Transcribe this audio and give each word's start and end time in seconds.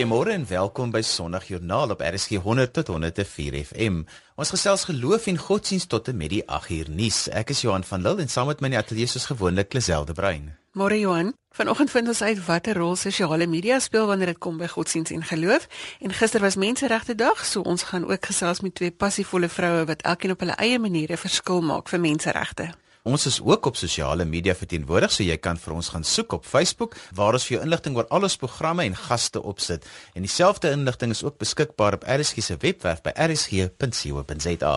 Goeiemôre 0.00 0.32
en 0.32 0.46
welkom 0.48 0.88
by 0.94 1.02
Sondagjoernaal 1.04 1.90
op 1.92 2.00
RSG 2.00 2.38
100 2.40 2.72
tot 2.72 2.86
104 2.88 3.58
FM. 3.66 3.98
Ons 4.40 4.52
gesels 4.54 4.86
geloof 4.88 5.26
en 5.28 5.36
godsdienst 5.36 5.90
tot 5.92 6.08
en 6.08 6.16
met 6.16 6.32
die 6.32 6.40
8 6.48 6.70
uur 6.72 6.88
nuus. 6.88 7.18
Ek 7.28 7.52
is 7.52 7.60
Johan 7.60 7.84
van 7.84 8.00
Lille 8.00 8.24
en 8.24 8.32
saam 8.32 8.48
met 8.48 8.64
my 8.64 8.70
in 8.70 8.78
die 8.78 8.80
ateljee 8.80 9.10
soos 9.12 9.28
gewoonlik 9.28 9.76
Liselde 9.76 10.16
Brein. 10.16 10.54
Môre 10.72 10.96
Johan, 10.96 11.34
vanoggend 11.52 11.92
vind 11.92 12.08
ons 12.08 12.22
uit 12.22 12.40
watter 12.46 12.80
rol 12.80 12.96
sosiale 12.96 13.44
media 13.44 13.76
speel 13.78 14.08
wanneer 14.08 14.32
dit 14.32 14.40
kom 14.40 14.56
by 14.56 14.72
godsdienst 14.72 15.12
en 15.12 15.26
geloof. 15.34 15.68
En 16.00 16.16
gister 16.16 16.40
was 16.40 16.56
Menseregte 16.56 17.14
Dag, 17.14 17.44
so 17.44 17.60
ons 17.60 17.90
gaan 17.92 18.08
ook 18.08 18.32
gesels 18.32 18.64
met 18.64 18.80
twee 18.80 18.96
passievolle 18.96 19.52
vroue 19.52 19.84
wat 19.84 20.08
elkeen 20.08 20.32
op 20.32 20.40
hulle 20.40 20.56
eie 20.56 20.80
maniere 20.80 21.20
verskil 21.20 21.60
maak 21.60 21.92
vir 21.92 22.00
menseregte. 22.00 22.72
Ons 23.02 23.26
is 23.26 23.40
ook 23.40 23.66
op 23.66 23.76
sosiale 23.76 24.24
media 24.24 24.54
verteenwoordig, 24.54 25.12
so 25.12 25.24
jy 25.24 25.36
kan 25.40 25.56
vir 25.56 25.72
ons 25.74 25.88
gaan 25.88 26.04
soek 26.04 26.32
op 26.36 26.44
Facebook 26.44 26.96
waar 27.16 27.32
ons 27.32 27.46
vir 27.48 27.56
jou 27.56 27.64
inligting 27.64 27.96
oor 27.96 28.08
al 28.12 28.28
ons 28.28 28.36
programme 28.36 28.84
en 28.84 28.96
gaste 28.96 29.40
opsit. 29.42 29.86
En 30.14 30.22
dieselfde 30.26 30.70
inligting 30.70 31.10
is 31.16 31.24
ook 31.24 31.38
beskikbaar 31.40 31.96
op 31.96 32.04
RSG 32.04 32.44
se 32.44 32.56
webwerf 32.60 33.00
by 33.02 33.16
rsg.co.za. 33.16 34.74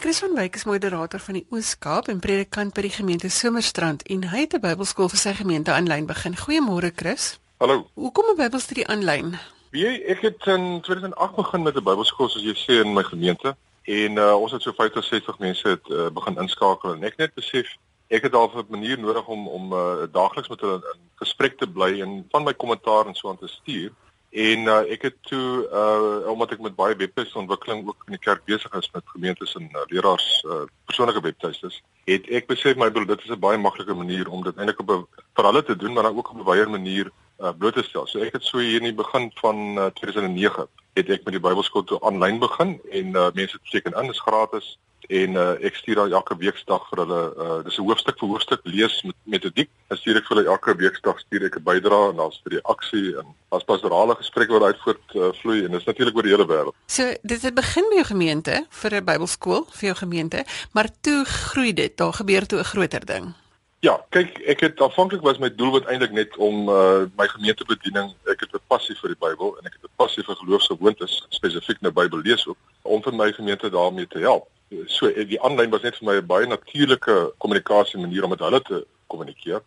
Chris 0.00 0.18
van 0.18 0.32
Wyk 0.34 0.54
is 0.56 0.64
moderator 0.64 1.20
van 1.20 1.36
die 1.36 1.42
Oos-Kaap 1.52 2.08
en 2.08 2.22
predikant 2.24 2.72
by 2.74 2.86
die 2.86 2.92
gemeente 2.94 3.28
Somerstrand 3.30 4.00
en 4.08 4.24
hy 4.32 4.40
het 4.46 4.56
'n 4.56 4.60
Bybelskool 4.64 5.12
vir 5.12 5.18
sy 5.18 5.34
gemeente 5.34 5.72
aanlyn 5.72 6.06
begin. 6.06 6.34
Goeiemôre 6.34 6.90
Chris. 6.96 7.38
Hallo. 7.58 7.86
Hoekom 7.94 8.32
'n 8.32 8.36
Bybelstudie 8.36 8.86
aanlyn? 8.88 9.38
Wie 9.70 9.86
ek 9.86 10.24
het 10.26 10.46
in 10.50 10.80
2008 10.82 11.34
begin 11.34 11.62
met 11.62 11.76
'n 11.76 11.82
Bybelskool 11.82 12.28
soos 12.28 12.42
jy 12.42 12.54
sê 12.58 12.82
in 12.84 12.92
my 12.92 13.02
gemeente 13.02 13.56
en 13.82 14.16
uh, 14.18 14.34
ons 14.34 14.52
het 14.52 14.62
so 14.62 14.72
50 14.72 15.04
60 15.04 15.38
mense 15.38 15.68
het 15.68 15.88
uh, 15.88 16.08
begin 16.10 16.40
inskakel 16.42 16.94
en 16.94 17.04
ek 17.06 17.16
net 17.16 17.34
besef 17.34 17.76
ek 18.08 18.22
het 18.22 18.32
daar 18.32 18.50
'n 18.50 18.66
manier 18.68 18.98
nodig 18.98 19.26
om 19.26 19.48
om 19.48 19.72
uh, 19.72 20.10
daagliks 20.12 20.48
met 20.48 20.60
hulle 20.60 20.82
in 20.94 21.00
gesprek 21.22 21.58
te 21.58 21.70
bly 21.70 22.00
en 22.00 22.26
van 22.30 22.44
my 22.44 22.54
kommentaar 22.54 23.06
en 23.06 23.14
so 23.14 23.28
aan 23.28 23.38
te 23.38 23.48
stuur. 23.48 23.92
En 24.30 24.58
uh, 24.58 24.90
ek 24.90 25.02
het 25.02 25.16
toe 25.20 25.68
uh, 25.72 26.30
omdat 26.30 26.50
ek 26.50 26.60
met 26.60 26.74
baie 26.74 26.96
webtuiste 26.96 27.38
ontwikkeling 27.38 27.86
ook 27.86 28.02
in 28.06 28.18
die 28.18 28.26
kerk 28.26 28.44
besig 28.44 28.74
is 28.74 28.90
met 28.92 29.02
gemeentes 29.06 29.54
en 29.54 29.70
uh, 29.72 29.86
leraars 29.86 30.44
uh, 30.46 30.66
persoonlike 30.84 31.22
webtuistes, 31.22 31.82
het 32.04 32.26
ek 32.26 32.46
besef 32.46 32.76
my 32.76 32.90
bedoel 32.90 33.14
dit 33.14 33.22
is 33.22 33.30
'n 33.30 33.38
baie 33.38 33.58
maklike 33.58 33.94
manier 33.94 34.28
om 34.28 34.42
dit 34.42 34.56
eintlik 34.56 34.80
op 34.80 34.90
'n 34.90 35.06
vir 35.34 35.44
hulle 35.44 35.62
te 35.62 35.76
doen 35.76 35.92
maar 35.92 36.02
dan 36.02 36.16
ook 36.16 36.30
op 36.30 36.38
'n 36.38 36.50
wyeer 36.50 36.70
manier 36.70 37.10
uh, 37.40 37.52
bloot 37.58 37.74
te 37.74 37.82
stel. 37.82 38.06
So 38.06 38.20
ek 38.20 38.32
het 38.38 38.44
so 38.44 38.58
hier 38.58 38.80
in 38.80 38.90
die 38.90 38.96
begin 38.96 39.30
van 39.40 39.78
uh, 39.78 39.88
2009 40.00 40.68
het 40.98 41.10
ek 41.10 41.24
met 41.24 41.36
die 41.36 41.42
Bybelskool 41.42 41.84
toe 41.84 42.00
aanlyn 42.06 42.38
begin 42.42 42.78
en 42.90 43.16
uh, 43.16 43.30
mense 43.34 43.58
teken 43.70 43.96
in, 43.96 44.10
is 44.10 44.20
gratis 44.20 44.76
en 45.10 45.34
uh, 45.38 45.56
ek 45.66 45.78
stuur 45.80 45.98
dan 45.98 46.12
elke 46.14 46.36
weeksdag 46.38 46.84
vir 46.90 47.02
hulle 47.02 47.20
uh, 47.34 47.56
dis 47.66 47.78
'n 47.78 47.86
hoofstuk 47.88 48.18
vir 48.20 48.28
hoofstuk 48.30 48.60
lees 48.64 49.02
met 49.02 49.16
metodiek. 49.24 49.70
Dan 49.88 49.98
stuur 49.98 50.20
ek 50.20 50.28
vir 50.28 50.36
hulle 50.36 50.52
elke 50.54 50.74
weeksdag 50.76 51.18
stuur 51.24 51.46
ek 51.48 51.56
'n 51.58 51.64
bydrae 51.66 52.10
en 52.10 52.20
daar's 52.20 52.40
vir 52.44 52.58
die 52.58 52.64
aksie 52.64 53.16
en 53.18 53.34
as 53.50 53.64
pastorale 53.64 54.14
gesprekke 54.14 54.52
wat 54.52 54.70
uitvoert 54.70 55.16
uh, 55.16 55.32
vloei 55.40 55.64
en 55.64 55.72
dis 55.72 55.84
natuurlik 55.84 56.16
oor 56.16 56.28
die 56.28 56.34
hele 56.36 56.46
wêreld. 56.46 56.74
So 56.86 57.10
dit 57.22 57.42
het 57.42 57.54
begin 57.54 57.90
by 57.90 57.96
jou 58.02 58.08
gemeente 58.12 58.66
vir 58.70 58.94
'n 58.94 59.04
Bybelskool 59.04 59.66
vir 59.70 59.86
jou 59.90 59.96
gemeente, 59.96 60.44
maar 60.72 60.88
toe 61.00 61.24
groei 61.24 61.72
dit, 61.72 61.96
daar 61.96 62.12
gebeur 62.12 62.46
toe 62.46 62.60
'n 62.60 62.70
groter 62.72 63.04
ding. 63.06 63.34
Ja, 63.80 63.94
kyk, 64.12 64.34
ek 64.44 64.60
het 64.60 64.80
aanvanklik 64.84 65.22
was 65.24 65.38
my 65.40 65.48
doel 65.56 65.70
wat 65.72 65.86
eintlik 65.88 66.12
net 66.12 66.34
om 66.36 66.66
uh, 66.68 67.06
my 67.16 67.24
gemeentebediening, 67.32 68.10
ek 68.28 68.42
het 68.44 68.52
'n 68.52 68.60
passie 68.68 68.96
vir 68.98 69.14
die 69.14 69.20
Bybel 69.22 69.54
en 69.56 69.64
ek 69.64 69.78
het 69.78 69.88
'n 69.88 69.96
passie 69.96 70.24
vir 70.24 70.36
geloofsgewoontes, 70.36 71.14
spesifiek 71.32 71.80
nou 71.80 71.92
Bybel 71.92 72.20
lees 72.20 72.44
ook, 72.46 72.58
om 72.82 73.00
vir 73.02 73.14
my 73.14 73.32
gemeente 73.32 73.70
daarmee 73.70 74.06
te 74.06 74.20
help. 74.20 74.48
So 74.86 75.08
die 75.08 75.40
aanlyn 75.40 75.70
was 75.70 75.82
net 75.82 75.96
vir 75.96 76.06
my 76.06 76.16
'n 76.20 76.26
baie 76.26 76.46
natuurlike 76.46 77.32
kommunikasie 77.38 78.00
manier 78.00 78.24
om 78.24 78.30
met 78.30 78.44
hulle 78.44 78.60
te 78.60 78.86
kommunikeer. 79.06 79.62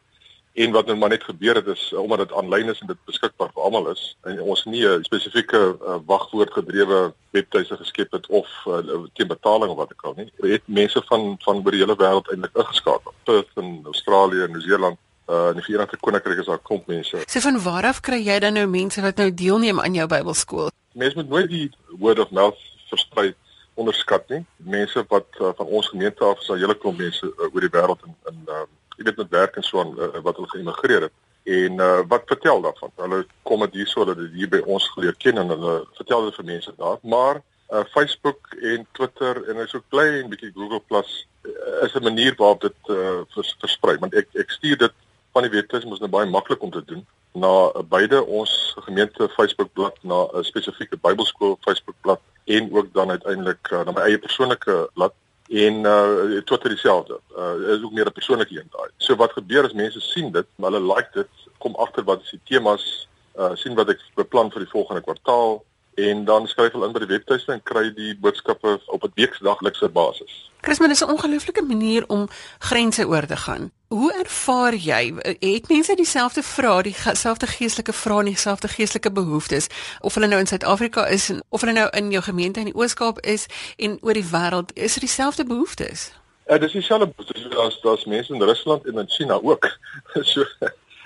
En 0.53 0.71
wat 0.71 0.85
nou 0.85 0.97
maar 0.97 1.09
net 1.09 1.23
gebeur 1.23 1.55
het 1.55 1.67
is 1.67 1.93
omdat 1.93 2.17
dit 2.17 2.33
aanlyn 2.33 2.69
is 2.69 2.79
en 2.79 2.87
dit 2.87 3.05
beskikbaar 3.05 3.49
vir 3.53 3.63
almal 3.63 3.87
is 3.89 4.01
en 4.21 4.41
ons 4.41 4.65
nie 4.65 4.85
'n 4.85 5.03
spesifieke 5.03 5.61
uh, 5.81 5.95
wagwoord 6.05 6.53
gedrewe 6.53 7.13
webtuise 7.31 7.77
geskep 7.77 8.11
het 8.11 8.27
of 8.27 8.47
uh, 8.67 8.77
teen 9.13 9.27
betaling 9.27 9.71
of 9.71 9.77
wat 9.77 9.91
ek 9.91 10.03
al 10.03 10.13
nie. 10.17 10.29
Jy 10.37 10.51
het 10.51 10.61
mense 10.65 11.01
van 11.09 11.35
van 11.39 11.63
oor 11.65 11.71
die 11.71 11.81
hele 11.81 11.97
wêreld 11.97 12.29
eintlik 12.29 12.55
ingeskakel. 12.55 13.13
Perth 13.23 13.49
in 13.55 13.81
Australië, 13.85 14.47
Nieu-Seeland, 14.47 14.97
uh, 15.29 15.47
in 15.49 15.57
die 15.57 15.63
Verenigde 15.63 15.97
Koninkryk 15.97 16.39
is 16.39 16.45
daar 16.45 16.61
klomp 16.61 16.87
mense. 16.87 17.23
So 17.27 17.39
van 17.39 17.61
waar 17.63 17.85
af 17.85 17.99
kry 18.01 18.21
jy 18.21 18.39
dan 18.39 18.53
nou 18.53 18.67
mense 18.67 19.01
wat 19.01 19.17
nou 19.17 19.33
deelneem 19.33 19.79
aan 19.79 19.93
jou 19.93 20.07
Bybelskool? 20.07 20.69
Mense 20.93 21.15
moet 21.15 21.29
nooit 21.29 21.49
die 21.49 21.71
word 21.97 22.19
of 22.19 22.29
mouth 22.29 22.61
versprei 22.89 23.33
onderskat 23.73 24.29
nie. 24.29 24.45
Mense 24.57 25.05
wat 25.07 25.27
uh, 25.41 25.49
van 25.57 25.65
ons 25.65 25.89
gemeente 25.89 26.23
af 26.23 26.39
is, 26.41 26.49
al 26.49 26.61
hele 26.61 26.77
klomp 26.77 26.97
mense 27.01 27.25
uh, 27.25 27.49
oor 27.49 27.61
die 27.65 27.73
wêreld 27.73 28.05
in 28.05 28.15
in 28.29 28.41
uh, 28.45 28.65
jy 29.03 29.11
weet 29.11 29.21
met 29.21 29.35
werk 29.35 29.55
en 29.59 29.63
so 29.67 29.79
aan 29.79 29.93
uh, 29.99 30.21
wat 30.23 30.39
hulle 30.39 30.49
geïmigreer 30.55 31.07
het. 31.07 31.15
En 31.43 31.79
uh, 31.83 31.99
wat 32.07 32.29
vertel 32.31 32.61
daarvan? 32.61 32.91
Hulle 32.95 33.25
kom 33.43 33.65
dit 33.67 33.81
hierso 33.81 34.05
dat 34.05 34.17
dit 34.17 34.31
hier 34.31 34.49
by 34.49 34.61
ons 34.63 34.89
geleer 34.95 35.15
ken 35.19 35.41
en 35.41 35.51
hulle 35.51 35.73
vertel 35.99 36.29
dit 36.29 36.37
vir 36.39 36.45
mense 36.45 36.73
daar. 36.77 36.99
Maar 37.01 37.41
uh, 37.69 37.83
Facebook 37.91 38.53
en 38.61 38.87
Twitter 38.91 39.41
en 39.49 39.67
so 39.67 39.83
klein 39.89 40.29
bietjie 40.31 40.53
Google 40.55 40.79
Plus 40.87 41.27
uh, 41.43 41.83
is 41.83 41.95
'n 41.95 42.03
manier 42.03 42.35
waarop 42.37 42.61
dit 42.61 42.79
uh, 42.89 43.19
vers, 43.35 43.55
versprei. 43.59 43.97
Want 43.99 44.15
ek 44.15 44.31
ek 44.33 44.55
stuur 44.55 44.77
dit 44.77 44.95
van 45.33 45.43
die 45.43 45.51
webtuis 45.51 45.85
mos 45.85 45.99
nou 45.99 46.09
baie 46.09 46.29
maklik 46.29 46.61
om 46.61 46.71
te 46.71 46.83
doen 46.85 47.03
na 47.33 47.71
beide 47.89 48.21
ons 48.23 48.75
gemeente 48.85 49.27
Facebook 49.35 49.73
bladsy 49.73 50.07
na 50.07 50.27
'n 50.31 50.43
spesifieke 50.43 50.97
Bybelskool 50.97 51.57
Facebook 51.65 51.95
bladsy 52.01 52.23
en 52.45 52.73
ook 52.73 52.93
dan 52.93 53.09
uiteindelik 53.09 53.71
uh, 53.71 53.83
na 53.83 53.91
my 53.91 54.01
eie 54.01 54.19
persoonlike 54.19 54.89
bladsy 54.93 55.22
en 55.49 55.73
uh 55.85 56.41
Twitter 56.45 56.69
dieselfde. 56.69 57.19
Uh 57.37 57.75
is 57.75 57.83
ook 57.83 57.91
meer 57.91 58.05
'n 58.05 58.11
persoonlike 58.11 58.59
een 58.59 58.69
daai. 58.69 58.89
So 58.97 59.15
wat 59.15 59.31
gebeur 59.31 59.65
is 59.65 59.73
mense 59.73 59.99
sien 59.99 60.31
dit, 60.31 60.45
hulle 60.55 60.81
like 60.81 61.09
dit, 61.13 61.27
kom 61.57 61.75
agter 61.75 62.03
wat 62.03 62.21
is 62.21 62.29
die 62.29 62.41
temas, 62.43 63.07
uh 63.37 63.51
sien 63.53 63.75
wat 63.75 63.89
ek 63.89 63.99
beplan 64.15 64.51
vir 64.51 64.59
die 64.59 64.71
volgende 64.71 65.01
kwartaal 65.01 65.63
en 65.95 66.25
dan 66.25 66.47
skryf 66.47 66.71
hulle 66.71 66.87
in 66.87 66.93
by 66.95 67.03
die 67.03 67.11
webtuiste 67.11 67.53
en 67.53 67.63
kry 67.63 67.89
die 67.93 68.15
boodskappe 68.19 68.79
op 68.85 69.03
'n 69.03 69.11
weekdaglikse 69.15 69.89
basis. 69.89 70.51
Chris, 70.61 70.79
maar 70.79 70.87
dis 70.87 71.03
'n 71.03 71.09
ongelooflike 71.09 71.61
manier 71.61 72.03
om 72.07 72.27
grense 72.59 73.07
oor 73.07 73.25
te 73.25 73.35
gaan. 73.37 73.71
Hoe 73.87 74.13
ervaar 74.13 74.75
jy 74.75 75.13
het 75.39 75.67
mense 75.67 75.95
dieselfde 75.95 76.43
vrae, 76.43 76.83
dieselfde 76.83 77.47
geestelike 77.47 77.93
vrae 77.93 78.19
en 78.19 78.25
dieselfde 78.25 78.67
geestelike 78.67 79.11
behoeftes 79.11 79.67
of 80.01 80.13
hulle 80.13 80.27
nou 80.27 80.39
in 80.39 80.47
Suid-Afrika 80.47 81.05
is 81.05 81.29
en 81.29 81.43
of 81.49 81.61
hulle 81.61 81.73
nou 81.73 81.89
in 81.89 82.11
jou 82.11 82.23
gemeente 82.23 82.59
in 82.59 82.65
die 82.65 82.75
Oos-Kaap 82.75 83.19
is 83.19 83.45
en 83.77 83.97
oor 84.01 84.13
die 84.13 84.29
wêreld, 84.31 84.73
is 84.73 84.93
dit 84.93 85.01
dieselfde 85.01 85.45
behoeftes? 85.45 86.11
Ja, 86.47 86.57
dis 86.57 86.71
dieselfde 86.71 87.07
behoeftes 87.07 87.57
as 87.57 87.85
as 87.85 88.05
mense 88.05 88.33
in 88.33 88.41
Rusland 88.41 88.85
en 88.85 88.97
in 88.97 89.09
China 89.09 89.39
ook. 89.41 89.77
so 90.31 90.45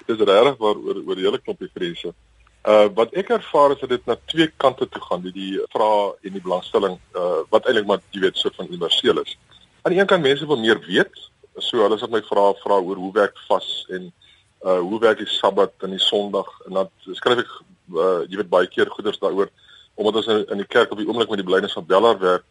dis 0.05 0.17
regtig 0.17 0.57
waar 0.57 0.75
oor 0.75 1.01
oor 1.05 1.15
die 1.15 1.25
hele 1.25 1.41
klompie 1.41 1.69
grense. 1.73 2.13
Uh 2.67 2.89
wat 2.93 3.13
ek 3.15 3.29
ervaar 3.31 3.71
is 3.71 3.79
dat 3.79 3.89
dit 3.89 4.05
na 4.05 4.17
twee 4.25 4.47
kante 4.59 4.89
toe 4.91 5.01
gaan, 5.01 5.21
die 5.23 5.31
die 5.31 5.61
vrae 5.71 6.09
en 6.27 6.33
die 6.35 6.43
belangstelling 6.43 6.97
uh 7.15 7.43
wat 7.53 7.65
eintlik 7.65 7.87
maar 7.87 8.01
jy 8.11 8.25
weet 8.25 8.37
so 8.37 8.51
van 8.57 8.67
universeel 8.67 9.21
is. 9.23 9.37
Aan 9.81 9.95
die 9.95 10.01
een 10.01 10.09
kant 10.09 10.25
mense 10.25 10.47
wil 10.49 10.59
meer 10.59 10.81
weet, 10.83 11.21
so 11.63 11.79
hulle 11.79 11.97
sal 11.97 12.11
my 12.11 12.19
vra 12.27 12.49
vra 12.63 12.81
oor 12.81 12.99
hoe 12.99 13.13
werk 13.15 13.39
vas 13.47 13.69
en 13.95 14.11
uh 14.65 14.79
hoe 14.83 14.99
werk 14.99 15.23
die 15.23 15.29
Sabbat 15.31 15.87
en 15.87 15.95
die 15.95 16.03
Sondag 16.03 16.49
en 16.65 16.81
dan 16.81 16.91
skryf 17.21 17.45
ek 17.45 17.55
uh 17.95 18.19
jy 18.27 18.41
weet 18.41 18.51
baie 18.51 18.67
keer 18.67 18.91
goeders 18.91 19.21
daaroor 19.23 19.47
omdat 19.95 20.19
ons 20.19 20.27
in, 20.33 20.43
in 20.51 20.61
die 20.61 20.69
kerk 20.75 20.91
op 20.91 20.99
die 20.99 21.07
oomblik 21.07 21.31
met 21.31 21.39
die 21.41 21.47
blynis 21.47 21.73
van 21.73 21.87
Bellaar 21.87 22.19
werk 22.19 22.45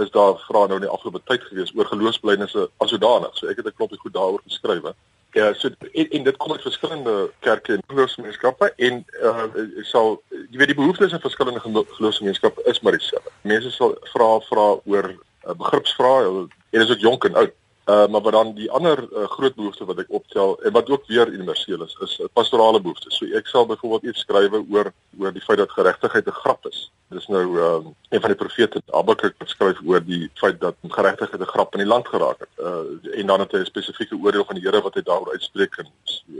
is 0.00 0.10
daar 0.14 0.38
vrae 0.46 0.68
nou 0.68 0.78
in 0.78 0.86
die 0.86 0.92
afgelope 0.92 1.24
tyd 1.24 1.42
gewees 1.48 1.74
oor 1.74 1.88
geloofsblynisse 1.88 2.68
as 2.84 2.90
sodanig. 2.92 3.34
So 3.34 3.48
ek 3.48 3.56
het 3.60 3.66
'n 3.66 3.76
klompie 3.76 3.98
goed 3.98 4.14
daaroor 4.14 4.42
geskryf. 4.44 4.94
Ja, 5.36 5.54
so 5.54 5.68
en, 5.92 6.10
en 6.10 6.22
dit 6.24 6.36
kom 6.36 6.52
uit 6.52 6.62
verskillende 6.62 7.30
kerke 7.38 7.72
en 7.72 7.82
geloofsgemeenskappe 7.86 8.72
en 8.76 9.02
uh 9.22 9.42
sal 9.84 10.14
jy 10.30 10.56
weet 10.56 10.70
die 10.72 10.78
behoeftes 10.78 11.12
in 11.12 11.20
verskillende 11.20 11.60
geloofsgemeenskappe 11.60 12.64
is 12.72 12.80
maar 12.80 12.96
dieselfde. 12.96 13.32
Mense 13.44 13.70
sal 13.74 13.92
vra 14.14 14.28
vra 14.46 14.64
oor 14.88 15.10
uh, 15.12 15.56
begripsvrae 15.60 16.24
en 16.70 16.80
is 16.80 16.90
ook 16.90 17.04
jonk 17.04 17.28
en 17.28 17.36
oud. 17.42 17.52
Uh 17.86 18.06
maar 18.06 18.20
wat 18.20 18.32
dan 18.32 18.54
die 18.54 18.70
ander 18.70 18.98
uh, 19.12 19.24
groot 19.24 19.54
behoefte 19.54 19.84
wat 19.84 19.98
ek 20.02 20.08
optel 20.10 20.56
en 20.62 20.72
wat 20.74 20.88
ook 20.90 21.04
weer 21.06 21.28
universeel 21.28 21.82
is, 21.84 21.92
is 22.02 22.18
uh, 22.18 22.26
pastorale 22.32 22.80
behoeftes. 22.80 23.14
So 23.14 23.26
ek 23.38 23.46
sal 23.46 23.66
byvoorbeeld 23.66 24.10
iets 24.10 24.24
skrywe 24.24 24.64
oor 24.70 24.90
oor 25.18 25.32
die 25.32 25.42
feit 25.44 25.58
dat 25.62 25.70
geregtigheid 25.70 26.26
'n 26.26 26.34
grap 26.40 26.66
is. 26.66 26.90
Dis 27.14 27.28
nou 27.30 27.44
um, 27.62 27.94
een 28.10 28.20
van 28.20 28.34
die 28.34 28.38
profete 28.38 28.82
Habakuk 28.90 29.38
skryf 29.44 29.78
oor 29.86 30.02
die 30.02 30.26
feit 30.34 30.58
dat 30.60 30.74
geregtigheid 30.82 31.40
'n 31.40 31.52
grap 31.54 31.78
in 31.78 31.84
die 31.84 31.92
land 31.94 32.08
geraak 32.08 32.42
het. 32.42 32.54
Uh 32.58 33.14
en 33.20 33.26
dan 33.26 33.40
het 33.40 33.52
hy 33.52 33.58
'n 33.62 33.70
spesifieke 33.70 34.18
oordeel 34.18 34.44
van 34.44 34.58
die 34.58 34.66
Here 34.66 34.82
wat 34.82 34.94
hy 34.94 35.02
daaroor 35.02 35.32
uitspreek 35.38 35.78
en 35.78 35.86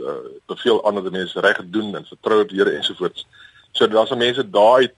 uh 0.03 0.19
beveel 0.47 0.83
aan 0.87 0.95
dat 0.95 1.11
mense 1.11 1.41
reg 1.41 1.63
doen 1.71 1.95
en 1.95 2.07
vertrou 2.07 2.41
op 2.43 2.49
die 2.49 2.59
Here 2.59 2.75
ensovoorts. 2.75 3.27
So 3.73 3.87
daar's 3.87 4.11
mense 4.11 4.51
daai 4.51 4.91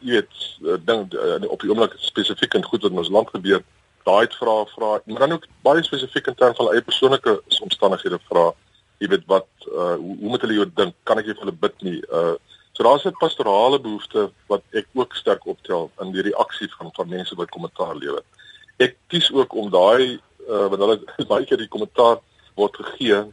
jy 0.00 0.20
weet 0.20 0.84
ding 0.84 1.14
uh, 1.14 1.48
op 1.48 1.60
die 1.60 1.70
oomblik 1.70 1.94
spesifiek 1.96 2.54
en 2.54 2.64
goed 2.64 2.82
wat 2.82 2.90
in 2.90 2.98
ons 2.98 3.08
land 3.08 3.30
gebeur 3.30 3.64
daai 4.04 4.26
het 4.26 4.34
vra 4.34 5.00
maar 5.04 5.18
dan 5.18 5.32
ook 5.32 5.46
baie 5.62 5.82
spesifiek 5.82 6.26
in 6.26 6.34
terme 6.34 6.54
van 6.54 6.72
eie 6.72 6.82
persoonlike 6.82 7.42
omstandighede 7.60 8.18
vra. 8.28 8.52
Jy 8.98 9.08
weet 9.08 9.24
wat 9.26 9.48
uh, 9.66 9.94
hoe, 9.94 10.16
hoe 10.20 10.28
moet 10.32 10.40
hulle 10.44 10.58
jou 10.60 10.66
dink? 10.74 10.94
Kan 11.02 11.18
ek 11.18 11.30
vir 11.30 11.40
hulle 11.42 11.56
bid 11.64 11.82
nie? 11.82 12.00
Uh, 12.12 12.36
so 12.72 12.82
daar's 12.82 13.04
'n 13.04 13.16
pastorale 13.20 13.80
behoefte 13.80 14.30
wat 14.46 14.62
ek 14.72 14.86
ook 14.94 15.14
sterk 15.14 15.46
optel 15.46 15.90
in 16.00 16.12
die 16.12 16.22
reaksie 16.22 16.68
van 16.78 16.92
van 16.92 17.08
mense 17.08 17.34
wat 17.34 17.50
kommentaar 17.50 17.96
lewer. 17.96 18.22
Ek 18.78 18.96
kies 19.08 19.32
ook 19.32 19.54
om 19.54 19.70
daai 19.70 20.20
uh, 20.48 20.66
want 20.68 20.80
hulle 20.84 21.00
baie 21.32 21.44
keer 21.44 21.58
die 21.58 21.74
kommentaar 21.76 22.20
word 22.54 22.76
gegee 22.76 23.24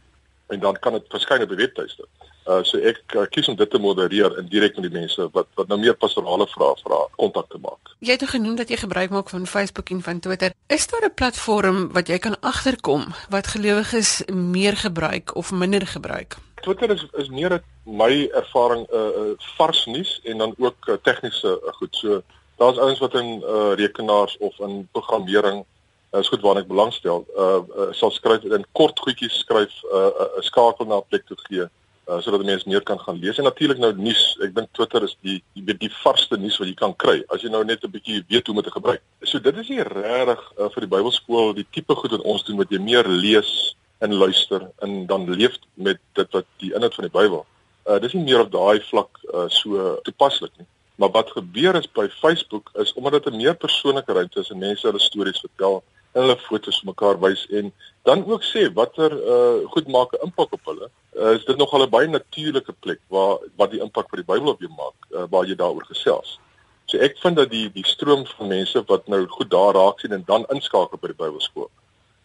en 0.52 0.60
dan 0.60 0.78
kan 0.78 0.92
dit 0.92 1.06
verskyn 1.08 1.42
op 1.42 1.48
die 1.48 1.64
webtuiste. 1.64 2.02
Uh 2.02 2.21
so 2.44 2.78
ek 2.78 3.14
uh, 3.14 3.26
kies 3.30 3.48
om 3.48 3.56
dit 3.56 3.70
te 3.70 3.78
modereer 3.78 4.38
en 4.38 4.48
direk 4.50 4.76
met 4.78 4.90
die 4.90 4.98
mense 5.00 5.28
wat 5.34 5.48
wat 5.58 5.68
nou 5.70 5.78
meer 5.78 5.94
pastorale 5.94 6.46
vrae 6.50 6.74
vra 6.82 7.00
kontak 7.16 7.48
te 7.52 7.60
maak. 7.62 7.92
Jy 8.02 8.16
het 8.16 8.24
genoem 8.34 8.56
dat 8.58 8.70
jy 8.72 8.80
gebruik 8.80 9.10
maak 9.14 9.30
van 9.30 9.46
Facebook 9.46 9.90
en 9.94 10.02
van 10.02 10.20
Twitter. 10.20 10.54
Is 10.66 10.86
daar 10.90 11.06
'n 11.06 11.14
platform 11.14 11.92
wat 11.92 12.08
jy 12.08 12.18
kan 12.18 12.36
agterkom 12.40 13.14
wat 13.30 13.46
gelowiges 13.46 14.22
meer 14.32 14.76
gebruik 14.76 15.36
of 15.36 15.52
minder 15.52 15.86
gebruik? 15.86 16.36
Twitter 16.62 16.90
is 16.90 17.06
is 17.12 17.28
meer 17.28 17.52
'n 17.54 17.62
my 17.84 18.28
ervaring 18.34 18.86
'n 18.90 18.96
uh, 18.96 19.00
uh, 19.00 19.34
vars 19.56 19.86
nuus 19.86 20.20
en 20.24 20.38
dan 20.38 20.54
ook 20.58 20.88
uh, 20.88 20.94
tegniese 21.02 21.60
uh, 21.62 21.72
goed. 21.72 21.94
So 21.96 22.22
daar's 22.56 22.78
ouens 22.78 22.98
wat 22.98 23.14
in 23.14 23.42
uh, 23.42 23.74
rekenaars 23.74 24.36
of 24.38 24.58
in 24.58 24.88
programmering 24.92 25.64
uh, 26.12 26.20
is 26.20 26.28
goed 26.28 26.40
waarna 26.40 26.60
ek 26.60 26.68
belangstel. 26.68 27.26
Uh, 27.36 27.62
uh 27.76 27.92
sal 27.92 28.10
skryf 28.10 28.42
en 28.44 28.66
kort 28.72 28.98
goedjies 28.98 29.38
skryf 29.38 29.72
'n 29.82 29.96
uh, 29.96 30.10
uh, 30.20 30.40
skakel 30.40 30.86
na 30.86 30.96
'n 30.96 31.08
plek 31.08 31.26
toe 31.26 31.36
gee 31.48 31.66
uh, 32.12 32.20
sodat 32.22 32.44
mense 32.44 32.68
meer 32.68 32.82
kan 32.82 33.00
gaan 33.00 33.18
lees. 33.18 33.38
En 33.38 33.44
natuurlik 33.48 33.78
nou 33.78 33.92
nuus. 33.96 34.22
Ek 34.44 34.54
dink 34.54 34.72
Twitter 34.76 35.04
is 35.06 35.14
die 35.24 35.38
die, 35.56 35.76
die 35.84 35.92
varsste 36.02 36.38
nuus 36.40 36.58
wat 36.60 36.68
jy 36.68 36.74
kan 36.78 36.96
kry. 37.04 37.20
As 37.32 37.44
jy 37.44 37.50
nou 37.52 37.62
net 37.64 37.84
'n 37.84 37.92
bietjie 37.92 38.24
weet 38.28 38.46
hoe 38.46 38.54
om 38.54 38.62
dit 38.62 38.68
te 38.70 38.76
gebruik. 38.78 39.02
So 39.22 39.38
dit 39.38 39.56
is 39.56 39.68
nie 39.68 39.82
regtig 39.82 40.42
uh, 40.58 40.68
vir 40.74 40.86
die 40.86 40.92
Bybelskool 40.96 41.54
die 41.54 41.66
tipe 41.70 41.94
goed 41.94 42.10
wat 42.16 42.26
ons 42.34 42.44
doen 42.44 42.60
wat 42.60 42.70
jy 42.70 42.80
meer 42.80 43.08
lees 43.08 43.76
en 44.02 44.14
luister 44.14 44.68
en 44.82 45.06
dan 45.06 45.30
leef 45.30 45.56
met 45.74 45.98
dit 46.14 46.28
wat 46.32 46.46
die 46.58 46.74
inhoud 46.74 46.94
van 46.94 47.08
die 47.08 47.16
Bybel. 47.18 47.46
Uh, 47.86 47.98
dis 47.98 48.12
nie 48.12 48.24
meer 48.24 48.44
op 48.44 48.52
daai 48.52 48.80
vlak 48.90 49.18
uh, 49.32 49.48
so 49.48 49.96
toepaslik 50.02 50.52
nie. 50.58 50.66
Maar 51.00 51.10
wat 51.10 51.30
gebeur 51.30 51.74
is 51.78 51.88
by 51.90 52.08
Facebook 52.20 52.70
is 52.74 52.92
omdat 52.94 53.12
dit 53.12 53.32
'n 53.32 53.36
meer 53.36 53.56
persoonlike 53.56 54.12
ruimte 54.12 54.40
is 54.40 54.50
en 54.50 54.58
mense 54.58 54.86
hulle 54.86 55.00
stories 55.00 55.40
vertel 55.40 55.82
hulle 56.12 56.36
fotos 56.46 56.82
mekaar 56.84 57.20
wys 57.20 57.46
en 57.50 57.72
dan 58.08 58.24
ook 58.28 58.44
sê 58.44 58.66
watter 58.74 59.12
uh 59.34 59.68
goed 59.74 59.88
maak 59.88 60.12
'n 60.12 60.24
impak 60.26 60.52
op 60.52 60.64
hulle. 60.64 60.90
Uh, 61.16 61.32
is 61.32 61.44
dit 61.44 61.56
nog 61.56 61.72
'n 61.74 61.90
baie 61.90 62.08
natuurlike 62.08 62.72
plek 62.72 63.00
waar 63.08 63.38
wat 63.56 63.70
die 63.70 63.80
impak 63.80 64.08
vir 64.10 64.22
die 64.22 64.30
Bybel 64.32 64.52
op 64.52 64.60
jou 64.60 64.72
maak 64.76 64.96
uh, 65.10 65.24
waar 65.30 65.44
jy 65.44 65.54
daaroor 65.54 65.84
gesels. 65.84 66.38
So 66.86 66.98
ek 66.98 67.18
vind 67.18 67.36
dat 67.36 67.50
die 67.50 67.70
die 67.72 67.86
stroom 67.86 68.26
van 68.26 68.48
mense 68.48 68.82
wat 68.86 69.06
nou 69.08 69.26
goed 69.26 69.50
daar 69.50 69.74
raak 69.74 70.00
sien 70.00 70.12
en 70.12 70.24
dan 70.26 70.44
inskakel 70.48 70.98
by 71.00 71.08
die 71.12 71.22
Bybelskool 71.24 71.70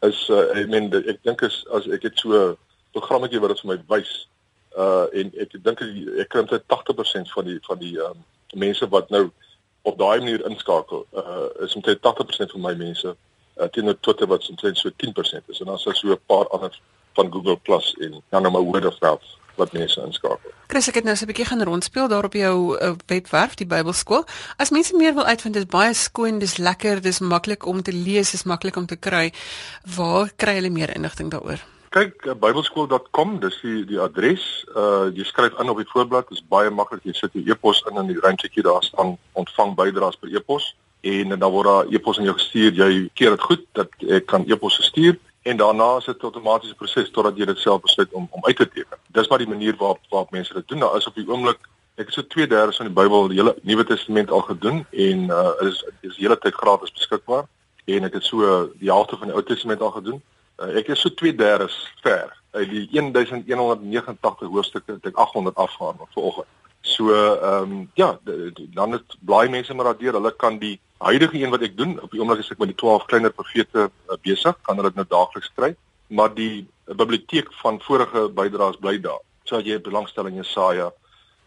is 0.01 0.29
uh 0.29 0.51
ek 0.53 0.67
meen 0.69 0.91
ek 0.93 1.23
dink 1.23 1.43
as 1.43 1.65
as 1.73 1.87
ek 1.87 2.03
het 2.03 2.19
so 2.19 2.29
'n 2.33 2.57
programmetjie 2.91 3.39
wat 3.39 3.49
dit 3.49 3.59
vir 3.59 3.71
my 3.71 3.79
wys 3.87 4.27
uh 4.77 5.05
en 5.13 5.31
ek 5.39 5.55
dink 5.63 5.81
ek 5.81 6.29
kry 6.29 6.41
omtrent 6.41 6.67
80% 6.67 7.31
van 7.33 7.45
die 7.45 7.59
van 7.67 7.79
die 7.79 7.95
um 7.97 8.23
mense 8.53 8.89
wat 8.89 9.09
nou 9.09 9.31
op 9.81 9.97
daai 9.97 10.19
manier 10.19 10.45
inskakel 10.45 11.05
uh 11.13 11.47
is 11.65 11.75
omtrent 11.75 12.01
80% 12.01 12.51
van 12.51 12.61
my 12.61 12.73
mense 12.73 13.15
uh, 13.59 13.67
teenoor 13.71 13.97
Twitter 13.99 14.27
wat 14.27 14.49
omtrent 14.49 14.77
so 14.77 14.89
10% 14.89 15.51
is 15.53 15.59
en 15.59 15.65
dan 15.65 15.75
is 15.75 15.99
so 15.99 16.07
'n 16.11 16.19
paar 16.25 16.47
ander 16.47 16.79
van 17.13 17.31
Google 17.31 17.57
Plus 17.57 17.95
en 17.99 18.21
dan 18.29 18.41
nou 18.41 18.51
maar 18.51 18.61
word 18.61 18.85
of 18.85 18.99
mouth 18.99 19.37
wat 19.57 19.73
mense 19.73 20.01
inskakel. 20.01 20.53
Chris, 20.67 20.87
ek 20.91 20.99
het 20.99 21.07
nou 21.07 21.15
so 21.15 21.25
'n 21.25 21.31
bietjie 21.31 21.45
gaan 21.45 21.63
rondspeel 21.63 22.07
daar 22.07 22.25
op 22.25 22.33
jou 22.33 22.77
uh, 22.77 22.91
webwerf, 23.05 23.55
die 23.55 23.65
Bybelskool. 23.65 24.25
As 24.57 24.69
mense 24.69 24.95
meer 24.95 25.13
wil 25.13 25.25
uitvind, 25.25 25.53
dis 25.53 25.65
baie 25.65 25.93
skoon, 25.93 26.39
dis 26.39 26.57
lekker, 26.57 27.01
dis 27.01 27.19
maklik 27.19 27.65
om 27.65 27.81
te 27.81 27.93
lees, 27.93 28.31
dis 28.31 28.43
maklik 28.43 28.75
om 28.75 28.85
te 28.85 28.95
kry. 28.95 29.33
Waar 29.95 30.31
kry 30.35 30.53
hulle 30.53 30.69
meer 30.69 30.95
inligting 30.95 31.31
daaroor? 31.31 31.63
Kyk, 31.89 32.25
uh, 32.25 32.33
bybelskool.com, 32.33 33.39
dis 33.39 33.59
die 33.61 33.85
die 33.85 33.99
adres. 33.99 34.65
Uh 34.75 35.09
jy 35.15 35.23
skryf 35.23 35.59
in 35.59 35.69
op 35.69 35.77
die 35.77 35.89
voorblad, 35.89 36.29
dis 36.29 36.43
baie 36.47 36.69
maklik. 36.69 37.03
Jy 37.03 37.13
sit 37.13 37.33
jou 37.33 37.43
e-pos 37.49 37.83
in 37.89 37.97
in 37.97 38.07
die 38.07 38.19
ruimtetjie 38.19 38.63
daar 38.63 38.83
staan 38.83 39.17
ontvang 39.33 39.75
bydraes 39.75 40.19
per 40.19 40.29
e-pos 40.29 40.75
en 41.01 41.39
dan 41.39 41.51
word 41.51 41.67
daar 41.67 41.85
e-pos 41.93 42.17
aan 42.17 42.23
jou 42.29 42.35
gestuur. 42.37 42.73
Jy 42.73 43.09
keer 43.13 43.29
dit 43.29 43.41
goed 43.41 43.65
dat 43.71 43.89
ek 44.07 44.25
kan 44.25 44.45
e-pos 44.47 44.79
stuur 44.85 45.17
en 45.47 45.57
daarna 45.57 45.97
is 45.97 46.05
dit 46.05 46.21
'n 46.21 46.25
outomatiese 46.25 46.75
proses 46.75 47.09
totdat 47.11 47.37
jy 47.37 47.45
dit 47.45 47.59
self 47.59 47.81
besluit 47.81 48.11
om 48.11 48.27
om 48.31 48.45
uit 48.45 48.55
te 48.55 48.67
teken. 48.69 48.97
Dis 49.07 49.27
maar 49.27 49.37
die 49.37 49.47
manier 49.47 49.75
waarop 49.77 49.99
waarop 50.09 50.31
mense 50.31 50.53
dit 50.53 50.67
doen. 50.67 50.79
Daar 50.79 50.97
is 50.97 51.07
op 51.07 51.15
die 51.15 51.29
oomblik 51.29 51.59
ek 51.95 52.05
het 52.05 52.13
so 52.13 52.21
2/3 52.21 52.77
van 52.77 52.85
die 52.85 52.95
Bybel, 52.95 53.27
die 53.27 53.37
hele 53.37 53.55
Nuwe 53.61 53.83
Testament 53.83 54.31
al 54.31 54.41
gedoen 54.41 54.85
en 54.91 55.19
uh 55.29 55.53
is 55.59 55.85
is 56.01 56.15
die 56.15 56.25
hele 56.25 56.37
tyd 56.37 56.53
gratis 56.53 56.91
beskikbaar 56.91 57.45
en 57.85 58.03
ek 58.03 58.13
het 58.13 58.23
so 58.23 58.69
die 58.79 58.91
helfte 58.91 59.17
van 59.17 59.27
die 59.27 59.35
Ou 59.35 59.43
Testament 59.43 59.81
al 59.81 59.91
gedoen. 59.91 60.21
Uh, 60.59 60.75
ek 60.77 60.87
is 60.87 61.01
so 61.01 61.09
2/3 61.09 61.73
ver. 62.01 62.35
Uit 62.51 62.69
die 62.69 62.87
1189 62.91 64.47
hoofstukke 64.47 64.91
het 64.91 65.05
ek 65.05 65.15
800 65.15 65.55
afgehaal 65.55 66.07
vanoggend. 66.13 66.47
So 66.81 67.13
ehm 67.13 67.71
um, 67.71 67.89
ja, 67.93 68.19
dan 68.73 68.91
het 68.91 69.15
blaai 69.19 69.49
mense 69.49 69.73
maar 69.73 69.85
daardeur. 69.85 70.13
Hulle 70.13 70.35
kan 70.35 70.57
die 70.57 70.79
huidige 70.97 71.37
een 71.39 71.53
wat 71.53 71.61
ek 71.61 71.77
doen, 71.77 71.97
op 72.01 72.11
die 72.11 72.19
oomblik 72.21 72.41
is 72.41 72.51
ek 72.51 72.61
met 72.61 72.71
die 72.73 72.79
12 72.79 73.05
kleiner 73.11 73.33
profete 73.33 73.87
uh, 73.87 74.17
besig, 74.25 74.55
kan 74.65 74.79
hulle 74.79 74.91
dit 74.93 75.01
nou 75.01 75.07
daagliks 75.09 75.51
kry, 75.55 75.73
maar 76.07 76.33
die 76.33 76.65
uh, 76.65 76.95
biblioteek 76.95 77.51
van 77.61 77.81
vorige 77.85 78.27
bydraes 78.33 78.79
bly 78.81 78.97
daar. 79.03 79.21
So 79.47 79.59
as 79.59 79.67
jy 79.67 79.77
belangstel 79.83 80.31
in 80.31 80.41
Jesaja 80.41 80.91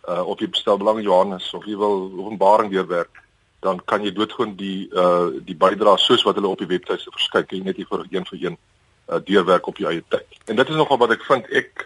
uh 0.09 0.23
of 0.25 0.41
jy 0.41 0.49
bestel 0.49 0.79
belang 0.81 1.03
in 1.03 1.05
Johannes 1.05 1.51
of 1.53 1.67
jy 1.69 1.77
wil 1.77 2.07
Openbaring 2.23 2.71
deurwerk, 2.73 3.21
dan 3.61 3.83
kan 3.85 4.01
jy 4.01 4.15
doodgewoon 4.17 4.55
die 4.57 4.89
uh 4.97 5.29
die 5.45 5.57
bydraes 5.57 6.07
soos 6.09 6.25
wat 6.25 6.39
hulle 6.41 6.49
op 6.49 6.63
die 6.63 6.71
webtuiste 6.71 7.13
verskyn, 7.13 7.45
jy 7.51 7.61
net 7.67 7.77
hier 7.77 7.89
vir 7.91 8.07
een 8.09 8.25
vir 8.31 8.39
een 8.47 8.57
uh 9.11 9.21
deurwerk 9.27 9.69
op 9.69 9.77
jou 9.77 9.91
eie 9.91 10.05
tyd. 10.09 10.39
En 10.49 10.57
dit 10.57 10.73
is 10.73 10.81
nogal 10.81 11.03
wat 11.03 11.13
ek 11.13 11.27
vind 11.29 11.51
ek 11.53 11.85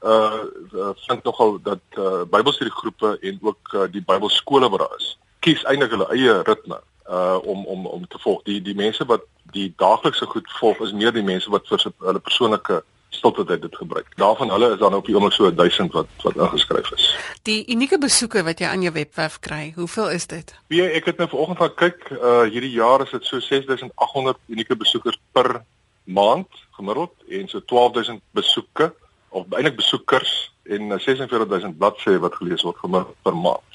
uh, 0.00 0.44
uh 0.72 0.94
vind 1.06 1.24
nogal 1.28 1.58
dat 1.62 2.00
uh 2.00 2.22
Bybelstudiegroepe 2.32 3.18
en 3.20 3.38
ook 3.42 3.74
uh, 3.74 3.84
die 3.92 4.04
Bybelskole 4.08 4.70
wat 4.72 4.86
daar 4.86 4.96
is, 4.96 5.12
kies 5.44 5.64
eintlik 5.64 5.94
hulle 5.96 6.08
eie 6.14 6.40
ritme 6.46 6.80
uh 7.10 7.38
om 7.42 7.66
om 7.66 7.86
om 7.86 8.06
te 8.08 8.18
volg. 8.22 8.42
Die 8.46 8.60
die 8.62 8.74
mense 8.74 9.04
wat 9.06 9.26
die 9.52 9.72
daaglikse 9.76 10.26
goed 10.26 10.50
volg 10.60 10.80
is 10.86 10.92
meer 10.92 11.12
die 11.12 11.26
mense 11.26 11.50
wat 11.50 11.68
vir 11.68 11.92
hulle 11.98 12.22
persoonlike 12.22 12.82
stilte 13.10 13.44
tyd 13.44 13.62
dit 13.62 13.76
gebruik. 13.76 14.06
Daarvan 14.16 14.50
hulle 14.50 14.72
is 14.72 14.78
dan 14.78 14.94
op 14.94 15.06
die 15.06 15.14
oomblik 15.14 15.34
so 15.34 15.50
1000 15.54 15.92
wat 15.92 16.06
wat 16.22 16.36
ingeskryf 16.36 16.92
is. 16.94 17.08
Die 17.48 17.64
unieke 17.72 17.98
besoeke 17.98 18.44
wat 18.46 18.62
jy 18.62 18.70
aan 18.70 18.84
jou 18.86 18.92
webwerf 18.94 19.40
kry, 19.42 19.72
hoeveel 19.76 20.10
is 20.14 20.26
dit? 20.30 20.54
Ja, 20.68 20.86
ek 20.86 21.10
het 21.10 21.18
nou 21.18 21.28
vanoggend 21.32 21.58
gaan 21.58 21.74
kyk, 21.74 22.10
uh 22.20 22.46
hierdie 22.46 22.76
jaar 22.76 23.02
is 23.02 23.10
dit 23.16 23.26
so 23.26 23.40
6800 23.40 24.38
unieke 24.46 24.76
besoekers 24.76 25.18
per 25.32 25.62
maand 26.04 26.62
gemiddeld 26.78 27.14
en 27.28 27.48
so 27.48 27.60
12000 27.60 28.22
besoeke 28.30 28.92
of 29.28 29.50
eintlik 29.50 29.76
besoekers 29.76 30.52
en 30.62 30.94
46000 30.98 31.78
bladsye 31.78 32.18
wat 32.22 32.38
gelees 32.38 32.62
word 32.62 32.78
gemiddeld 32.78 33.16
per 33.22 33.36
maand. 33.36 33.69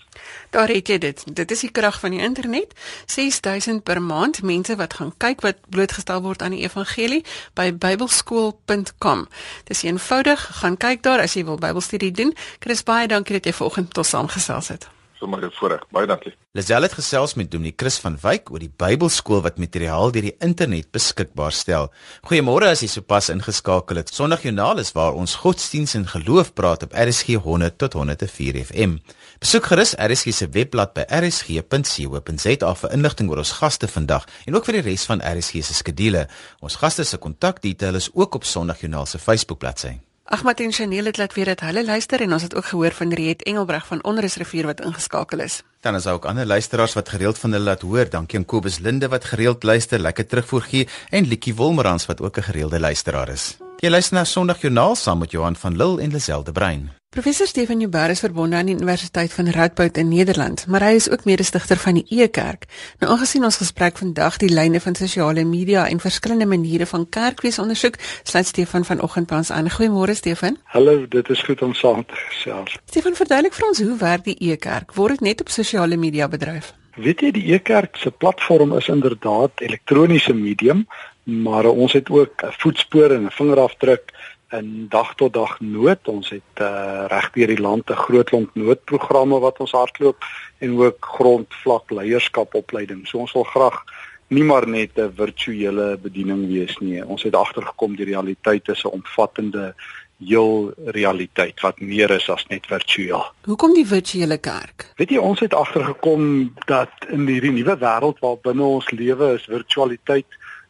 Daar 0.49 0.67
het 0.67 0.87
jy 0.87 0.97
dit. 0.97 1.23
Dit 1.35 1.51
is 1.51 1.59
die 1.59 1.71
krag 1.71 1.99
van 1.99 2.11
die 2.11 2.21
internet. 2.21 2.73
6000 3.05 3.83
per 3.83 4.01
maand 4.01 4.41
mense 4.41 4.75
wat 4.75 4.93
gaan 4.93 5.13
kyk 5.17 5.41
wat 5.41 5.61
blootgestel 5.69 6.21
word 6.21 6.41
aan 6.41 6.55
die 6.55 6.63
evangelie 6.63 7.23
by 7.53 7.71
bybelskool.com. 7.73 9.27
Dis 9.63 9.83
eenvoudig, 9.83 10.49
gaan 10.61 10.77
kyk 10.77 11.03
daar 11.03 11.23
as 11.23 11.33
jy 11.33 11.45
wil 11.45 11.57
Bybelstudie 11.57 12.11
doen. 12.11 12.35
Chris 12.59 12.83
baie 12.83 13.07
dankie 13.07 13.39
dat 13.39 13.45
jy 13.45 13.53
vanoggend 13.53 13.93
tot 13.93 14.05
saamgesels 14.05 14.67
het 14.73 14.89
sommer 15.25 15.41
dit 15.41 15.55
voorreg. 15.57 15.83
Baie 15.93 16.07
dankie. 16.07 16.33
Lisel 16.55 16.85
het 16.85 16.95
gesels 16.95 17.33
met 17.39 17.49
Dominee 17.51 17.73
Chris 17.75 17.97
van 18.03 18.17
Wyk 18.21 18.51
oor 18.53 18.61
die 18.61 18.71
Bybelskool 18.83 19.41
wat 19.45 19.59
materiaal 19.61 20.13
deur 20.13 20.27
die 20.27 20.35
internet 20.43 20.91
beskikbaar 20.95 21.55
stel. 21.55 21.89
Goeiemôre 22.29 22.69
as 22.69 22.83
jy 22.83 22.89
sopas 22.91 23.31
ingeskakel 23.33 24.01
het. 24.01 24.13
Sondagjoernaal 24.13 24.83
is 24.83 24.93
waar 24.97 25.17
ons 25.17 25.37
godsdiens 25.41 25.95
en 25.99 26.07
geloof 26.11 26.53
praat 26.53 26.85
op 26.85 26.93
RSG 26.93 27.39
100 27.47 27.79
tot 27.81 27.97
104 27.97 28.61
FM. 28.65 28.99
Besoek 29.39 29.65
gerus 29.67 29.93
RSG 29.99 30.31
se 30.33 30.47
webblad 30.47 30.93
by 30.95 31.03
rsg.co.za 31.11 32.73
vir 32.79 32.93
inligting 32.95 33.29
oor 33.29 33.41
ons 33.43 33.51
gaste 33.59 33.87
vandag 33.91 34.23
en 34.47 34.55
ook 34.55 34.67
vir 34.69 34.79
die 34.79 34.85
res 34.91 35.03
van 35.09 35.19
RSG 35.19 35.59
se 35.59 35.75
skedules. 35.75 36.31
Ons 36.63 36.79
gaste 36.79 37.03
se 37.03 37.19
kontakbesonderhede 37.19 37.97
is 37.97 38.09
ook 38.13 38.35
op 38.35 38.43
Sondagjoernaal 38.43 39.05
se 39.05 39.19
Facebook 39.19 39.59
bladsy. 39.59 39.97
Ahmad 40.25 40.59
en 40.59 40.71
Chanel 40.71 41.05
het 41.05 41.17
laat 41.17 41.33
weet 41.33 41.45
dat 41.45 41.59
hulle 41.67 41.83
luister 41.85 42.21
en 42.21 42.33
ons 42.33 42.41
het 42.41 42.55
ook 42.55 42.65
gehoor 42.65 42.91
van 42.91 43.13
Riet 43.13 43.43
Engelbreg 43.43 43.85
van 43.87 44.03
Onrusrivier 44.03 44.65
wat 44.65 44.81
ingeskakel 44.81 45.39
is. 45.39 45.61
Dan 45.81 45.95
is 45.95 46.07
ook 46.07 46.25
ander 46.25 46.45
luisteraars 46.45 46.93
wat 46.93 47.09
gereeld 47.09 47.37
van 47.37 47.51
hulle 47.51 47.63
laat 47.63 47.81
hoor. 47.81 48.09
Dankie 48.09 48.39
aan 48.39 48.45
Kobus 48.45 48.79
Linde 48.79 49.07
wat 49.07 49.25
gereeld 49.25 49.63
luister, 49.63 49.99
lekker 49.99 50.25
terugvoer 50.25 50.61
gee 50.61 50.87
en 51.09 51.27
Likkie 51.27 51.55
Wolmerans 51.55 52.05
wat 52.05 52.21
ook 52.21 52.37
'n 52.37 52.49
gereelde 52.49 52.79
luisteraar 52.79 53.29
is. 53.29 53.57
Jy 53.85 53.91
luister 53.91 54.15
na 54.17 54.23
Sondagjoernaal 54.25 54.95
saam 54.97 55.19
met 55.21 55.31
Johan 55.31 55.55
van 55.61 55.75
Lille 55.77 56.01
en 56.01 56.09
Liselde 56.09 56.51
Brein. 56.51 56.87
Professor 57.13 57.45
Stefan 57.47 57.79
Jubber 57.79 58.09
is 58.09 58.19
verbonde 58.19 58.55
aan 58.55 58.65
die 58.65 58.73
Universiteit 58.75 59.33
van 59.33 59.49
Radboud 59.53 59.97
in 59.97 60.07
Nederland, 60.09 60.63
maar 60.67 60.81
hy 60.81 60.95
is 60.97 61.05
ook 61.09 61.25
mede-stigter 61.29 61.77
van 61.77 61.99
die 61.99 62.05
E-kerk. 62.23 62.65
Nou 62.99 63.11
aangesien 63.11 63.45
ons 63.45 63.59
gesprek 63.61 64.01
vandag 64.01 64.39
die 64.41 64.49
lyne 64.49 64.81
van 64.81 64.97
sosiale 64.97 65.43
media 65.45 65.85
en 65.87 66.01
verskillende 66.01 66.47
maniere 66.49 66.87
van 66.89 67.05
kerkwees 67.09 67.61
ondersoek, 67.61 67.99
sluit 68.23 68.49
Stefan 68.49 68.89
vanoggend 68.89 69.29
by 69.29 69.43
ons 69.43 69.51
aan. 69.53 69.69
Goeiemôre 69.69 70.17
Stefan. 70.17 70.57
Hallo, 70.73 71.05
dit 71.07 71.29
is 71.29 71.43
goed 71.45 71.61
om 71.61 71.77
saam 71.77 72.01
te 72.05 72.17
gesels. 72.31 72.79
Stefan, 72.89 73.13
verduidelik 73.13 73.53
vir 73.53 73.67
ons 73.67 73.83
hoe 73.85 73.99
werk 74.01 74.25
die 74.25 74.39
E-kerk? 74.49 74.97
Word 74.97 75.19
dit 75.19 75.29
net 75.29 75.45
op 75.45 75.53
sosiale 75.53 76.01
media 76.01 76.27
bedryf? 76.27 76.73
Weet 76.95 77.21
jy 77.21 77.31
die 77.35 77.49
E-kerk 77.53 77.99
se 78.01 78.09
platform 78.09 78.73
is 78.73 78.87
inderdaad 78.89 79.61
elektroniese 79.61 80.33
medium, 80.33 80.87
maar 81.25 81.65
ons 81.65 81.93
het 81.93 82.09
ook 82.09 82.43
'n 82.43 82.53
voetspoor 82.57 83.11
en 83.11 83.25
'n 83.25 83.31
vingerafdruk 83.31 84.13
in 84.49 84.85
dag 84.89 85.15
tot 85.15 85.33
dag 85.33 85.59
nood. 85.59 86.07
Ons 86.07 86.29
het 86.29 86.53
uh, 86.61 87.05
reg 87.07 87.31
deur 87.31 87.47
die 87.47 87.61
land 87.61 87.89
'n 87.89 88.03
groot 88.07 88.29
klomp 88.29 88.49
noodprogramme 88.53 89.39
wat 89.39 89.59
ons 89.59 89.71
hardloop 89.71 90.23
en 90.57 90.77
ook 90.77 91.05
grondvlak 91.05 91.91
leierskapopleiding. 91.91 93.07
So 93.07 93.17
ons 93.17 93.33
wil 93.33 93.43
graag 93.43 93.83
nie 94.27 94.43
maar 94.43 94.67
net 94.67 94.91
'n 94.95 95.13
virtuele 95.15 95.97
bediening 95.97 96.47
wees 96.47 96.77
nie. 96.77 97.05
Ons 97.05 97.23
het 97.23 97.35
agtergekom 97.35 97.95
die 97.95 98.05
realiteit 98.05 98.67
is 98.67 98.83
'n 98.83 98.87
omvattende 98.87 99.75
heel 100.17 100.73
realiteit 100.85 101.61
wat 101.61 101.79
meer 101.79 102.09
is 102.11 102.29
as 102.29 102.45
net 102.47 102.65
virtueel. 102.65 103.23
Hoekom 103.43 103.73
die 103.73 103.85
virtuele 103.87 104.37
kerk? 104.37 104.91
Weet 104.95 105.09
jy 105.09 105.17
ons 105.17 105.39
het 105.39 105.53
agtergekom 105.53 106.53
dat 106.65 106.91
in 107.09 107.27
hierdie 107.27 107.51
nuwe 107.51 107.77
wêreld 107.77 108.19
waar 108.19 108.37
binne 108.41 108.63
ons 108.63 108.91
lewe 108.91 109.33
is 109.33 109.43
virtualiteit 109.43 110.25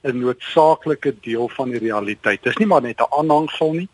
'n 0.05 0.19
noodsaaklike 0.19 1.15
deel 1.21 1.49
van 1.49 1.69
die 1.69 1.79
realiteit. 1.79 2.43
Dis 2.43 2.57
nie 2.57 2.67
maar 2.67 2.81
net 2.81 2.99
'n 3.01 3.13
aanhangsel 3.19 3.73
nie. 3.73 3.89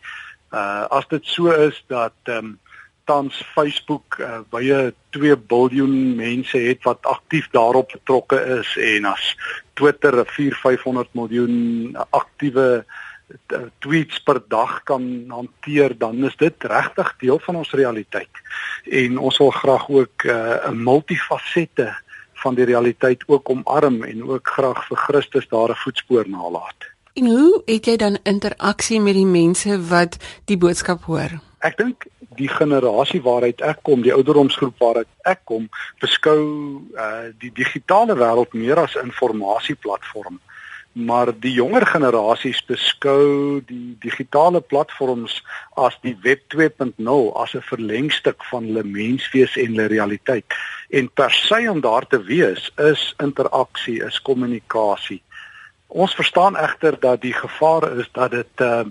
Uh 0.51 0.85
as 0.89 1.07
dit 1.07 1.25
so 1.25 1.49
is 1.49 1.83
dat 1.87 2.13
ehm 2.23 2.37
um, 2.37 2.59
tans 3.03 3.41
Facebook 3.55 4.17
uh, 4.19 4.41
baie 4.49 4.93
2 5.09 5.35
miljard 5.49 6.15
mense 6.15 6.57
het 6.57 6.83
wat 6.83 7.05
aktief 7.09 7.49
daarop 7.51 7.91
betrokke 7.91 8.37
is 8.59 8.75
en 8.77 9.05
as 9.09 9.35
Twitter 9.73 10.21
4 10.25 10.55
500 10.55 11.09
miljoen 11.17 11.97
aktiewe 12.09 12.85
uh, 12.85 13.57
tweets 13.79 14.21
per 14.23 14.41
dag 14.47 14.83
kan 14.83 15.03
hanteer 15.27 15.97
dan 15.97 16.23
is 16.29 16.37
dit 16.37 16.63
regtig 16.63 17.15
deel 17.23 17.39
van 17.39 17.61
ons 17.63 17.73
realiteit 17.73 18.43
en 18.85 19.17
ons 19.17 19.37
wil 19.43 19.51
graag 19.51 19.89
ook 19.89 20.23
uh, 20.23 20.69
'n 20.69 20.83
multifasette 20.83 21.89
van 22.41 22.55
die 22.55 22.65
realiteit 22.65 23.24
ook 23.27 23.50
omarm 23.50 24.03
en 24.03 24.24
ook 24.29 24.48
graag 24.57 24.86
vir 24.88 24.98
Christus 24.98 25.48
daar 25.48 25.69
'n 25.69 25.81
voetspoor 25.83 26.29
nalaat. 26.29 26.89
En 27.13 27.25
hoe 27.27 27.62
het 27.65 27.86
jy 27.86 27.95
dan 27.98 28.17
interaksie 28.24 29.01
met 29.01 29.13
die 29.13 29.25
mense 29.25 29.88
wat 29.88 30.17
die 30.45 30.57
boodskap 30.57 31.03
hoor? 31.03 31.39
Ek 31.60 31.77
dink 31.77 32.05
die 32.36 32.48
generasie 32.48 33.21
waaruit 33.21 33.62
ek 33.62 33.83
kom, 33.83 34.01
die 34.01 34.13
ouderdomsgroep 34.13 34.79
waaruit 34.79 35.07
ek 35.24 35.41
kom, 35.43 35.69
beskou 36.00 36.41
uh 36.95 37.27
die 37.39 37.51
digitale 37.53 38.15
wêreld 38.15 38.53
meer 38.53 38.79
as 38.79 38.95
informasieplatform 38.95 40.39
maar 40.91 41.31
die 41.39 41.53
jonger 41.53 41.86
generasies 41.88 42.60
beskou 42.67 43.62
die 43.67 43.95
digitale 44.03 44.62
platforms 44.62 45.38
as 45.79 45.95
die 46.03 46.17
web 46.24 46.41
2.0 46.53 47.31
as 47.39 47.55
'n 47.55 47.62
verlengstuk 47.62 48.43
van 48.51 48.63
hulle 48.63 48.83
menswees 48.83 49.55
en 49.55 49.75
hulle 49.75 49.88
realiteit. 49.88 50.45
En 50.89 51.10
per 51.13 51.31
se 51.31 51.69
om 51.69 51.81
daar 51.81 52.07
te 52.07 52.24
wees 52.24 52.71
is 52.77 53.13
interaksie, 53.17 54.03
is 54.03 54.21
kommunikasie. 54.21 55.21
Ons 55.88 56.15
verstaan 56.15 56.57
egter 56.57 57.00
dat 57.00 57.21
die 57.21 57.33
gevaar 57.33 57.98
is 57.98 58.10
dat 58.12 58.31
dit 58.31 58.60
uh 58.62 58.83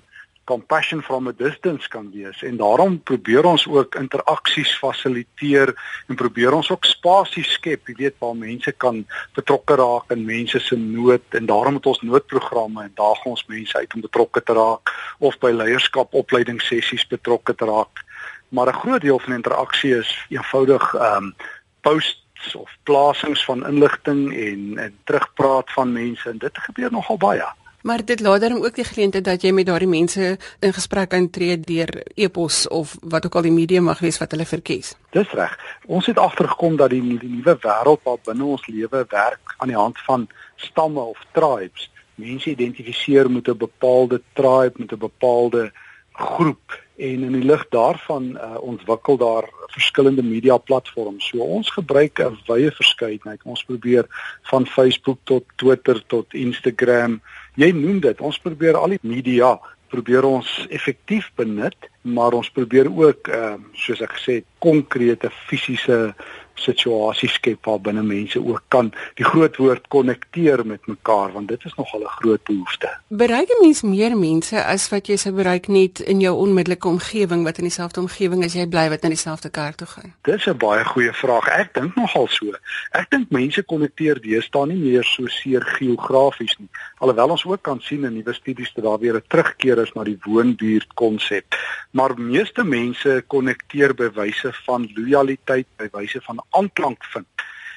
compassion 0.45 1.03
from 1.03 1.29
a 1.29 1.33
distance 1.33 1.89
kan 1.89 2.11
wees 2.11 2.43
en 2.43 2.57
daarom 2.57 2.99
probeer 3.03 3.45
ons 3.45 3.67
ook 3.69 3.95
interaksies 3.95 4.73
fasiliteer 4.79 5.73
en 6.09 6.19
probeer 6.19 6.57
ons 6.57 6.71
ook 6.71 6.85
spasie 6.85 7.45
skep, 7.45 7.89
jy 7.89 7.97
weet 7.99 8.17
waar 8.19 8.37
mense 8.37 8.73
kan 8.73 9.05
betrokke 9.39 9.77
raak 9.79 10.11
in 10.15 10.25
mense 10.27 10.61
se 10.61 10.77
nood 10.77 11.39
en 11.39 11.47
daarom 11.47 11.79
het 11.79 11.87
ons 11.87 12.03
noodprogramme 12.03 12.83
en 12.85 12.95
daag 12.99 13.25
ons 13.31 13.47
mense 13.47 13.77
uit 13.79 13.95
om 13.95 14.07
betrokke 14.07 14.43
te 14.43 14.57
raak 14.59 14.95
of 15.19 15.39
by 15.45 15.53
leierskap 15.55 16.15
opleidingssessies 16.15 17.07
betrokke 17.11 17.55
te 17.55 17.69
raak. 17.71 18.05
Maar 18.51 18.69
'n 18.69 18.81
groot 18.83 19.01
deel 19.01 19.19
van 19.19 19.33
interaksie 19.33 19.95
is 19.99 20.11
eenvoudig 20.29 20.95
ehm 20.95 21.25
um, 21.25 21.35
posts 21.81 22.55
of 22.55 22.71
plasings 22.83 23.45
van 23.45 23.67
inligting 23.67 24.35
en 24.35 24.79
en 24.79 24.99
terugpraat 25.05 25.73
van 25.73 25.93
mense 25.93 26.29
en 26.29 26.39
dit 26.39 26.59
gebeur 26.59 26.91
nogal 26.93 27.17
baie. 27.17 27.60
Maar 27.83 28.05
dit 28.05 28.21
laat 28.21 28.41
dan 28.41 28.65
ook 28.65 28.75
die 28.75 28.85
geleentheid 28.85 29.25
dat 29.25 29.43
jy 29.43 29.53
met 29.53 29.67
daardie 29.67 29.89
mense 29.89 30.37
in 30.61 30.73
gesprek 30.73 31.09
kan 31.09 31.31
tree 31.31 31.61
deur 31.61 32.03
e-pos 32.15 32.69
of 32.69 32.97
wat 33.01 33.25
ook 33.27 33.35
al 33.35 33.49
die 33.49 33.53
medium 33.53 33.89
mag 33.89 34.03
wees 34.05 34.19
wat 34.21 34.31
hulle 34.37 34.47
verkies. 34.47 34.93
Dis 35.17 35.33
reg. 35.33 35.57
Ons 35.87 36.07
het 36.07 36.19
agtergekom 36.19 36.77
dat 36.77 36.91
die, 36.91 37.01
die 37.19 37.31
nuwe 37.31 37.57
wêreld 37.63 38.05
wat 38.05 38.23
binne 38.29 38.45
ons 38.45 38.67
lewe 38.67 39.05
werk 39.09 39.55
aan 39.57 39.73
die 39.73 39.81
hand 39.81 39.99
van 40.05 40.29
stamme 40.57 41.01
of 41.01 41.25
tribes. 41.33 41.89
Mense 42.21 42.51
identifiseer 42.51 43.31
met 43.31 43.49
'n 43.49 43.57
bepaalde 43.57 44.21
tribe, 44.33 44.77
met 44.77 44.93
'n 44.93 44.99
bepaalde 44.99 45.73
groep 46.13 46.81
en 46.97 47.23
in 47.25 47.33
die 47.33 47.45
lig 47.45 47.63
daarvan 47.69 48.37
uh, 48.37 48.61
ontwikkel 48.61 49.17
daar 49.17 49.49
verskillende 49.73 50.23
media 50.23 50.57
platforms. 50.57 51.29
So 51.29 51.39
ons 51.39 51.71
gebruik 51.71 52.21
'n 52.21 52.39
wye 52.47 52.71
verskeidenheid. 52.71 53.41
Ons 53.45 53.65
probeer 53.65 54.05
van 54.43 54.67
Facebook 54.67 55.19
tot 55.25 55.45
Twitter 55.57 56.07
tot 56.07 56.35
Instagram 56.35 57.21
jy 57.59 57.73
noem 57.73 58.01
dit, 58.01 58.21
ons 58.21 58.39
probeer 58.39 58.77
al 58.77 58.97
die 58.97 59.03
media 59.03 59.57
probeer 59.91 60.25
ons 60.25 60.49
effektief 60.71 61.31
benut, 61.39 61.89
maar 62.07 62.37
ons 62.39 62.51
probeer 62.55 62.87
ook 62.87 63.29
ehm 63.29 63.59
uh, 63.59 63.73
soos 63.75 64.03
ek 64.05 64.15
gesê 64.19 64.37
het, 64.41 64.47
konkrete 64.63 65.31
fisiese 65.49 66.15
situasies 66.61 67.33
skep 67.39 67.65
waar 67.65 67.81
binne 67.81 68.03
mense 68.03 68.41
ook 68.41 68.63
kan 68.69 68.93
die 69.19 69.25
groot 69.25 69.57
woord 69.57 69.89
konnekteer 69.89 70.67
met 70.67 70.87
mekaar 70.87 71.33
want 71.33 71.49
dit 71.49 71.65
is 71.65 71.75
nogal 71.75 72.01
'n 72.01 72.17
groot 72.21 72.45
behoefte. 72.45 72.89
Bereik 73.09 73.49
'n 73.49 73.61
mens 73.61 73.83
meer 73.83 74.17
mense 74.17 74.65
as 74.65 74.89
wat 74.89 75.07
jy 75.07 75.17
sou 75.17 75.35
bereik 75.35 75.69
net 75.69 76.01
in 76.01 76.21
jou 76.21 76.37
onmiddellike 76.37 76.89
omgewing 76.89 77.45
wat 77.45 77.59
in 77.59 77.65
dieselfde 77.65 78.01
omgewing 78.01 78.45
as 78.45 78.55
jy 78.55 78.67
bly 78.67 78.89
wat 78.89 79.03
na 79.03 79.09
dieselfde 79.09 79.51
kerk 79.51 79.77
toe 79.77 79.87
gaan? 79.87 80.15
Dis 80.23 80.47
'n 80.47 80.57
baie 80.57 80.85
goeie 80.85 81.13
vraag. 81.13 81.49
Ek 81.49 81.75
dink 81.75 81.95
nogal 81.97 82.29
so. 82.29 82.53
Ek 82.91 83.11
dink 83.11 83.31
mense 83.31 83.63
konnekteer 83.63 84.21
deesdae 84.21 84.67
nie 84.67 84.77
meer 84.77 85.05
so 85.05 85.27
seer 85.27 85.63
geografies 85.63 86.57
nie. 86.59 86.69
Alhoewel 86.99 87.31
ons 87.31 87.45
ook 87.45 87.63
kan 87.63 87.81
sien 87.81 88.05
in 88.05 88.15
nuwe 88.15 88.33
studies 88.33 88.73
dat 88.75 88.85
daar 88.85 88.99
weer 88.99 89.15
'n 89.15 89.23
terugkeer 89.29 89.79
is 89.79 89.93
na 89.93 90.05
die 90.05 90.19
woonbuurt 90.25 90.95
konsep. 90.95 91.45
Maar 91.91 92.21
meeste 92.21 92.65
mense 92.65 93.25
konnekteer 93.27 93.95
by 93.95 94.11
wyse 94.15 94.53
van 94.67 94.89
lojaliteit, 94.95 95.67
by 95.77 95.89
wyse 95.93 96.21
van 96.23 96.43
aanklank 96.51 97.05
vind. 97.05 97.27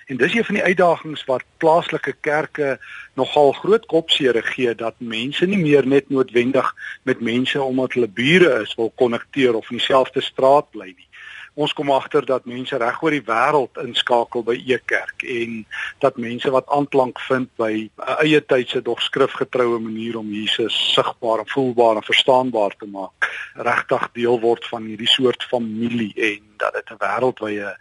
En 0.05 0.17
dis 0.17 0.33
een 0.33 0.45
van 0.45 0.55
die 0.55 0.63
uitdagings 0.63 1.23
wat 1.25 1.43
plaaslike 1.57 2.13
kerke 2.19 2.79
nogal 3.13 3.51
groot 3.51 3.85
kopseer 3.85 4.43
gee 4.43 4.75
dat 4.75 4.95
mense 4.97 5.45
nie 5.45 5.57
meer 5.57 5.87
net 5.87 6.09
noodwendig 6.09 6.73
met 7.03 7.21
mense 7.21 7.61
omdat 7.61 7.93
hulle 7.93 8.09
bure 8.09 8.61
is 8.61 8.75
wil 8.75 8.91
konnekteer 8.95 9.55
of 9.55 9.71
in 9.71 9.77
dieselfde 9.77 10.21
straat 10.21 10.69
bly 10.71 10.91
nie. 10.91 11.07
Ons 11.53 11.73
kom 11.77 11.91
agter 11.93 12.25
dat 12.25 12.47
mense 12.49 12.77
reg 12.81 13.01
oor 13.05 13.13
die 13.13 13.25
wêreld 13.27 13.77
inskakel 13.83 14.41
by 14.45 14.55
e-kerk 14.57 15.21
en 15.29 15.59
dat 16.01 16.17
mense 16.17 16.49
wat 16.53 16.69
aanklank 16.73 17.19
vind 17.27 17.49
by 17.61 17.71
'n 17.85 18.15
eie 18.25 18.41
tydse 18.41 18.81
dog 18.81 19.01
skrifgetroue 19.01 19.79
manier 19.79 20.17
om 20.17 20.33
Jesus 20.33 20.73
sigbaar 20.93 21.39
en 21.39 21.53
voelbaar 21.53 21.95
en 21.95 22.09
verstaanbaar 22.09 22.73
te 22.79 22.87
maak, 22.89 23.29
regtig 23.55 24.09
deel 24.13 24.39
word 24.39 24.65
van 24.65 24.83
hierdie 24.85 25.07
soort 25.07 25.43
familie 25.43 26.13
en 26.15 26.41
dat 26.57 26.73
dit 26.73 26.89
'n 26.89 27.01
wêreldwye 27.05 27.77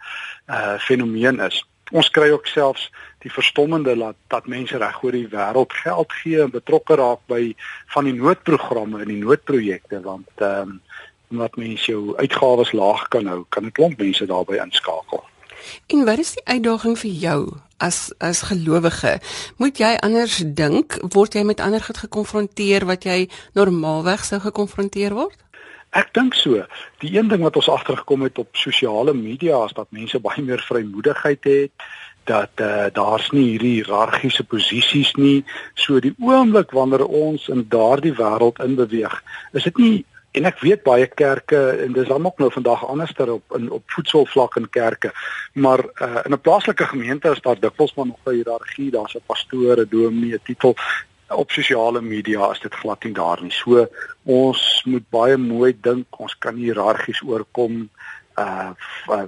uh 0.47 0.77
fenomeen 0.79 1.39
is. 1.39 1.65
Ons 1.91 2.09
kry 2.09 2.29
ook 2.29 2.47
selfs 2.47 2.91
die 3.21 3.31
verstommende 3.31 3.97
dat 3.97 4.15
dat 4.27 4.47
mense 4.47 4.77
reg 4.77 5.03
oor 5.03 5.11
die 5.11 5.27
wêreld 5.27 5.73
geld 5.73 6.13
gee 6.21 6.41
en 6.41 6.51
betrokke 6.51 6.95
raak 6.95 7.25
by 7.27 7.55
van 7.93 8.03
die 8.03 8.13
noodprogramme 8.13 9.01
en 9.01 9.07
die 9.07 9.23
noodprojekte 9.23 10.01
want 10.01 10.29
ehm 10.37 10.69
um, 10.69 10.81
wat 11.37 11.55
mense 11.55 11.91
jou 11.91 12.15
uitgawes 12.17 12.71
laag 12.71 13.07
kan 13.07 13.27
hou, 13.27 13.45
kan 13.49 13.65
'n 13.65 13.71
klomp 13.71 13.97
mense 13.97 14.25
daarbey 14.25 14.57
inskakel. 14.63 15.23
En 15.87 16.05
wat 16.05 16.17
is 16.19 16.33
die 16.33 16.45
uitdaging 16.45 16.97
vir 16.99 17.11
jou 17.11 17.39
as 17.77 18.13
as 18.17 18.41
gelowige? 18.41 19.19
Moet 19.57 19.77
jy 19.77 19.95
anders 19.99 20.43
dink? 20.45 20.97
Word 21.13 21.33
jy 21.33 21.43
met 21.43 21.59
ander 21.59 21.81
goed 21.81 21.97
gekonfronteer 21.97 22.85
wat 22.85 23.03
jy 23.03 23.29
normaalweg 23.53 24.25
sou 24.25 24.39
gekonfronteer 24.39 25.13
word? 25.13 25.37
Ek 25.93 26.13
dink 26.13 26.33
so. 26.33 26.63
Die 27.03 27.17
een 27.17 27.27
ding 27.29 27.43
wat 27.45 27.55
ons 27.55 27.69
agtergekom 27.69 28.21
het 28.25 28.37
op 28.37 28.55
sosiale 28.57 29.13
media 29.13 29.65
is 29.65 29.75
dat 29.77 29.91
mense 29.93 30.19
baie 30.19 30.41
meer 30.41 30.63
vrymoedigheid 30.67 31.43
het 31.43 31.71
dat 32.23 32.61
uh, 32.63 32.85
daar's 32.95 33.29
nie 33.35 33.49
hierdie 33.51 33.73
hiërargiese 33.81 34.45
posisies 34.47 35.11
nie. 35.19 35.43
So 35.75 35.99
die 35.99 36.13
oomblik 36.23 36.71
wanneer 36.71 37.03
ons 37.05 37.49
in 37.51 37.65
daardie 37.69 38.13
wêreld 38.15 38.61
inbeweeg, 38.63 39.17
is 39.51 39.67
dit 39.67 39.81
nie 39.83 40.05
En 40.33 40.47
ek 40.49 40.63
weet 40.65 40.81
baie 40.81 41.05
kerke 41.07 41.59
en 41.83 41.93
dis 41.93 42.07
dan 42.09 42.25
ook 42.25 42.39
nou 42.41 42.49
vandag 42.51 42.85
anderster 42.89 43.31
op 43.35 43.55
in 43.57 43.69
op 43.71 43.83
voedselvlak 43.95 44.55
in 44.57 44.69
kerke. 44.69 45.11
Maar 45.53 45.83
uh, 45.85 46.23
in 46.25 46.33
'n 46.33 46.41
plaaslike 46.41 46.85
gemeente 46.89 47.29
is 47.29 47.41
daar 47.41 47.59
dikwels 47.59 47.93
maar 47.93 48.05
nog 48.05 48.19
'n 48.25 48.37
hiërargie, 48.39 48.91
daar's 48.91 49.15
'n 49.15 49.25
pastoor, 49.25 49.77
'n 49.77 49.87
dominee, 49.89 50.33
'n 50.33 50.43
titel. 50.43 50.75
Op 51.27 51.51
sosiale 51.51 52.01
media 52.01 52.51
is 52.51 52.59
dit 52.59 52.73
glad 52.73 53.03
nie 53.03 53.13
daar 53.13 53.41
nie. 53.41 53.51
So 53.51 53.87
ons 54.23 54.83
moet 54.85 55.09
baie 55.09 55.37
mooi 55.37 55.77
dink, 55.81 56.19
ons 56.19 56.37
kan 56.37 56.55
hiërargies 56.55 57.21
oorkom 57.21 57.89
uh, 58.39 58.71
uh 59.09 59.25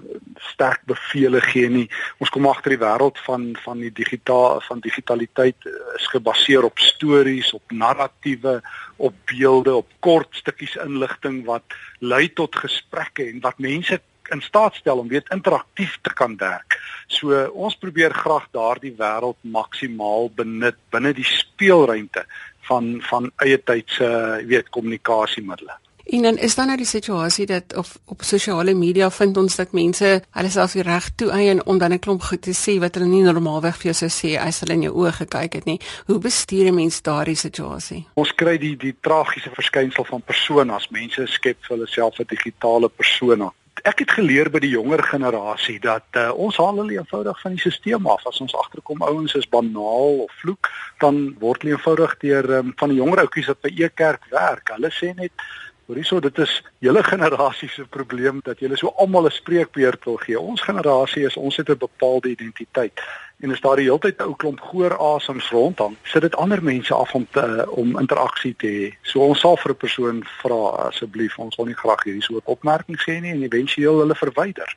sterk 0.51 0.81
bevele 0.87 1.41
gee 1.41 1.69
nie. 1.69 1.85
Ons 2.19 2.31
kom 2.33 2.47
agter 2.47 2.75
die 2.75 2.81
wêreld 2.81 3.19
van 3.25 3.51
van 3.63 3.83
die 3.83 3.91
digitaal 3.91 4.61
van 4.67 4.79
digitaliteit 4.83 5.67
uh, 5.67 5.75
is 5.99 6.07
gebaseer 6.13 6.63
op 6.63 6.79
stories, 6.79 7.53
op 7.53 7.71
narratiewe, 7.71 8.61
op 8.97 9.15
beelde, 9.31 9.75
op 9.75 9.91
kort 9.99 10.35
stukkies 10.41 10.75
inligting 10.85 11.43
wat 11.45 11.77
lei 11.99 12.27
tot 12.33 12.55
gesprekke 12.55 13.29
en 13.29 13.41
wat 13.45 13.59
mense 13.59 14.01
in 14.33 14.41
staat 14.41 14.75
stel 14.75 14.97
om 14.97 15.07
weet 15.07 15.29
interaktief 15.29 15.99
te 16.01 16.13
kan 16.13 16.37
werk. 16.37 16.79
So 17.07 17.45
ons 17.53 17.77
probeer 17.77 18.13
graag 18.13 18.47
daardie 18.55 18.95
wêreld 18.97 19.37
maksimaal 19.41 20.31
benut 20.35 20.77
binne 20.93 21.13
die 21.13 21.27
speelruimte 21.27 22.25
van 22.65 22.95
van 23.09 23.29
eie 23.45 23.57
tydse, 23.61 24.07
jy 24.41 24.47
weet, 24.49 24.71
kommunikasiemiddels. 24.73 25.84
En 26.05 26.21
dan 26.21 26.37
is 26.37 26.55
daar 26.55 26.65
nou 26.65 26.77
die 26.77 26.85
situasie 26.85 27.45
dat 27.45 27.75
of 27.75 27.97
op 28.05 28.21
sosiale 28.21 28.73
media 28.73 29.11
vind 29.11 29.37
ons 29.37 29.55
dat 29.55 29.71
mense 29.71 30.21
hulle 30.31 30.49
self 30.49 30.75
die 30.77 30.85
reg 30.85 31.09
toe 31.15 31.31
eien 31.31 31.65
om 31.65 31.77
dan 31.77 31.93
'n 31.93 31.99
klomp 31.99 32.21
goed 32.21 32.41
te 32.41 32.53
sê 32.53 32.79
wat 32.79 32.95
hulle 32.95 33.07
nie 33.07 33.23
normaalweg 33.23 33.77
vir 33.77 33.91
jou 33.91 33.93
sou 33.93 34.11
sê 34.11 34.37
as 34.39 34.59
hulle 34.59 34.73
in 34.73 34.81
jou 34.81 34.93
oë 34.93 35.11
gekyk 35.11 35.53
het 35.53 35.65
nie. 35.65 35.79
Hoe 36.05 36.19
bestuur 36.19 36.67
'n 36.67 36.75
mens 36.75 37.01
daardie 37.01 37.35
situasie? 37.35 38.07
Ons 38.13 38.35
kry 38.35 38.57
die 38.57 38.77
die 38.77 38.95
tragiese 39.01 39.49
verskynsel 39.49 40.05
van 40.05 40.21
personas. 40.21 40.89
Mense 40.89 41.25
skep 41.27 41.57
vir 41.61 41.77
hulle 41.77 41.87
self 41.87 42.19
'n 42.19 42.25
digitale 42.27 42.89
persona 42.89 43.51
ek 43.83 43.99
het 44.01 44.11
geleer 44.17 44.49
by 44.49 44.61
die 44.63 44.71
jonger 44.73 45.03
generasie 45.03 45.77
dat 45.83 46.17
uh, 46.17 46.31
ons 46.41 46.57
haal 46.57 46.79
hulle 46.81 46.97
eenvoudig 46.97 47.41
van 47.41 47.55
die 47.55 47.61
stelsel 47.61 48.07
af. 48.09 48.23
As 48.25 48.41
ons 48.41 48.55
agterkom 48.55 49.03
ouens 49.05 49.35
is 49.35 49.49
banaal 49.49 50.23
of 50.25 50.31
vloek, 50.41 50.69
dan 51.03 51.35
word 51.41 51.61
hulle 51.61 51.75
eenvoudig 51.75 52.17
deur 52.23 52.49
um, 52.59 52.73
van 52.79 52.93
die 52.93 52.97
jonger 52.97 53.25
ouetjies 53.25 53.51
wat 53.51 53.61
by 53.65 53.73
E-kerk 53.75 54.25
werk. 54.31 54.73
Hulle 54.73 54.91
sê 54.95 55.11
net 55.17 55.45
Hoor 55.85 55.99
hierso 55.99 56.17
dit 56.19 56.39
is 56.41 56.51
julle 56.81 57.03
generasie 57.05 57.67
se 57.69 57.83
probleem 57.93 58.39
dat 58.43 58.59
julle 58.59 58.77
so 58.77 58.89
almal 58.97 59.27
'n 59.27 59.31
spreekbeurt 59.31 60.05
wil 60.05 60.17
gee. 60.17 60.39
Ons 60.39 60.61
generasie 60.61 61.25
is 61.25 61.37
ons 61.37 61.57
het 61.57 61.69
'n 61.69 61.77
bepaalde 61.77 62.29
identiteit. 62.29 63.01
En 63.39 63.51
as 63.51 63.61
daar 63.61 63.75
die 63.75 63.85
hele 63.85 63.99
tyd 63.99 64.17
'n 64.17 64.23
ou 64.23 64.35
klomp 64.35 64.61
gehoor 64.61 64.97
asems 64.97 65.49
rondhang, 65.49 65.95
sit 66.03 66.21
dit 66.21 66.35
ander 66.35 66.63
mense 66.63 66.93
af 66.93 67.13
om 67.13 67.27
te 67.31 67.65
om 67.69 67.99
interaksie 67.99 68.55
te 68.57 68.67
hê. 68.67 68.97
So 69.01 69.19
ons 69.19 69.39
sal 69.39 69.57
vir 69.57 69.71
'n 69.71 69.77
persoon 69.77 70.23
vra 70.41 70.87
asseblief, 70.89 71.37
ons 71.37 71.55
wil 71.55 71.65
nie 71.65 71.81
graag 71.83 72.03
hierdie 72.03 72.23
soort 72.23 72.45
opmerking 72.45 72.99
sê 73.01 73.21
nie 73.21 73.31
en 73.31 73.43
éventueel 73.43 73.99
hulle 73.99 74.15
verwyder 74.15 74.75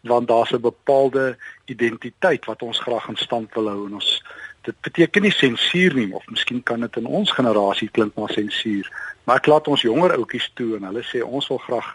want 0.00 0.28
daar's 0.28 0.50
'n 0.52 0.60
bepaalde 0.60 1.36
identiteit 1.64 2.44
wat 2.44 2.62
ons 2.62 2.78
graag 2.78 3.08
in 3.08 3.16
stand 3.16 3.54
wil 3.54 3.68
hou 3.68 3.86
en 3.86 3.94
ons 3.94 4.24
dit 4.68 4.80
beteken 4.86 5.24
nie 5.24 5.34
sensuur 5.34 5.94
nie 5.96 6.10
of 6.14 6.24
miskien 6.32 6.62
kan 6.62 6.84
dit 6.84 6.96
in 7.00 7.06
ons 7.06 7.32
generasie 7.40 7.88
klink 7.88 8.16
maar 8.16 8.32
sensuur 8.36 8.88
Maar 9.28 9.42
ek 9.42 9.48
laat 9.52 9.66
ons 9.68 9.82
jonger 9.84 10.14
ouetjies 10.16 10.46
toe 10.56 10.78
en 10.78 10.86
hulle 10.88 11.02
sê 11.04 11.20
ons 11.20 11.44
wil 11.52 11.58
graag 11.66 11.88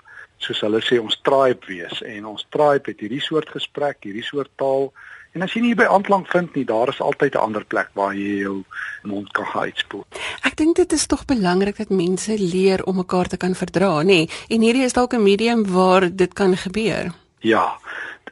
soos 0.44 0.60
hulle 0.62 0.84
sê 0.86 1.00
ons 1.02 1.16
tribe 1.26 1.66
wees 1.66 2.04
en 2.06 2.28
ons 2.30 2.44
tribe 2.54 2.92
het 2.92 3.00
hierdie 3.02 3.24
soort 3.26 3.50
gesprek, 3.56 4.04
hierdie 4.06 4.26
soort 4.28 4.52
taal. 4.62 4.92
En 5.34 5.42
as 5.42 5.56
jy 5.56 5.64
nie 5.64 5.74
by 5.74 5.88
aanklank 5.90 6.30
vind 6.30 6.54
nie, 6.54 6.66
daar 6.70 6.92
is 6.94 7.02
altyd 7.02 7.34
'n 7.34 7.42
ander 7.48 7.66
plek 7.66 7.90
waar 7.98 8.14
jy 8.14 8.44
jou 8.44 8.64
mond 9.02 9.32
kan 9.34 9.50
uitspoel. 9.50 10.06
Ek 10.46 10.56
dink 10.56 10.76
dit 10.76 10.94
is 10.94 11.08
tog 11.08 11.26
belangrik 11.26 11.78
dat 11.78 11.90
mense 11.90 12.38
leer 12.38 12.84
om 12.84 13.02
mekaar 13.02 13.28
te 13.28 13.38
kan 13.38 13.56
verdra, 13.56 14.04
nê? 14.04 14.30
En 14.50 14.62
hierdie 14.62 14.86
is 14.86 14.94
dalk 14.94 15.14
'n 15.14 15.24
medium 15.24 15.66
waar 15.66 16.16
dit 16.16 16.34
kan 16.34 16.58
gebeur. 16.58 17.10
Ja. 17.40 17.80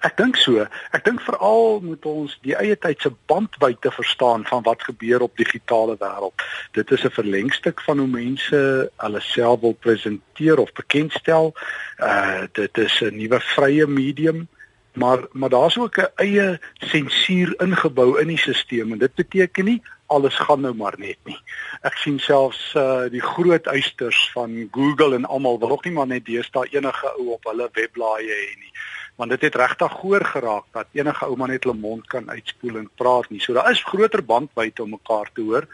Ek 0.02 0.16
dink 0.18 0.38
so. 0.42 0.64
Ek 0.98 1.04
dink 1.06 1.22
veral 1.22 1.78
moet 1.86 2.06
ons 2.10 2.34
die 2.46 2.56
eie 2.58 2.74
tyd 2.82 3.04
se 3.04 3.12
bandwydte 3.30 3.92
verstaan 3.94 4.48
van 4.50 4.64
wat 4.66 4.82
gebeur 4.88 5.22
op 5.28 5.36
digitale 5.38 5.94
wêreld. 6.02 6.46
Dit 6.74 6.92
is 6.92 7.06
'n 7.06 7.14
verlengstuk 7.14 7.82
van 7.86 8.02
hoe 8.02 8.08
mense 8.08 8.90
hulle 9.04 9.22
self 9.22 9.62
wil 9.62 9.74
presenteer 9.74 10.58
of 10.58 10.74
bekendstel. 10.74 11.54
Uh 12.00 12.50
dit 12.54 12.78
is 12.78 13.02
'n 13.02 13.16
nuwe 13.16 13.40
vrye 13.40 13.86
medium, 13.88 14.48
maar 14.94 15.20
maar 15.32 15.50
daar's 15.50 15.78
ook 15.78 15.98
'n 15.98 16.14
eie 16.16 16.60
sensuur 16.80 17.54
ingebou 17.62 18.20
in 18.20 18.28
die 18.28 18.38
stelsel 18.38 18.92
en 18.92 18.98
dit 18.98 19.16
beteken 19.16 19.66
nie 19.66 19.82
alles 20.08 20.36
gaan 20.36 20.62
nou 20.62 20.74
maar 20.74 20.96
net 20.98 21.18
nie. 21.24 21.38
Ek 21.82 21.98
sien 21.98 22.20
selfs 22.20 22.74
uh 22.76 23.06
die 23.10 23.22
groot 23.22 23.68
eisters 23.68 24.32
van 24.34 24.68
Google 24.72 25.16
en 25.16 25.26
almal 25.26 25.60
wil 25.60 25.72
ook 25.72 25.86
nie 25.86 25.94
maar 25.94 26.08
net 26.08 26.26
deesdae 26.26 26.68
enige 26.72 27.08
ou 27.18 27.28
op 27.38 27.44
hulle 27.44 27.70
webblaaie 27.74 28.34
hê 28.34 28.58
nie 28.58 28.74
want 29.22 29.30
dit 29.30 29.42
het 29.42 29.56
regtig 29.56 29.94
hoor 30.02 30.24
geraak 30.26 30.64
dat 30.74 30.88
enige 30.98 31.26
ouma 31.30 31.46
net 31.46 31.64
hulle 31.64 31.78
mond 31.78 32.08
kan 32.10 32.30
uitspoel 32.30 32.80
en 32.80 32.90
praat 32.98 33.30
nie. 33.30 33.42
So 33.42 33.54
daar 33.54 33.70
is 33.70 33.84
groter 33.86 34.24
bandwydte 34.26 34.82
om 34.82 34.96
mekaar 34.98 35.30
te 35.34 35.46
hoor, 35.46 35.68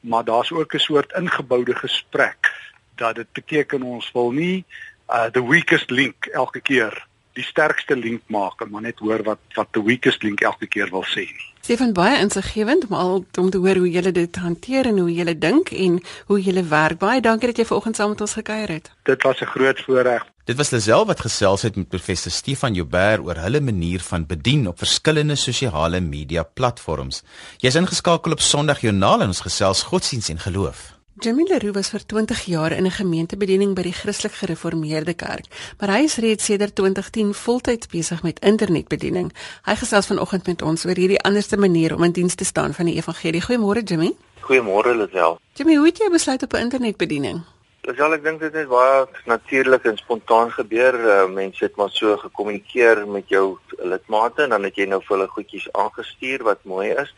maar 0.00 0.24
daar's 0.24 0.52
ook 0.52 0.74
'n 0.74 0.78
soort 0.78 1.12
ingeboude 1.12 1.74
gesprek 1.74 2.52
dat 2.96 3.14
dit 3.14 3.32
beteken 3.32 3.82
ons 3.82 4.12
wil 4.12 4.30
nie 4.30 4.64
uh 5.08 5.26
the 5.26 5.44
weakest 5.48 5.90
link 5.90 6.26
elke 6.26 6.60
keer 6.60 7.06
die 7.32 7.44
sterkste 7.44 7.96
link 7.96 8.22
maak, 8.26 8.68
maar 8.70 8.82
net 8.82 8.98
hoor 8.98 9.22
wat 9.22 9.38
wat 9.54 9.68
the 9.70 9.82
weakest 9.82 10.22
link 10.22 10.40
elke 10.40 10.66
keer 10.66 10.90
wil 10.90 11.04
sê 11.04 11.26
nie. 11.28 11.52
Stefan 11.60 11.92
baie 11.92 12.18
insiggewend 12.20 12.86
om 12.88 12.94
al 12.96 13.24
om 13.38 13.50
te 13.50 13.58
hoor 13.58 13.76
hoe 13.76 13.90
jy 13.90 14.10
dit 14.12 14.36
hanteer 14.36 14.86
en 14.86 14.98
hoe 14.98 15.12
jy 15.12 15.38
dink 15.38 15.70
en 15.70 16.00
hoe 16.26 16.42
jy 16.42 16.68
werk. 16.68 16.98
Baie 16.98 17.20
dankie 17.20 17.46
dat 17.46 17.56
jy 17.56 17.64
vanoggend 17.64 17.96
saam 17.96 18.08
met 18.08 18.20
ons 18.20 18.34
gekuier 18.34 18.68
het. 18.68 18.90
Dit 19.02 19.22
was 19.22 19.40
'n 19.40 19.44
groot 19.44 19.80
voorreg. 19.80 20.33
Dit 20.44 20.56
was 20.56 20.70
Lisel 20.74 21.06
wat 21.08 21.22
gesels 21.24 21.62
het 21.64 21.76
met 21.76 21.88
professor 21.88 22.32
Stefan 22.32 22.74
Joubert 22.76 23.22
oor 23.24 23.38
hulle 23.40 23.60
manier 23.64 24.02
van 24.04 24.26
bedien 24.28 24.66
op 24.68 24.78
verskillende 24.78 25.38
sosiale 25.40 26.00
media 26.04 26.42
platforms. 26.42 27.22
Jy's 27.64 27.78
ingeskakel 27.80 28.36
op 28.36 28.42
Sondag 28.44 28.82
Joernaal 28.84 29.24
en 29.24 29.32
ons 29.32 29.40
gesels 29.40 29.80
godsdiens 29.88 30.28
en 30.28 30.42
geloof. 30.44 30.82
Jamie 31.24 31.48
Leroux 31.48 31.72
was 31.72 31.88
vir 31.94 32.04
20 32.06 32.42
jaar 32.44 32.72
in 32.72 32.84
'n 32.84 32.90
gemeentebediening 32.90 33.74
by 33.74 33.82
die 33.82 33.92
Christelik 33.92 34.34
Gereformeerde 34.34 35.14
Kerk, 35.14 35.46
maar 35.78 35.88
hy 35.88 36.04
is 36.04 36.16
reeds 36.16 36.44
sedert 36.44 36.74
2010 36.74 37.34
voltyds 37.34 37.86
besig 37.86 38.22
met 38.22 38.44
internetbediening. 38.44 39.32
Hy 39.62 39.74
gesels 39.74 40.06
vanoggend 40.06 40.46
met 40.46 40.62
ons 40.62 40.84
oor 40.84 40.96
hierdie 40.96 41.22
anderste 41.22 41.56
manier 41.56 41.94
om 41.94 42.04
in 42.04 42.12
diens 42.12 42.34
te 42.34 42.44
staan 42.44 42.74
van 42.74 42.84
die 42.84 42.94
evangelie. 42.94 43.42
Goeiemôre 43.42 43.82
Jamie. 43.84 44.16
Goeiemôre 44.40 44.96
Lisel. 44.96 45.40
Jamie, 45.54 45.76
hoe 45.76 45.86
het 45.86 45.98
jy 45.98 46.10
besluit 46.10 46.42
op 46.42 46.52
'n 46.52 46.60
internetbediening? 46.60 47.53
Ja, 47.84 48.06
ek 48.08 48.22
dink 48.24 48.40
dit 48.40 48.54
het 48.56 48.68
baie 48.70 49.02
natuurlik 49.28 49.84
en 49.84 49.98
spontaan 50.00 50.48
gebeur. 50.50 50.96
Uh, 50.96 51.26
mense 51.28 51.66
het 51.66 51.74
maar 51.76 51.90
so 51.92 52.16
gekommunikeer 52.16 53.02
met 53.08 53.28
jou 53.28 53.58
lidmate 53.76 54.46
en 54.46 54.54
dan 54.56 54.64
het 54.64 54.78
jy 54.80 54.86
nou 54.88 55.02
vir 55.04 55.18
hulle 55.18 55.28
goedjies 55.28 55.66
aangestuur 55.76 56.46
wat 56.48 56.64
mooi 56.64 56.94
is. 57.02 57.12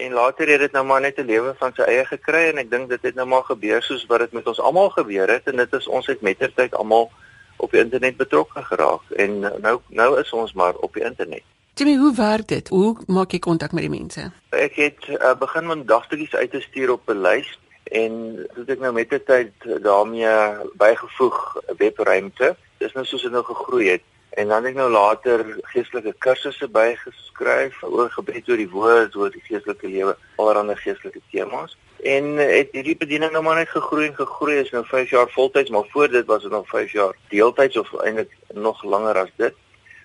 En 0.00 0.16
later 0.16 0.48
het 0.48 0.64
dit 0.64 0.72
nou 0.72 0.84
maar 0.88 1.04
net 1.04 1.20
'n 1.20 1.28
lewe 1.28 1.52
van 1.58 1.76
sy 1.76 1.82
eie 1.82 2.06
gekry 2.08 2.48
en 2.48 2.58
ek 2.64 2.70
dink 2.70 2.88
dit 2.88 3.02
het 3.02 3.14
nou 3.14 3.26
maar 3.26 3.44
gebeur 3.44 3.82
soos 3.82 4.06
wat 4.08 4.24
dit 4.24 4.32
met 4.32 4.46
ons 4.46 4.60
almal 4.60 4.88
gebeur 4.90 5.28
het 5.28 5.46
en 5.46 5.56
dit 5.56 5.72
is 5.72 5.88
ons 5.88 6.06
het 6.06 6.20
mettertyd 6.20 6.74
almal 6.74 7.10
op 7.56 7.70
die 7.70 7.80
internet 7.80 8.16
betrokke 8.16 8.62
geraak 8.62 9.04
en 9.16 9.40
nou 9.40 9.80
nou 9.88 10.20
is 10.20 10.32
ons 10.32 10.52
maar 10.52 10.74
op 10.74 10.94
die 10.94 11.04
internet. 11.04 11.44
Jimmy, 11.74 11.96
hoe 11.96 12.14
werk 12.14 12.48
dit? 12.48 12.68
Hoe 12.68 12.96
maak 13.06 13.32
jy 13.32 13.38
kontak 13.38 13.72
met 13.72 13.82
die 13.82 13.98
mense? 14.00 14.32
Ek 14.48 14.74
het 14.74 15.08
uh, 15.08 15.34
begin 15.38 15.66
met 15.66 15.88
dagstukies 15.88 16.34
uit 16.34 16.50
te 16.50 16.60
stuur 16.60 16.90
op 16.90 17.08
'n 17.08 17.20
lys 17.20 17.58
en 17.90 18.14
het 18.54 18.70
ek 18.70 18.82
nou 18.82 18.92
met 18.94 19.10
die 19.10 19.22
tyd 19.26 19.66
daarmee 19.82 20.30
bygevoeg 20.78 21.38
webruimte. 21.78 22.54
Dis 22.78 22.94
nou 22.94 23.04
soos 23.06 23.22
dit 23.26 23.34
nou 23.34 23.44
gegroei 23.44 23.88
het. 23.88 24.06
En 24.30 24.48
dan 24.48 24.62
het 24.62 24.70
ek 24.70 24.78
nou 24.78 24.90
later 24.90 25.42
geestelike 25.72 26.14
kursusse 26.22 26.68
bygeskryf 26.70 27.82
oor 27.82 28.10
gebed 28.14 28.48
oor 28.48 28.60
die 28.60 28.70
woord, 28.70 29.16
oor 29.16 29.32
die 29.34 29.42
geestelike 29.42 29.90
lewe, 29.90 30.14
allerlei 30.36 30.76
geestelike 30.78 31.22
temas. 31.32 31.74
En 32.06 32.36
het 32.38 32.70
hierdie 32.72 32.96
bediening 32.96 33.32
nou 33.34 33.42
maar 33.44 33.58
net 33.58 33.72
gegroei 33.74 34.06
en 34.06 34.14
gegroei 34.14 34.60
is 34.60 34.70
nou 34.70 34.84
5 34.86 35.10
jaar 35.10 35.28
voltyds, 35.34 35.70
maar 35.70 35.88
voor 35.90 36.08
dit 36.08 36.26
was 36.26 36.42
dit 36.42 36.50
nog 36.50 36.68
5 36.68 36.92
jaar 36.92 37.16
deeltyds 37.28 37.76
of 37.76 37.90
eintlik 38.00 38.36
nog 38.54 38.84
langer 38.84 39.18
as 39.26 39.34
dit. 39.36 39.58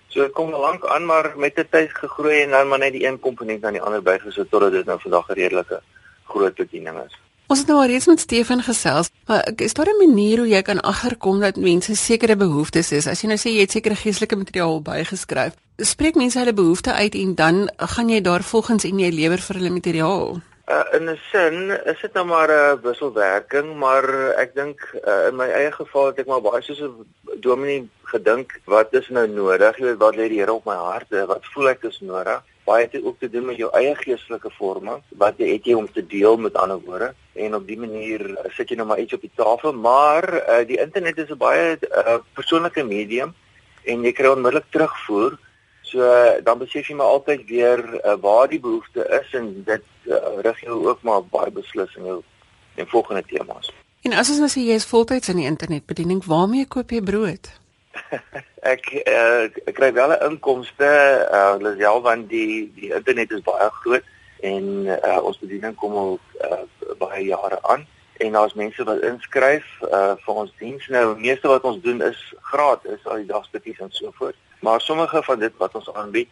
So 0.09 0.25
ek 0.25 0.33
kom 0.33 0.51
lank 0.51 0.85
aan 0.89 1.05
maar 1.05 1.33
met 1.37 1.55
die 1.55 1.67
tyd 1.69 1.93
gegroei 1.93 2.41
en 2.41 2.57
dan 2.57 2.67
maar 2.67 2.81
net 2.81 2.97
die 2.97 3.05
een 3.05 3.19
komponent 3.19 3.63
aan 3.63 3.77
die 3.77 3.83
ander 3.83 4.01
bygesit 4.01 4.49
totdat 4.49 4.71
dit 4.71 4.85
nou 4.85 4.99
vandag 4.99 5.29
'n 5.29 5.39
redelike 5.39 5.81
groot 6.25 6.55
bediening 6.55 6.99
is. 7.05 7.24
Ons 7.45 7.59
het 7.61 7.67
nou 7.69 7.77
al 7.77 7.91
reeds 7.91 8.07
met 8.09 8.19
Stefan 8.19 8.63
gesels, 8.65 9.11
maar 9.29 9.43
is 9.61 9.73
daar 9.77 9.85
'n 9.85 10.07
manier 10.07 10.37
hoe 10.37 10.47
jy 10.47 10.61
kan 10.61 10.81
agterkom 10.81 11.39
dat 11.39 11.55
mense 11.55 11.95
sekere 11.95 12.35
behoeftes 12.35 12.91
is? 12.91 13.07
As 13.07 13.21
jy 13.21 13.27
nou 13.27 13.37
sê 13.37 13.49
jy 13.53 13.59
het 13.59 13.71
sekere 13.71 13.95
geestelike 13.95 14.35
materiaal 14.35 14.81
bygeskryf, 14.81 15.53
spreek 15.77 16.15
mense 16.15 16.39
hulle 16.39 16.53
behoeftes 16.53 16.93
uit 16.93 17.15
en 17.15 17.35
dan 17.35 17.69
gaan 17.77 18.09
jy 18.09 18.21
daar 18.21 18.41
volgens 18.43 18.83
en 18.83 18.99
jy 18.99 19.09
lewer 19.09 19.37
vir 19.37 19.55
hulle 19.55 19.69
materiaal. 19.69 20.41
Uh, 20.67 20.83
in 20.93 21.09
'n 21.09 21.19
sin 21.31 21.71
is 21.85 22.01
dit 22.01 22.13
nou 22.13 22.25
maar 22.25 22.49
'n 22.49 22.81
wisselwerking, 22.81 23.77
maar 23.77 24.33
ek 24.37 24.55
dink 24.55 24.95
uh, 25.07 25.27
in 25.27 25.35
my 25.35 25.45
eie 25.45 25.71
geval 25.71 26.05
het 26.05 26.19
ek 26.19 26.27
maar 26.27 26.41
baie 26.41 26.61
soos 26.61 26.81
'n 26.81 27.05
dominee 27.39 27.87
gedink, 28.03 28.59
wat 28.65 28.93
is 28.93 29.09
nou 29.09 29.27
nodig? 29.27 29.77
Jy 29.77 29.85
weet 29.85 29.97
wat 29.97 30.15
lê 30.15 30.27
die 30.29 30.39
Here 30.39 30.53
op 30.53 30.65
my 30.65 30.75
hart? 30.75 31.07
Wat 31.09 31.45
voel 31.53 31.69
ek 31.69 31.83
is 31.83 31.99
nodig? 32.01 32.41
Baie 32.65 32.89
te 32.89 33.01
ook 33.05 33.19
te 33.19 33.29
doen 33.29 33.45
met 33.45 33.57
jou 33.61 33.69
eie 33.77 33.93
geestelike 33.95 34.49
vorming 34.57 35.01
wat 35.21 35.37
jy 35.37 35.51
het 35.53 35.65
jy 35.69 35.77
om 35.77 35.87
te 35.91 36.05
deel 36.05 36.37
met 36.37 36.57
ander 36.57 36.81
woorde. 36.81 37.13
En 37.33 37.55
op 37.55 37.67
die 37.67 37.77
manier 37.77 38.25
uh, 38.29 38.49
sit 38.57 38.69
jy 38.69 38.77
nou 38.79 38.87
maar 38.87 38.99
iets 38.99 39.13
op 39.13 39.21
die 39.21 39.31
tafel. 39.35 39.73
Maar 39.73 40.29
uh, 40.33 40.61
die 40.67 40.79
internet 40.81 41.17
is 41.17 41.29
'n 41.29 41.37
baie 41.37 41.77
uh, 41.81 42.17
persoonlike 42.33 42.83
medium 42.83 43.33
en 43.83 44.03
jy 44.03 44.11
kry 44.11 44.33
onmiddellik 44.33 44.69
terugvoer. 44.69 45.37
So 45.81 46.01
uh, 46.01 46.41
dan 46.43 46.57
besef 46.57 46.87
jy 46.89 46.95
maar 46.95 47.13
altyd 47.13 47.45
weer 47.45 47.81
uh, 48.01 48.15
waar 48.21 48.49
die 48.49 48.59
behoefte 48.59 49.05
is 49.21 49.33
en 49.33 49.63
dit 49.65 49.85
uh, 50.09 50.41
rig 50.41 50.61
jou 50.61 50.87
ook 50.87 51.01
maar 51.01 51.23
baie 51.23 51.51
beslis 51.51 51.95
in 51.95 52.05
jou 52.05 52.21
in 52.75 52.87
volgende 52.87 53.23
temas 53.23 53.71
en 54.05 54.13
as 54.13 54.29
ons 54.29 54.41
nou 54.43 54.49
sê 54.51 54.61
jy 54.67 54.77
is 54.77 54.85
voltyds 54.85 55.31
in 55.33 55.39
die 55.41 55.49
internetbediening 55.49 56.21
waarmee 56.29 56.67
koop 56.69 56.91
jy 56.93 57.01
brood 57.01 57.49
ek 58.73 58.89
uh, 59.07 59.73
kry 59.77 59.91
wel 59.93 60.11
'n 60.15 60.23
inkomste 60.29 60.91
uh 61.31 61.55
Lisel 61.59 62.01
want 62.01 62.29
die 62.29 62.71
die 62.75 62.93
internet 62.93 63.31
is 63.31 63.43
baie 63.45 63.69
groot 63.81 64.03
en 64.41 64.63
uh, 64.85 65.19
ons 65.23 65.39
bediening 65.39 65.75
kom 65.75 65.97
al 65.97 66.19
uh, 66.43 66.63
baie 66.99 67.25
jare 67.25 67.59
aan. 67.61 67.87
En 68.17 68.31
daar's 68.31 68.53
mense 68.53 68.83
wat 68.83 69.03
inskryf 69.03 69.65
uh 69.91 70.15
vir 70.25 70.33
ons 70.43 70.53
diens 70.59 70.87
nou 70.87 71.05
die 71.13 71.27
meeste 71.27 71.47
wat 71.47 71.63
ons 71.63 71.81
doen 71.81 72.01
is 72.01 72.21
gratis 72.51 73.05
al 73.05 73.23
die 73.23 73.31
dagstukkies 73.31 73.79
en 73.79 73.91
so 73.91 74.11
voort. 74.19 74.37
Maar 74.59 74.81
sommige 74.81 75.23
van 75.23 75.39
dit 75.39 75.53
wat 75.57 75.75
ons 75.75 75.93
aanbied 75.93 76.29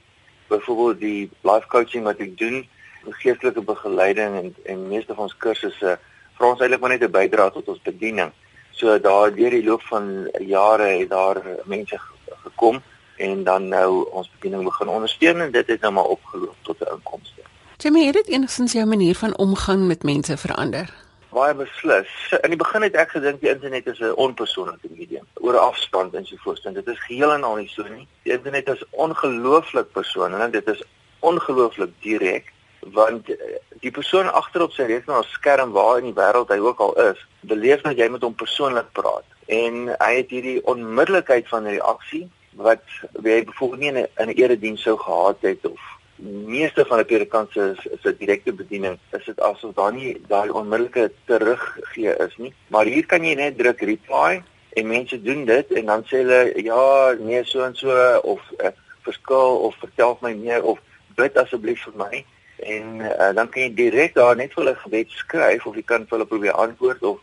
byvoorbeeld 0.47 0.99
die 0.99 1.29
life 1.41 1.67
coaching 1.67 2.03
wat 2.03 2.19
ek 2.19 2.37
doen 2.37 2.63
geestelike 3.09 3.61
begeleiding 3.61 4.35
en 4.41 4.55
en 4.63 4.87
meeste 4.87 5.13
van 5.13 5.27
ons 5.27 5.37
kursusse 5.37 5.97
vra 6.37 6.49
ons 6.49 6.61
eintlik 6.61 6.81
maar 6.81 6.95
net 6.95 7.03
'n 7.03 7.11
bydrae 7.11 7.51
tot 7.51 7.67
ons 7.67 7.81
bediening 7.83 8.31
So 8.73 8.99
daar 8.99 9.33
deur 9.35 9.49
die 9.49 9.63
loop 9.63 9.81
van 9.81 10.29
jare 10.39 10.83
het 10.83 11.09
daar 11.09 11.41
mense 11.63 11.99
gekom 12.43 12.81
en 13.17 13.43
dan 13.43 13.67
nou 13.67 14.09
ons 14.09 14.29
bediening 14.35 14.63
begin 14.63 14.87
ondersteun 14.87 15.41
en 15.41 15.51
dit 15.51 15.67
het 15.67 15.81
nou 15.81 15.93
maar 15.93 16.09
opgeloop 16.17 16.55
tot 16.61 16.79
'n 16.81 16.93
inkomste. 16.95 17.41
Jimmy, 17.77 18.05
het 18.05 18.13
dit 18.13 18.27
enigstens 18.27 18.71
jou 18.71 18.85
manier 18.85 19.15
van 19.15 19.37
omgang 19.37 19.87
met 19.87 20.03
mense 20.03 20.37
verander? 20.37 20.93
Baie 21.29 21.53
beslis. 21.53 22.33
In 22.41 22.49
die 22.49 22.57
begin 22.57 22.81
het 22.81 22.95
ek 22.95 23.09
gedink 23.09 23.41
die 23.41 23.49
internet 23.49 23.87
is 23.87 23.99
'n 23.99 24.13
onpersoonlike 24.15 24.87
medium 24.89 25.25
oor 25.33 25.57
afstand 25.57 26.13
en 26.13 26.25
so 26.25 26.35
voort. 26.39 26.65
En 26.65 26.73
dit 26.73 26.87
is 26.87 26.99
geheel 27.05 27.33
en 27.33 27.43
al 27.43 27.55
nie 27.55 27.67
so 27.67 27.83
nie. 27.83 28.07
Die 28.23 28.33
internet 28.33 28.67
is 28.69 28.83
ongelooflik 28.89 29.91
persoonlik. 29.91 30.51
Dit 30.51 30.67
is 30.67 30.83
ongelooflik 31.19 31.89
direk 31.99 32.52
want 32.91 33.29
eh, 33.29 33.57
die 33.81 33.91
persoon 33.91 34.31
agter 34.31 34.61
op 34.61 34.71
sy 34.75 34.87
rekenaarskerm 34.89 35.71
waar 35.71 36.01
in 36.01 36.11
die 36.11 36.17
wêreld 36.17 36.51
hy 36.51 36.59
ook 36.59 36.79
al 36.79 36.93
is, 37.09 37.25
beleef 37.41 37.81
dat 37.81 37.97
jy 37.97 38.09
met 38.09 38.23
hom 38.23 38.35
persoonlik 38.35 38.91
praat. 38.97 39.25
En 39.47 39.89
hy 39.97 40.13
het 40.15 40.29
hierdie 40.31 40.59
onmiddellikheid 40.65 41.47
van 41.47 41.67
reaksie 41.67 42.27
wat 42.59 42.83
jy 43.23 43.43
byvoorbeeld 43.47 43.81
nie 43.81 44.05
in 44.05 44.29
'n 44.29 44.37
erediens 44.37 44.81
sou 44.81 44.97
gehad 44.97 45.37
het 45.41 45.65
of 45.67 45.81
meeste 46.23 46.85
van 46.85 46.97
die 46.97 47.05
predikante 47.05 47.75
se 47.81 47.97
se 48.01 48.17
direkte 48.17 48.53
bediening 48.53 48.97
is 49.11 49.25
dit 49.25 49.39
asof 49.41 49.73
daar 49.75 49.93
nie 49.93 50.21
daai 50.27 50.49
onmiddellike 50.49 51.11
teruggee 51.25 52.15
is 52.15 52.37
nie. 52.37 52.53
Maar 52.67 52.85
hier 52.85 53.05
kan 53.05 53.23
jy 53.23 53.35
net 53.35 53.57
druk 53.57 53.81
reply 53.81 54.43
en 54.73 54.87
mense 54.87 55.21
doen 55.21 55.45
dit 55.45 55.71
en 55.71 55.85
dan 55.85 56.03
sê 56.03 56.21
hulle 56.23 56.63
ja 56.63 57.13
nee 57.19 57.43
so 57.43 57.63
en 57.63 57.75
so 57.75 58.19
of 58.23 58.41
uh, 58.59 58.71
verskil 59.01 59.57
of 59.67 59.75
vertel 59.81 60.17
my 60.21 60.33
meer 60.33 60.63
of 60.63 60.79
bid 61.15 61.37
asseblief 61.37 61.83
vir 61.83 61.97
my 61.97 62.25
en 62.63 62.99
uh, 62.99 63.29
dan 63.35 63.49
kan 63.49 63.61
jy 63.61 63.73
direk 63.73 64.15
daar 64.15 64.35
net 64.35 64.53
vir 64.53 64.63
hulle 64.63 64.75
gebed 64.75 65.11
skryf 65.11 65.65
of 65.65 65.75
jy 65.75 65.83
kan 65.83 66.07
vir 66.07 66.17
hulle 66.17 66.29
probeer 66.29 66.59
antwoord 66.65 67.03
of 67.03 67.19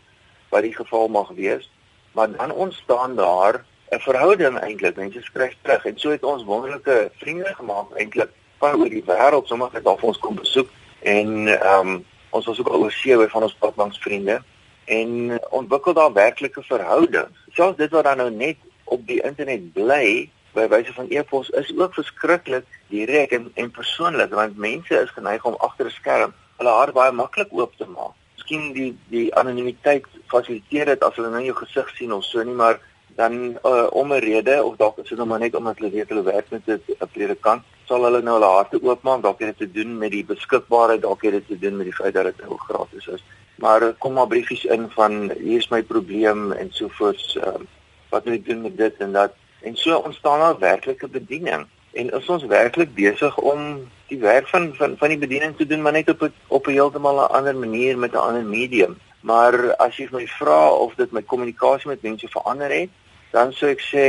wat 0.53 0.63
die 0.67 0.75
geval 0.75 1.07
mag 1.07 1.29
wees. 1.37 1.69
Maar 2.15 2.31
dan 2.37 2.51
ontstaan 2.51 3.15
daar 3.15 3.63
'n 3.91 3.99
verhouding 3.99 4.59
eintlik 4.59 4.95
mense 4.95 5.21
skryf 5.21 5.55
terug. 5.61 5.85
En 5.85 5.97
so 5.99 6.09
het 6.09 6.23
ons 6.23 6.43
wonderlike 6.43 7.11
vriende 7.17 7.53
gemaak 7.55 7.91
eintlik 7.95 8.29
van 8.59 8.79
oor 8.79 8.89
die 8.89 9.03
wêreld 9.05 9.47
sommige 9.47 9.75
het 9.75 9.83
vir 9.83 10.07
ons 10.07 10.19
kom 10.19 10.35
besoek. 10.35 10.69
En 10.99 11.47
ehm 11.47 11.87
um, 11.87 12.05
ons 12.29 12.45
was 12.45 12.59
ook 12.59 12.67
al 12.67 12.81
oor 12.81 12.91
sewe 12.91 13.29
van 13.29 13.43
ons 13.43 13.55
padlangs 13.59 13.99
vriende 13.99 14.41
en 14.85 15.39
ontwikkel 15.49 15.93
daar 15.93 16.13
werklike 16.13 16.63
verhoudings 16.63 17.41
selfs 17.53 17.77
dit 17.77 17.91
wat 17.91 18.03
dan 18.03 18.17
nou 18.17 18.29
net 18.31 18.57
op 18.83 19.03
die 19.07 19.21
internet 19.23 19.73
bly 19.73 20.29
by 20.53 20.67
wyse 20.67 20.93
van 20.93 21.09
e-pos 21.09 21.49
is 21.49 21.71
ook 21.77 21.93
verskriklik 21.93 22.65
direk 22.91 23.31
en, 23.31 23.51
en 23.55 23.71
persoonlik 23.71 24.33
want 24.33 24.57
mense 24.57 24.95
is 24.95 25.13
geneig 25.15 25.45
om 25.45 25.55
agter 25.59 25.85
'n 25.85 25.97
skerm 25.99 26.33
hulle 26.57 26.73
hart 26.77 26.93
baie 26.93 27.11
maklik 27.11 27.51
oop 27.51 27.75
te 27.77 27.87
maak. 27.89 28.13
Miskien 28.35 28.71
die 28.73 28.91
die 29.09 29.27
anonimiteit 29.35 30.05
fasiliteer 30.33 30.85
dit 30.93 31.03
as 31.03 31.15
hulle 31.15 31.29
nou 31.33 31.43
jou 31.43 31.57
gesig 31.63 31.89
sien 31.97 32.13
of 32.13 32.23
so 32.23 32.43
nie, 32.43 32.57
maar 32.63 32.79
dan 33.15 33.57
uh, 33.65 33.87
om 33.91 34.13
'n 34.13 34.23
rede 34.23 34.63
of 34.63 34.77
dalk 34.77 34.97
is 34.97 35.09
dit 35.09 35.17
nou 35.17 35.27
maar 35.27 35.39
net 35.39 35.55
omdat 35.55 35.77
hulle 35.77 35.91
weet 35.91 36.09
hulle 36.09 36.23
werk 36.23 36.49
met 36.49 36.67
'n 36.67 37.11
predikant, 37.11 37.63
sal 37.85 38.03
hulle 38.03 38.21
nou 38.21 38.37
hulle 38.39 38.51
harte 38.55 38.79
oopmaak, 38.81 39.21
dalk 39.21 39.39
het 39.39 39.57
dit 39.57 39.67
te 39.67 39.71
doen 39.79 39.97
met 39.97 40.11
die 40.11 40.25
beskikbaarheid, 40.25 41.01
dalk 41.01 41.21
het 41.21 41.31
dit 41.31 41.47
te 41.47 41.59
doen 41.59 41.77
met 41.77 41.85
die 41.85 41.99
feit 41.99 42.13
dat 42.13 42.23
dit 42.23 42.41
nou 42.41 42.57
gratis 42.57 43.07
is. 43.07 43.23
Maar 43.55 43.93
kom 43.93 44.13
maar 44.13 44.27
briefies 44.27 44.65
in 44.65 44.89
van 44.89 45.31
hier 45.37 45.57
is 45.57 45.69
my 45.69 45.83
probleem 45.83 46.51
en 46.51 46.67
so 46.71 46.87
voort. 46.87 47.35
Uh, 47.37 47.61
wat 48.09 48.25
moet 48.25 48.33
ek 48.33 48.45
doen 48.45 48.61
met 48.61 48.77
dit 48.77 48.95
en 48.97 49.11
dat 49.11 49.33
En 49.61 49.75
so 49.75 49.97
ontstaan 49.97 50.39
daar 50.39 50.59
werklike 50.59 51.07
bediening. 51.07 51.65
En 51.93 52.09
is 52.09 52.29
ons 52.29 52.43
werklik 52.43 52.93
besig 52.95 53.37
om 53.37 53.89
die 54.07 54.19
werk 54.19 54.47
van 54.47 54.73
van 54.75 54.97
van 54.97 55.09
die 55.13 55.17
bediening 55.17 55.55
te 55.57 55.65
doen 55.65 55.81
maar 55.81 55.91
net 55.91 56.09
op 56.09 56.21
'n 56.21 56.33
op 56.47 56.67
'n 56.67 56.71
heeltemal 56.71 57.15
'n 57.15 57.33
ander 57.37 57.55
manier 57.55 57.97
met 57.97 58.11
'n 58.11 58.25
ander 58.27 58.43
medium. 58.43 58.97
Maar 59.21 59.75
as 59.75 59.97
jy 59.97 60.07
my 60.11 60.27
vra 60.27 60.69
of 60.69 60.95
dit 60.95 61.11
my 61.11 61.21
kommunikasie 61.21 61.89
met 61.89 62.01
mense 62.01 62.27
verander 62.27 62.71
het, 62.71 62.89
dan 63.31 63.53
sou 63.53 63.71
ek 63.71 63.81
sê 63.81 64.05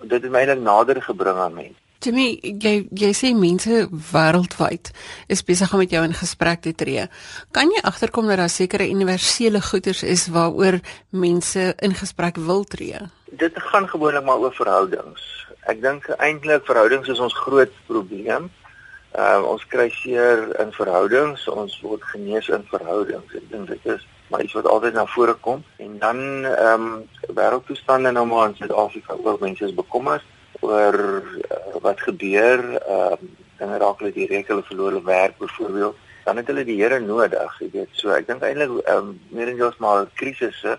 dit 0.00 0.22
het 0.22 0.30
my 0.30 0.38
eintlik 0.38 0.60
nader 0.60 1.02
gebring 1.02 1.38
aan 1.38 1.54
mense. 1.54 1.83
Jimmy, 2.04 2.28
jy 2.60 2.74
jy 2.92 3.12
sê 3.16 3.32
mense 3.32 3.88
wêreldwyd 4.12 4.92
is 5.32 5.42
besig 5.42 5.72
om 5.72 5.80
met 5.80 5.90
jou 5.90 6.04
in 6.04 6.14
gesprek 6.14 6.60
te 6.68 6.74
tree. 6.76 7.08
Kan 7.56 7.72
jy 7.72 7.80
agterkom 7.82 8.28
dat 8.28 8.42
daar 8.42 8.52
sekere 8.52 8.90
universele 8.92 9.64
goederes 9.64 10.04
is 10.04 10.28
waaroor 10.28 10.80
mense 11.10 11.72
in 11.80 11.94
gesprek 11.96 12.36
wil 12.36 12.64
tree? 12.64 13.00
dit 13.36 13.52
gaan 13.56 13.88
gewoonlik 13.88 14.24
maar 14.24 14.38
oor 14.38 14.54
verhoudings. 14.54 15.22
Ek 15.60 15.80
dink 15.82 16.06
eintlik 16.18 16.66
verhoudings 16.68 17.08
is 17.08 17.22
ons 17.22 17.36
groot 17.46 17.72
probleem. 17.88 18.50
Uh 19.14 19.40
ons 19.46 19.64
kry 19.70 19.88
seer 19.94 20.48
in 20.62 20.72
verhoudings, 20.74 21.46
ons 21.48 21.78
word 21.86 22.02
genees 22.12 22.50
in 22.54 22.66
verhoudings. 22.70 23.34
Ek 23.34 23.48
dink 23.50 23.70
dit 23.72 23.90
is 23.94 24.04
maar 24.30 24.42
iets 24.42 24.56
wat 24.56 24.66
altyd 24.66 24.96
na 24.96 25.04
vore 25.14 25.34
kom 25.46 25.64
en 25.78 25.98
dan 26.02 26.20
ehm 26.48 26.86
um, 26.86 27.02
wêreldtoestande 27.36 28.12
nou 28.12 28.24
maar 28.26 28.48
in 28.48 28.56
Suid-Afrika 28.58 29.18
oor 29.20 29.36
mense 29.40 29.64
is 29.64 29.74
bekommerd 29.74 30.24
oor 30.70 30.96
uh, 30.96 31.80
wat 31.86 32.00
gebeur 32.00 32.64
ehm 32.80 33.12
um, 33.18 33.36
dinge 33.58 33.76
raak 33.78 34.00
hulle 34.02 34.12
direk 34.12 34.48
hulle 34.50 34.64
verloor 34.70 34.90
hulle 34.92 35.06
werk 35.06 35.38
byvoorbeeld 35.38 36.00
dan 36.24 36.36
het 36.36 36.48
hulle 36.50 36.64
die 36.64 36.80
Here 36.80 36.98
nodig 37.00 37.60
jy 37.60 37.70
weet 37.76 38.00
so 38.00 38.10
ek 38.16 38.26
dink 38.26 38.42
eintlik 38.42 38.74
ehm 38.84 38.98
um, 38.98 39.14
meer 39.30 39.52
en 39.52 39.62
meer 39.62 39.78
maar 39.78 40.10
krisisse 40.14 40.78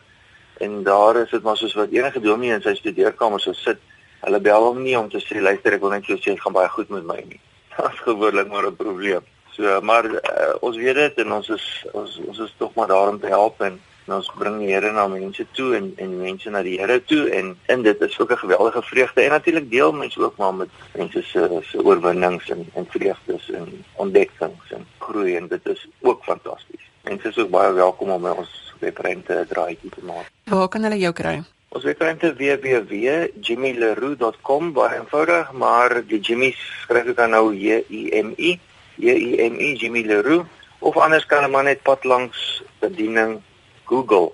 en 0.58 0.84
daar 0.84 1.16
is 1.16 1.30
dit 1.30 1.44
maar 1.44 1.58
soos 1.58 1.74
wat 1.74 1.92
enige 1.92 2.20
dominee 2.20 2.56
in 2.56 2.62
sy 2.62 2.76
studeerkamer 2.76 3.40
so 3.40 3.54
sit. 3.54 3.80
Hulle 4.24 4.40
bel 4.42 4.64
hom 4.64 4.82
nie 4.84 4.98
om 4.98 5.10
te 5.12 5.20
sê 5.24 5.42
luister 5.42 5.76
ek 5.76 5.84
wil 5.84 5.94
net 5.94 6.08
jou 6.08 6.18
sê 6.22 6.36
gaan 6.40 6.56
baie 6.56 6.70
goed 6.72 6.92
met 6.94 7.08
my 7.08 7.18
nie. 7.24 7.42
Dit 7.76 7.90
is 7.92 8.04
gewoonlik 8.06 8.48
maar 8.52 8.68
'n 8.68 8.76
probleem. 8.76 9.26
So 9.56 9.82
maar 9.82 10.06
uh, 10.06 10.56
ons 10.62 10.78
weet 10.78 10.96
dit 10.96 11.20
en 11.26 11.32
ons 11.40 11.50
is 11.50 11.66
ons 11.92 12.20
ons 12.28 12.40
is 12.40 12.56
tog 12.58 12.74
maar 12.76 12.88
daar 12.88 13.10
om 13.10 13.20
te 13.20 13.28
help 13.28 13.62
en, 13.62 13.80
en 14.06 14.14
ons 14.14 14.28
bring 14.38 14.60
die 14.62 14.70
Here 14.70 14.92
na 14.94 15.08
mense 15.10 15.42
toe 15.58 15.72
en 15.78 15.86
en 16.02 16.12
mense 16.20 16.50
na 16.54 16.62
die 16.66 16.80
Here 16.80 16.98
toe 17.10 17.24
en 17.34 17.46
in 17.74 17.84
dit 17.84 18.02
is 18.02 18.20
ook 18.20 18.32
'n 18.32 18.38
geweldige 18.38 18.82
vreugde 18.82 19.22
en 19.22 19.30
natuurlik 19.30 19.72
deel 19.72 19.94
mense 19.94 20.22
ook 20.22 20.38
maar 20.38 20.54
met 20.54 20.70
mense 20.96 21.22
se 21.22 21.62
se 21.72 21.84
oorwinnings 21.84 22.50
en 22.50 22.70
en 22.74 22.86
vreugdes 22.90 23.52
en 23.52 23.86
ontdekkings 23.96 24.72
en 24.72 24.86
groei 25.00 25.36
en 25.36 25.48
dit 25.48 25.68
is 25.68 25.88
ook 26.02 26.24
fantasties. 26.24 26.82
Mense 27.04 27.28
is 27.28 27.38
ook 27.38 27.50
baie 27.50 27.74
welkom 27.74 28.10
om 28.10 28.22
by 28.22 28.30
ons 28.30 28.74
webruimte 28.80 29.46
draaitjie 29.50 29.90
te 29.90 30.04
maak. 30.04 30.32
Waar 30.44 30.68
kan 30.68 30.84
hulle 30.84 30.98
jou 30.98 31.14
kry? 31.14 31.44
Ons 31.70 31.84
webruimte 31.84 32.36
www.jimmyleroux.com 32.36 34.74
baie 34.74 35.00
eenvoudig, 35.00 35.52
maar 35.52 36.04
die 36.08 36.20
Jimmy 36.20 36.56
skryf 36.58 37.06
dit 37.06 37.16
dan 37.16 37.30
nou 37.30 37.56
J 37.56 37.84
I 37.90 38.22
M 38.22 38.34
I 38.38 38.60
J 38.96 39.12
I 39.12 39.50
M 39.50 39.60
I 39.60 39.76
Jimmy 39.76 40.06
Leroux 40.06 40.46
of 40.80 40.98
anders 40.98 41.26
kan 41.26 41.38
hulle 41.42 41.52
maar 41.52 41.64
net 41.64 41.82
pad 41.82 42.04
langs 42.04 42.64
bediening 42.80 43.42
Google 43.86 44.32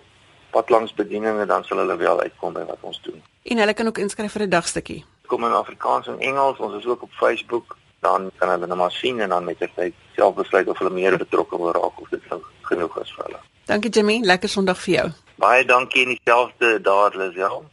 pad 0.52 0.70
langs 0.70 0.94
bediening 0.94 1.40
en 1.40 1.48
dan 1.48 1.64
sal 1.64 1.78
hulle 1.78 1.96
wel 1.96 2.22
uitkom 2.22 2.54
by 2.54 2.64
wat 2.68 2.82
ons 2.82 3.02
doen. 3.02 3.22
En 3.44 3.58
hulle 3.58 3.74
kan 3.74 3.88
ook 3.88 3.98
inskryf 3.98 4.32
vir 4.32 4.42
'n 4.42 4.50
dagstukkie. 4.50 5.06
Kom 5.28 5.46
in 5.46 5.54
Afrikaans 5.54 6.08
en 6.08 6.20
Engels, 6.20 6.58
ons 6.58 6.76
is 6.76 6.86
ook 6.86 7.02
op 7.02 7.12
Facebook, 7.12 7.78
dan 8.00 8.32
kan 8.36 8.50
hulle 8.50 8.68
net 8.68 8.78
maar 8.78 8.92
sien 8.92 9.20
en 9.20 9.30
dan 9.30 9.44
met 9.44 9.58
tyd 9.76 9.94
self 10.16 10.36
besluit 10.36 10.68
of 10.68 10.78
hulle 10.78 10.92
meer 10.92 11.18
betrokke 11.18 11.58
wil 11.58 11.72
raak 11.72 12.02
of 12.02 12.10
dit 12.10 12.22
genoeg 12.62 13.00
is 13.02 13.14
vir 13.16 13.26
hulle. 13.26 13.40
Dankie 13.66 13.90
Jimmy, 13.90 14.20
lekker 14.24 14.50
Sondag 14.50 14.78
vir 14.78 14.94
jou. 14.94 15.10
Baie 15.36 15.66
dankie 15.66 16.04
en 16.06 16.16
dieselfde 16.16 16.82
daar 16.82 17.18
Lisel. 17.18 17.64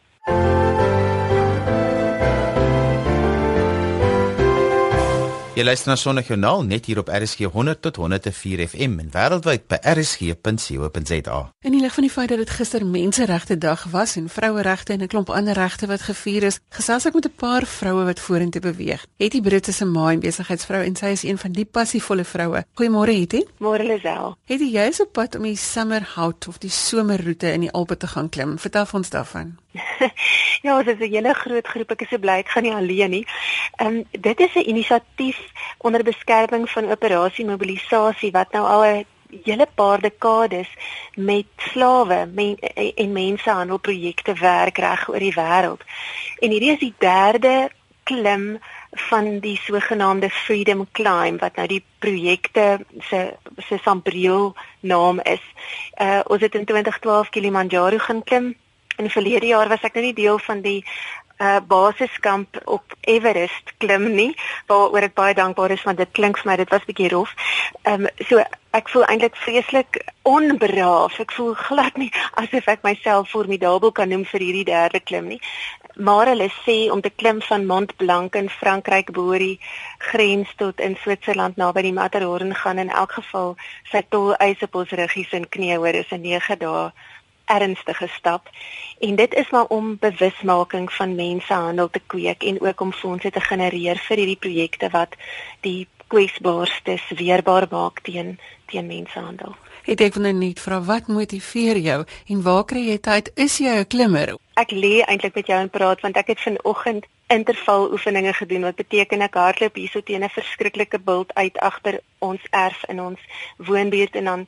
Jy 5.59 5.65
luister 5.65 5.91
na 5.91 5.97
Sondagjoernaal 5.99 6.61
net 6.63 6.87
hier 6.87 7.01
op 7.01 7.09
RSG 7.11 7.49
100 7.51 7.81
tot 7.83 7.97
104 7.99 8.61
FM 8.69 9.01
en 9.03 9.09
wêreldwyd 9.11 9.65
by 9.67 9.81
rsg.co.za. 9.91 11.39
In 11.67 11.75
die 11.75 11.81
lig 11.83 11.97
van 11.97 12.07
die 12.07 12.13
feit 12.15 12.31
dat 12.31 12.39
dit 12.39 12.53
gister 12.61 12.87
Menseregte 12.87 13.57
Dag 13.59 13.83
was 13.91 14.15
en 14.21 14.29
vroueregte 14.31 14.95
en 14.95 15.03
'n 15.03 15.11
klomp 15.11 15.33
ander 15.35 15.59
regte 15.59 15.91
wat 15.91 16.07
gevier 16.07 16.47
is, 16.47 16.61
gesels 16.71 17.07
ek 17.07 17.15
met 17.15 17.27
'n 17.27 17.35
paar 17.35 17.67
vroue 17.67 18.05
wat 18.05 18.21
vorentoe 18.21 18.61
beweeg. 18.61 19.07
Hetty 19.19 19.41
Brits 19.41 19.69
is 19.69 19.83
'n 19.83 19.91
ma 19.91 20.13
en 20.13 20.21
besigheidsvrou 20.21 20.85
en 20.85 20.97
sy 20.97 21.07
is 21.07 21.23
een 21.23 21.39
van 21.39 21.53
die 21.53 21.65
passievolle 21.65 22.25
vroue. 22.25 22.65
Goeiemôre 22.79 23.19
Hetty. 23.19 23.43
Môre 23.59 23.83
Lisel. 23.83 24.37
Hetty, 24.45 24.71
jy 24.71 24.87
is 24.87 25.01
op 25.01 25.13
pad 25.13 25.35
om 25.35 25.43
die 25.43 25.57
Summer 25.57 26.09
Hout 26.15 26.49
of 26.49 26.59
die 26.59 26.71
somerroete 26.71 27.53
in 27.53 27.61
die 27.61 27.73
Alpe 27.73 27.97
te 27.97 28.07
gaan 28.07 28.29
klim. 28.29 28.59
Vertel 28.59 28.87
ons 28.93 29.11
daarvan. 29.11 29.59
ja, 30.65 30.77
ons 30.77 30.87
is 30.87 30.99
'n 30.99 31.13
hele 31.13 31.35
groot 31.35 31.67
groep. 31.67 31.91
Ek 31.91 32.03
is 32.03 32.09
so 32.09 32.19
bly 32.19 32.39
ek 32.43 32.49
gaan 32.49 32.63
nie 32.63 32.75
alleen 32.75 33.11
nie. 33.11 33.27
Ehm 33.77 33.87
um, 33.87 34.05
dit 34.11 34.41
is 34.41 34.55
'n 34.55 34.69
inisiatief 34.73 35.39
onder 35.79 36.03
beskerming 36.03 36.71
van 36.71 36.91
operasie 36.91 37.47
mobilisasie 37.47 38.31
wat 38.31 38.53
nou 38.53 38.65
al 38.67 38.85
'n 38.85 39.07
hele 39.45 39.67
paar 39.75 40.01
dekades 40.01 40.69
met 41.15 41.47
slawe 41.57 42.27
men, 42.27 42.57
en 42.95 43.13
mensehandel 43.13 43.79
projekte 43.79 44.33
werk 44.33 44.79
reg 44.79 45.09
oor 45.09 45.19
die 45.19 45.35
wêreld. 45.35 45.83
En 46.41 46.51
hierdie 46.51 46.73
is 46.73 46.79
die 46.79 46.95
derde 46.99 47.71
klim 48.09 48.59
van 49.11 49.39
die 49.39 49.57
sogenaamde 49.57 50.31
Freedom 50.31 50.87
Climb 50.93 51.41
wat 51.41 51.57
nou 51.57 51.67
die 51.69 51.83
projekte 51.99 52.79
se 53.01 53.37
se 53.69 53.79
sambreel 53.85 54.55
naam 54.81 55.21
is. 55.21 55.45
Uh 56.01 56.21
ons 56.25 56.41
het 56.41 56.55
in 56.55 56.65
2012 56.65 57.29
Kilimanjaro 57.29 57.99
gaan 57.99 58.25
klim 58.25 58.55
in 58.99 59.09
die 59.09 59.15
verlede 59.15 59.47
jaar 59.47 59.69
was 59.69 59.83
ek 59.87 59.95
nou 59.95 60.05
nie 60.05 60.15
deel 60.15 60.39
van 60.39 60.63
die 60.63 60.83
uh 61.39 61.61
basiskamp 61.63 62.59
op 62.67 62.95
Everest 63.01 63.75
klim 63.79 64.09
nie 64.15 64.33
waaroor 64.67 65.07
ek 65.07 65.15
baie 65.15 65.35
dankbaar 65.39 65.71
is 65.71 65.85
want 65.87 65.99
dit 66.03 66.11
klink 66.13 66.39
vir 66.39 66.51
my 66.51 66.57
dit 66.59 66.71
was 66.75 66.87
bietjie 66.89 67.13
rof 67.15 67.35
Ehm 67.83 68.05
um, 68.05 68.09
so 68.29 68.43
ek 68.77 68.89
voel 68.93 69.05
eintlik 69.09 69.37
vreeslik 69.37 69.99
onbraaf. 70.29 71.19
Ek 71.21 71.33
voel 71.33 71.55
glad 71.57 71.97
nie 72.01 72.11
asof 72.41 72.69
ek 72.69 72.85
myself 72.87 73.31
formidabel 73.33 73.93
kan 73.93 74.11
noem 74.13 74.25
vir 74.29 74.45
hierdie 74.45 74.67
derde 74.69 75.01
klim 75.01 75.29
nie. 75.33 75.41
Maar 76.09 76.33
hulle 76.33 76.49
sê 76.63 76.77
om 76.95 77.01
te 77.03 77.11
klim 77.11 77.41
van 77.49 77.67
Mont 77.67 77.97
Blanc 78.01 78.37
in 78.41 78.51
Frankryk 78.53 79.13
bo 79.17 79.39
die 79.41 79.59
grens 80.11 80.53
tot 80.61 80.81
in 80.81 80.97
Switserland 81.03 81.57
naby 81.57 81.87
die 81.89 81.97
Matterhorn 81.97 82.55
gaan 82.55 82.83
in 82.85 82.93
elk 83.03 83.17
geval 83.21 83.57
sy 83.93 84.05
tol 84.09 84.35
eise 84.39 84.69
op 84.69 84.81
ons 84.83 84.97
ruggies 85.01 85.33
en 85.39 85.49
knieë 85.57 85.81
hoor 85.83 86.03
is 86.03 86.13
'n 86.13 86.23
9 86.23 86.59
dae 86.65 86.91
ernstige 87.49 88.09
stap 88.09 88.51
en 88.99 89.17
dit 89.17 89.35
is 89.35 89.51
maar 89.51 89.67
om 89.75 89.97
bewusmaking 90.01 90.93
van 90.93 91.15
mensehandel 91.15 91.91
te 91.91 92.03
kweek 92.07 92.43
en 92.43 92.61
ook 92.61 92.81
om 92.81 92.93
fondse 92.93 93.31
te 93.31 93.41
genereer 93.41 94.01
vir 94.09 94.17
hierdie 94.23 94.43
projekte 94.47 94.91
wat 94.93 95.17
die 95.67 95.89
kwesbaarstes 96.09 97.09
weerbaar 97.17 97.67
maak 97.71 98.01
teen 98.01 98.39
teen 98.67 98.87
mensehandel. 98.87 99.57
Het 99.89 100.03
ek 100.05 100.19
nou 100.21 100.35
net 100.37 100.59
vra 100.61 100.83
wat 100.85 101.07
motiveer 101.09 101.79
jou 101.81 102.03
en 102.05 102.41
waar 102.45 102.65
kry 102.69 102.83
jy 102.91 102.97
tyd? 103.01 103.31
Is 103.41 103.57
jy 103.57 103.73
'n 103.73 103.87
klimmer? 103.89 104.37
Ek 104.61 104.71
lê 104.71 105.01
eintlik 105.01 105.35
met 105.35 105.47
jou 105.47 105.61
en 105.61 105.71
praat 105.71 106.01
want 106.01 106.17
ek 106.17 106.27
het 106.27 106.41
vanoggend 106.41 107.07
interval 107.29 107.93
oefeninge 107.93 108.33
gedoen 108.33 108.63
wat 108.69 108.77
beteken 108.77 109.23
ek 109.23 109.35
hardloop 109.35 109.75
hierso 109.75 110.01
teen 110.03 110.25
'n 110.25 110.29
verskriklike 110.29 110.99
bult 110.99 111.35
uit 111.35 111.57
agter 111.59 112.01
ons 112.19 112.41
erf 112.51 112.85
in 112.89 113.01
ons 113.01 113.21
woonbuurt 113.57 114.15
en 114.15 114.25
dan 114.25 114.47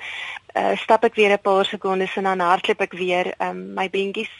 uh, 0.54 0.76
stap 0.76 1.04
ek 1.04 1.14
weer 1.14 1.32
'n 1.32 1.40
paar 1.40 1.64
sekondes 1.64 2.16
en 2.16 2.24
dan 2.24 2.40
hardloop 2.40 2.80
ek 2.80 2.92
weer 2.92 3.34
um, 3.38 3.74
my 3.74 3.88
bentjies 3.88 4.32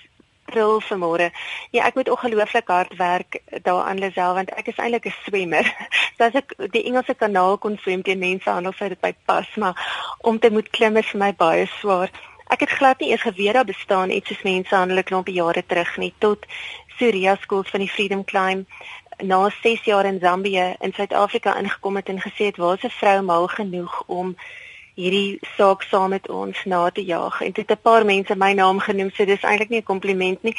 pril 0.50 0.80
vanmôre. 0.86 1.30
Ja, 1.70 1.86
ek 1.86 1.94
moet 1.98 2.10
ongelooflik 2.12 2.68
hard 2.68 2.96
werk 2.98 3.40
daaraan 3.62 4.02
Lisel 4.02 4.34
want 4.34 4.50
ek 4.58 4.72
is 4.72 4.78
eintlik 4.78 5.06
'n 5.06 5.16
swemmer. 5.24 5.66
So 6.20 6.26
as 6.26 6.34
ek 6.34 6.52
die 6.72 6.84
Engelse 6.84 7.14
kanaal 7.14 7.56
kon 7.58 7.78
swem 7.80 8.02
teen 8.02 8.18
mense 8.18 8.50
anders 8.50 8.76
sou 8.76 8.88
dit 8.88 9.00
by 9.00 9.14
pas, 9.24 9.48
maar 9.56 9.76
om 10.20 10.38
te 10.38 10.50
moet 10.50 10.68
klim 10.70 10.96
is 10.96 11.08
vir 11.12 11.20
my 11.20 11.32
baie 11.32 11.66
swaar. 11.80 12.10
Ek 12.50 12.60
het 12.60 12.70
glad 12.70 13.00
nie 13.00 13.10
eens 13.10 13.22
geweet 13.22 13.54
daar 13.54 13.64
bestaan 13.64 14.10
iets 14.10 14.28
soos 14.28 14.42
mense 14.42 14.74
handelik 14.74 15.06
klompie 15.06 15.34
jare 15.34 15.62
terug 15.66 15.96
nie 15.96 16.12
tot 16.18 16.46
Surya 16.98 17.36
School 17.40 17.62
van 17.62 17.80
die 17.80 17.88
Freedom 17.88 18.24
Climb 18.24 18.66
na 19.22 19.50
6 19.62 19.84
jaar 19.84 20.04
in 20.04 20.18
Zambië 20.18 20.74
in 20.80 20.92
Suid-Afrika 20.92 21.56
ingekom 21.58 21.96
het 21.96 22.08
en 22.08 22.20
gesê 22.20 22.50
het 22.50 22.56
waar's 22.56 22.82
'n 22.84 22.98
vrou 23.00 23.22
mal 23.22 23.46
genoeg 23.46 24.02
om 24.06 24.36
hierdie 25.00 25.38
saak 25.56 25.82
saam 25.88 26.12
met 26.14 26.28
ons 26.28 26.64
na 26.64 26.90
te 26.90 27.04
jaag. 27.04 27.40
En 27.40 27.52
dit 27.52 27.70
'n 27.70 27.82
paar 27.82 28.04
mense 28.04 28.36
my 28.36 28.52
naam 28.52 28.78
genoem 28.78 29.10
so 29.10 29.24
dis 29.24 29.42
eintlik 29.42 29.68
nie 29.70 29.80
'n 29.80 29.90
kompliment 29.92 30.42
nie. 30.42 30.56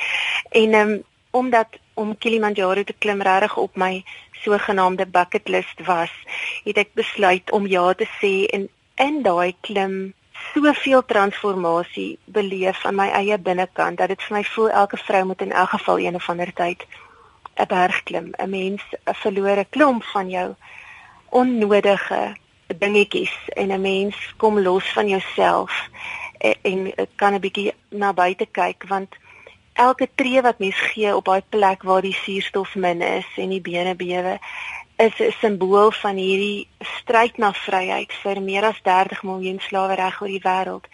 En 0.50 0.74
um, 0.74 1.04
omdat 1.32 1.68
om 1.94 2.18
Kilimanjaro 2.18 2.84
te 2.84 2.94
klim 2.94 3.22
regtig 3.22 3.58
op 3.58 3.76
my 3.76 4.04
sogenaamde 4.44 5.06
bucket 5.06 5.48
list 5.48 5.86
was 5.86 6.12
het 6.64 6.78
ek 6.78 6.94
besluit 6.94 7.52
om 7.52 7.68
ja 7.68 7.94
te 7.94 8.08
sê 8.20 8.34
en 8.56 8.68
in 8.96 9.22
daai 9.24 9.56
klim 9.62 10.14
soveel 10.54 11.06
transformasie 11.06 12.18
beleef 12.26 12.86
aan 12.86 12.96
my 12.96 13.08
eie 13.22 13.38
binnekant 13.38 13.98
dat 13.98 14.10
dit 14.10 14.24
vir 14.28 14.38
my 14.38 14.44
voel 14.44 14.70
elke 14.84 14.98
vrou 14.98 15.24
moet 15.26 15.42
in 15.42 15.52
elk 15.52 15.70
geval 15.70 16.00
een 16.00 16.16
of 16.16 16.30
ander 16.30 16.54
tyd 16.54 16.86
'n 17.56 17.68
berg 17.68 18.04
klim. 18.04 18.34
'n 18.38 18.50
mens 18.50 18.82
'n 19.06 19.14
verlore 19.24 19.66
klomp 19.70 20.04
van 20.04 20.30
jou 20.30 20.56
onnodige 21.30 22.36
dingetjies 22.78 23.34
en 23.56 23.72
'n 23.72 23.82
mens 23.82 24.16
kom 24.38 24.60
los 24.60 24.94
van 24.94 25.08
jouself 25.08 25.90
en, 26.38 26.56
en 26.62 27.08
kan 27.16 27.34
'n 27.34 27.40
bietjie 27.40 27.74
na 27.90 28.14
buite 28.14 28.46
kyk 28.52 28.84
want 28.88 29.16
elke 29.74 30.10
tree 30.16 30.42
wat 30.42 30.60
mens 30.60 30.80
gee 30.94 31.16
op 31.16 31.26
daai 31.26 31.44
plek 31.50 31.84
waar 31.84 32.02
die 32.02 32.18
suurstof 32.24 32.76
min 32.76 33.02
is 33.02 33.28
en 33.38 33.50
die 33.50 33.62
bene 33.62 33.96
bewe 33.96 34.40
is 34.96 35.20
'n 35.20 35.32
simbool 35.40 35.92
van 35.92 36.16
hierdie 36.16 36.68
stryd 36.80 37.38
na 37.38 37.54
vryheid 37.54 38.12
vir 38.24 38.42
meer 38.42 38.64
as 38.64 38.82
30 38.84 39.24
miljoen 39.24 39.60
slawe 39.60 39.96
reg 39.96 40.22
oor 40.22 40.28
die 40.28 40.46
wêreld 40.50 40.86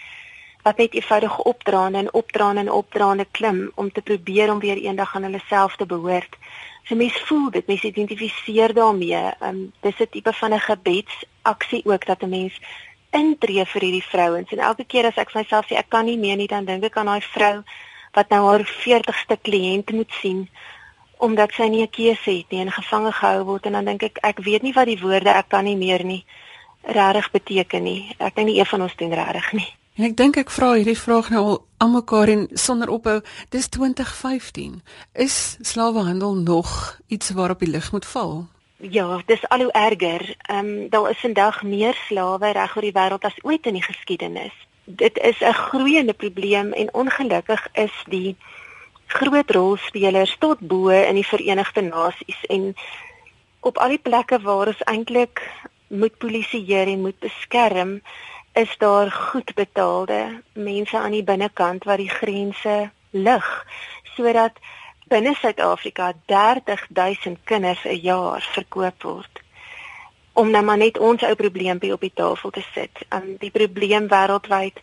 wat 0.67 0.79
net 0.81 0.93
eenvoudig 0.93 1.35
opdraande 1.51 1.97
en 1.97 2.13
opdraande 2.13 2.61
en 2.65 2.71
opdraande 2.71 3.25
klim 3.31 3.59
om 3.75 3.91
te 3.91 4.01
probeer 4.01 4.51
om 4.51 4.59
weer 4.59 4.79
eendag 4.83 5.15
aan 5.15 5.27
hulle 5.27 5.41
self 5.47 5.75
te 5.79 5.85
behoort. 5.85 6.35
So 6.87 6.95
mense 6.95 7.23
voel 7.27 7.49
dit, 7.55 7.67
mense 7.67 7.87
identifiseer 7.87 8.73
daarmee. 8.73 9.23
Um 9.47 9.71
dis 9.81 9.99
'n 9.99 10.09
tipe 10.11 10.33
van 10.33 10.53
'n 10.53 10.67
gebedsaksie 10.69 11.81
ook 11.85 12.05
dat 12.05 12.21
'n 12.23 12.29
mens 12.29 12.59
intree 13.11 13.65
vir 13.65 13.81
hierdie 13.81 14.09
vrouens 14.11 14.51
en 14.51 14.59
elke 14.59 14.83
keer 14.83 15.05
as 15.05 15.17
ek 15.17 15.33
myself 15.33 15.65
sê 15.67 15.75
ek 15.79 15.89
kan 15.89 16.05
nie 16.05 16.17
meer 16.17 16.35
nie 16.35 16.47
dan 16.47 16.65
dink 16.65 16.83
ek 16.83 16.97
aan 16.97 17.05
daai 17.05 17.21
vrou 17.21 17.63
wat 18.13 18.29
nou 18.29 18.41
haar 18.47 18.65
40ste 18.85 19.37
kliënt 19.41 19.91
moet 19.91 20.11
sien 20.21 20.49
omdat 21.17 21.51
sy 21.51 21.67
nie 21.67 21.81
'n 21.81 21.89
keuse 21.89 22.31
het 22.31 22.51
nie 22.51 22.61
en 22.61 22.71
gevange 22.71 23.11
gehou 23.11 23.43
word 23.43 23.65
en 23.65 23.71
dan 23.71 23.85
dink 23.85 24.03
ek 24.03 24.17
ek 24.23 24.39
weet 24.39 24.61
nie 24.61 24.73
wat 24.73 24.85
die 24.85 24.99
woorde 24.99 25.29
ek 25.29 25.49
kan 25.49 25.63
nie 25.63 25.75
meer 25.75 26.03
nie 26.03 26.25
regtig 26.87 27.31
beteken 27.31 27.83
nie. 27.83 28.15
Ek 28.17 28.35
dink 28.35 28.47
nie 28.47 28.59
een 28.59 28.65
van 28.65 28.81
ons 28.81 28.95
doen 28.95 29.13
regtig 29.13 29.51
nie. 29.53 29.67
En 29.97 30.05
ek 30.05 30.13
dink 30.13 30.35
ek 30.37 30.51
vra 30.53 30.75
hierdie 30.77 30.93
vraag 30.93 31.31
nou 31.33 31.39
al 31.41 31.55
aan 31.81 31.95
mekaar 31.95 32.29
en 32.29 32.43
sonder 32.53 32.91
ophou. 32.93 33.15
Dis 33.49 33.65
2015. 33.73 34.75
Is 35.17 35.57
slawehandel 35.65 36.35
nog 36.37 36.99
iets 37.07 37.31
waarop 37.33 37.63
die 37.65 37.69
lig 37.73 37.87
moet 37.91 38.05
val? 38.05 38.45
Ja, 38.77 39.23
dis 39.25 39.47
al 39.49 39.65
hoe 39.65 39.71
erger. 39.71 40.35
Ehm 40.45 40.69
um, 40.69 40.89
daar 40.93 41.09
is 41.09 41.23
vandag 41.25 41.63
meer 41.63 41.97
slawe 42.07 42.51
reg 42.53 42.75
oor 42.75 42.85
die 42.85 42.93
wêreld 42.93 43.25
as 43.25 43.41
ooit 43.41 43.65
in 43.65 43.73
die 43.73 43.87
geskiedenis. 43.87 44.53
Dit 44.85 45.17
is 45.17 45.41
'n 45.41 45.57
groeiende 45.65 46.13
probleem 46.13 46.73
en 46.73 46.93
ongelukkig 46.93 47.67
is 47.73 47.95
die 48.05 48.35
groot 49.07 49.49
rolspelers 49.49 50.35
tot 50.39 50.59
bo 50.59 50.89
in 50.89 51.15
die 51.15 51.27
Verenigde 51.27 51.81
Nasies 51.81 52.45
en 52.47 52.75
op 53.59 53.77
al 53.77 53.89
die 53.89 54.05
plekke 54.09 54.39
waar 54.39 54.67
ons 54.67 54.83
eintlik 54.85 55.41
moet 55.87 56.17
polisieer 56.17 56.87
en 56.87 57.01
moet 57.01 57.19
beskerm 57.19 58.01
is 58.57 58.77
daar 58.77 59.11
goed 59.11 59.53
betaalde 59.53 60.41
mense 60.53 60.97
aan 60.97 61.11
die 61.13 61.23
binnekant 61.23 61.83
wat 61.83 62.01
die 62.01 62.09
grense 62.09 62.77
lig 63.11 63.49
sodat 64.15 64.57
binne 65.07 65.35
Suid-Afrika 65.37 66.13
30000 66.25 67.37
kinders 67.43 67.83
'n 67.85 67.99
jaar 68.01 68.41
verkoop 68.53 69.03
word 69.03 69.43
om 70.37 70.49
nou 70.49 70.63
maar 70.63 70.77
net 70.77 70.97
ons 70.97 71.23
ou 71.25 71.35
probleempie 71.35 71.93
op 71.93 72.01
die 72.05 72.13
tafel 72.13 72.49
te 72.53 72.61
sit. 72.73 72.99
Um 73.09 73.37
die 73.41 73.51
probleem 73.51 74.05
wêreldwyd 74.07 74.81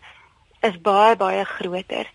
is 0.66 0.80
baie 0.82 1.16
baie 1.16 1.44
groter. 1.44 2.10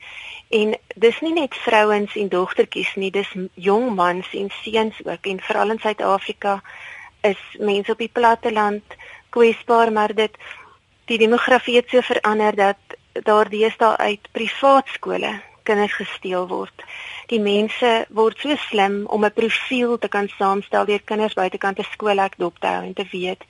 En 0.49 0.73
dis 0.95 1.19
nie 1.21 1.33
net 1.33 1.55
vrouens 1.55 2.15
en 2.15 2.29
dogtertjies 2.29 2.95
nie, 2.95 3.11
dis 3.11 3.31
jong 3.53 3.93
mans 3.95 4.27
en 4.33 4.49
seuns 4.63 4.99
ook 5.05 5.31
en 5.31 5.39
veral 5.39 5.75
in 5.75 5.79
Suid-Afrika 5.79 6.61
is 7.21 7.39
mense 7.59 7.91
op 7.91 8.01
die 8.03 8.11
platteland 8.11 8.97
kwesbaar, 9.29 9.91
maar 9.91 10.15
dit 10.15 10.35
die 11.09 11.17
demografie 11.17 11.75
het 11.75 11.89
so 11.89 12.01
verander 12.05 12.55
dat 12.55 12.97
daar 13.25 13.49
deesdae 13.49 13.97
uit 13.97 14.27
privaat 14.31 14.87
skole 14.93 15.41
kinders 15.63 15.93
gesteel 15.93 16.47
word. 16.47 16.83
Die 17.29 17.41
mense 17.41 18.05
word 18.09 18.37
so 18.41 18.55
slim 18.69 19.05
om 19.05 19.25
'n 19.25 19.33
profiel 19.33 19.97
te 19.97 20.07
kan 20.07 20.27
saamstel 20.27 20.85
deur 20.85 21.01
kinders 21.01 21.33
buitekant 21.33 21.79
'n 21.79 21.91
skoolhek 21.93 22.37
dop 22.37 22.59
te 22.59 22.67
hou 22.67 22.83
en 22.85 22.93
te 22.93 23.07
weet 23.11 23.43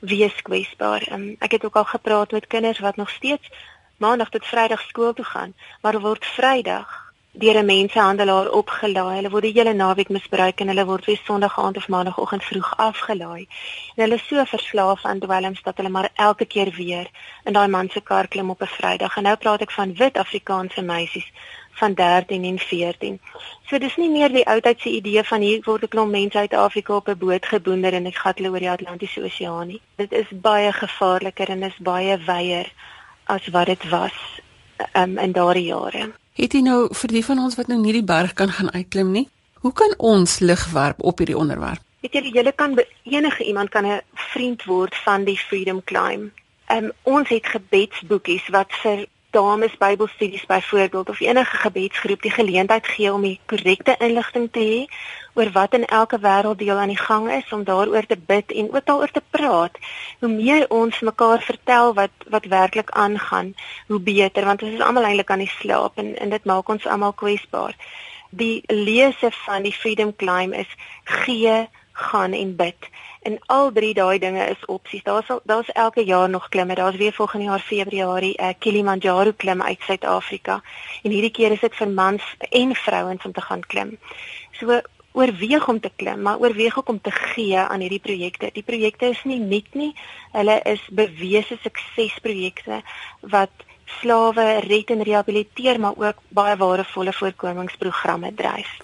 wie 0.00 0.24
is 0.24 0.42
kwesbaar. 0.42 1.02
Um, 1.12 1.36
ek 1.38 1.52
het 1.52 1.64
ook 1.64 1.76
al 1.76 1.84
gepraat 1.84 2.30
met 2.30 2.46
kinders 2.46 2.78
wat 2.78 2.96
nog 2.96 3.10
steeds 3.10 3.50
maandag 3.96 4.28
tot 4.28 4.46
vrydag 4.46 4.80
skool 4.80 5.12
toe 5.12 5.24
gaan, 5.24 5.54
maar 5.82 6.00
word 6.00 6.26
vrydag 6.26 7.07
deur 7.32 7.58
'n 7.58 7.64
mensehandelaar 7.64 8.50
opgelaai. 8.50 9.16
Hulle 9.16 9.30
word 9.30 9.42
die 9.42 9.52
hele 9.52 9.72
naweek 9.72 10.08
misbruik 10.08 10.60
en 10.60 10.68
hulle 10.68 10.84
word 10.84 11.04
weer 11.04 11.20
Sondag 11.24 11.58
aand 11.58 11.76
of 11.76 11.88
Maandagoggend 11.88 12.44
vroeg 12.44 12.76
afgelaai. 12.76 13.46
En 13.94 14.02
hulle 14.02 14.14
is 14.14 14.26
so 14.26 14.44
verslaaf 14.44 15.04
aan 15.04 15.18
dwelms 15.18 15.62
dat 15.62 15.76
hulle 15.76 15.88
maar 15.88 16.10
elke 16.14 16.44
keer 16.44 16.70
weer 16.76 17.06
in 17.44 17.52
daai 17.52 17.68
man 17.68 17.88
se 17.88 18.00
kar 18.00 18.28
klim 18.28 18.50
op 18.50 18.62
'n 18.62 18.66
Vrydag. 18.66 19.16
En 19.16 19.22
nou 19.22 19.36
praat 19.36 19.60
ek 19.60 19.70
van 19.70 19.94
wit 19.94 20.18
Afrikaanse 20.18 20.82
meisies 20.82 21.32
van 21.78 21.94
13 21.94 22.44
en 22.44 22.58
14. 22.58 23.20
So 23.66 23.78
dis 23.78 23.96
nie 23.96 24.10
meer 24.10 24.32
die 24.32 24.46
oudheidse 24.46 24.90
idee 24.90 25.24
van 25.24 25.40
hier 25.40 25.60
word 25.64 25.82
'n 25.82 25.88
klomp 25.88 26.10
mense 26.10 26.38
uit 26.38 26.54
Afrika 26.54 26.94
op 26.94 27.08
'n 27.08 27.18
boot 27.18 27.46
geboender 27.46 27.92
en 27.92 28.06
ek 28.06 28.16
gaan 28.16 28.32
hulle 28.36 28.50
oor 28.50 28.58
die 28.58 28.70
Atlantiese 28.70 29.22
Oseaan 29.22 29.66
nie. 29.66 29.80
Dit 29.96 30.12
is 30.12 30.26
baie 30.32 30.72
gevaarliker 30.72 31.48
en 31.48 31.62
is 31.62 31.78
baie 31.78 32.18
wyer 32.26 32.72
as 33.24 33.48
wat 33.48 33.66
dit 33.66 33.88
was 33.88 34.16
um, 34.92 35.18
in 35.18 35.32
daardie 35.32 35.64
jare. 35.64 36.12
Het 36.38 36.52
jy 36.54 36.60
nou 36.62 36.86
vir 36.94 37.10
die 37.10 37.24
van 37.26 37.40
ons 37.42 37.56
wat 37.58 37.66
nou 37.66 37.80
nie 37.80 37.92
die 37.96 38.06
berg 38.06 38.32
kan 38.38 38.52
gaan 38.54 38.70
uitklim 38.70 39.08
nie, 39.10 39.24
hoe 39.64 39.72
kan 39.74 39.94
ons 39.98 40.38
lig 40.38 40.60
werp 40.70 41.02
op 41.02 41.18
hierdie 41.18 41.36
onderwerp? 41.36 41.82
Weet 42.04 42.14
jy, 42.14 42.30
jy 42.30 42.52
kan 42.54 42.76
enige 43.02 43.42
iemand 43.44 43.70
kan 43.74 43.86
'n 43.86 44.00
vriend 44.14 44.62
word 44.64 44.94
van 44.94 45.24
die 45.24 45.36
Freedom 45.36 45.82
Climb. 45.84 46.30
Um, 46.70 46.92
ons 47.02 47.28
het 47.28 47.46
gebedsboekies 47.46 48.48
wat 48.48 48.70
vir 48.82 49.06
dames 49.30 49.76
Bybelstudies 49.76 50.46
byvoorbeeld 50.46 51.08
of 51.08 51.20
enige 51.20 51.56
gebedsgroep 51.56 52.22
die 52.22 52.30
geleentheid 52.30 52.86
gee 52.86 53.12
om 53.12 53.22
die 53.22 53.40
korrekte 53.46 53.96
inligting 53.98 54.48
te 54.52 54.60
hê 54.60 54.80
oor 55.38 55.50
wat 55.54 55.74
in 55.78 55.86
elke 55.86 56.18
wêrelddeel 56.18 56.78
aan 56.82 56.92
die 56.92 56.98
gang 56.98 57.30
is 57.30 57.52
om 57.54 57.64
daaroor 57.64 58.06
te 58.06 58.18
bid 58.26 58.52
en 58.52 58.72
ook 58.74 58.86
daaroor 58.86 59.10
te 59.14 59.22
praat. 59.30 59.78
Hoe 60.20 60.28
meer 60.28 60.66
ons 60.74 61.00
mekaar 61.00 61.42
vertel 61.42 61.94
wat 61.94 62.26
wat 62.34 62.50
werklik 62.50 62.90
aangaan, 62.90 63.54
hoe 63.86 64.00
beter 64.00 64.44
want 64.44 64.62
ons 64.62 64.74
is 64.74 64.86
almal 64.86 65.06
eintlik 65.06 65.30
aan 65.30 65.46
die 65.46 65.54
slaap 65.60 66.02
en 66.02 66.16
en 66.18 66.34
dit 66.34 66.44
maak 66.44 66.68
ons 66.68 66.86
almal 66.86 67.12
kwesbaar. 67.12 67.76
Die 68.30 68.62
lese 68.66 69.30
van 69.44 69.62
die 69.62 69.72
Freedom 69.72 70.16
Climb 70.16 70.54
is 70.54 70.74
gee 71.04 71.68
gaan 71.92 72.32
en 72.32 72.56
bid. 72.56 72.90
En 73.22 73.38
al 73.46 73.72
drie 73.72 73.94
daai 73.94 74.18
dinge 74.18 74.44
is 74.46 74.66
opsies. 74.66 75.02
Daar's 75.02 75.30
daar's 75.44 75.72
elke 75.72 76.04
jaar 76.04 76.28
nog 76.28 76.48
klimme. 76.48 76.74
Daar's 76.74 76.96
weer 76.96 77.12
volgende 77.12 77.46
jaar 77.46 77.60
Februarie 77.60 78.36
'n 78.36 78.44
uh, 78.44 78.54
Kilimanjaro 78.58 79.32
klim 79.36 79.62
uit 79.62 79.80
Suid-Afrika. 79.80 80.62
En 81.02 81.10
hierdie 81.10 81.30
keer 81.30 81.52
is 81.52 81.60
dit 81.60 81.74
vir 81.74 81.88
mans 81.88 82.22
en 82.38 82.74
vrouens 82.74 83.24
om 83.24 83.32
te 83.32 83.40
gaan 83.40 83.66
klim. 83.66 83.98
So 84.52 84.80
oorweeg 85.18 85.68
om 85.68 85.80
te 85.80 85.90
klim, 85.96 86.22
maar 86.22 86.38
oorweeg 86.38 86.78
ook 86.78 86.88
om 86.88 87.00
te 87.00 87.10
gee 87.10 87.58
aan 87.58 87.80
hierdie 87.80 88.02
projekte. 88.02 88.50
Die 88.54 88.62
projekte 88.62 89.10
is 89.10 89.22
nie 89.24 89.40
net 89.42 89.74
nie, 89.74 89.94
hulle 90.32 90.60
is 90.70 90.82
bewese 90.94 91.58
suksesprojekte 91.62 92.82
wat 93.32 93.64
slawe 93.98 94.60
red 94.68 94.90
en 94.92 95.02
rehabiliteer, 95.02 95.80
maar 95.80 95.96
ook 95.96 96.20
baie 96.28 96.56
waardevolle 96.56 97.12
voorkomingsprogramme 97.12 98.34
dryf. 98.36 98.76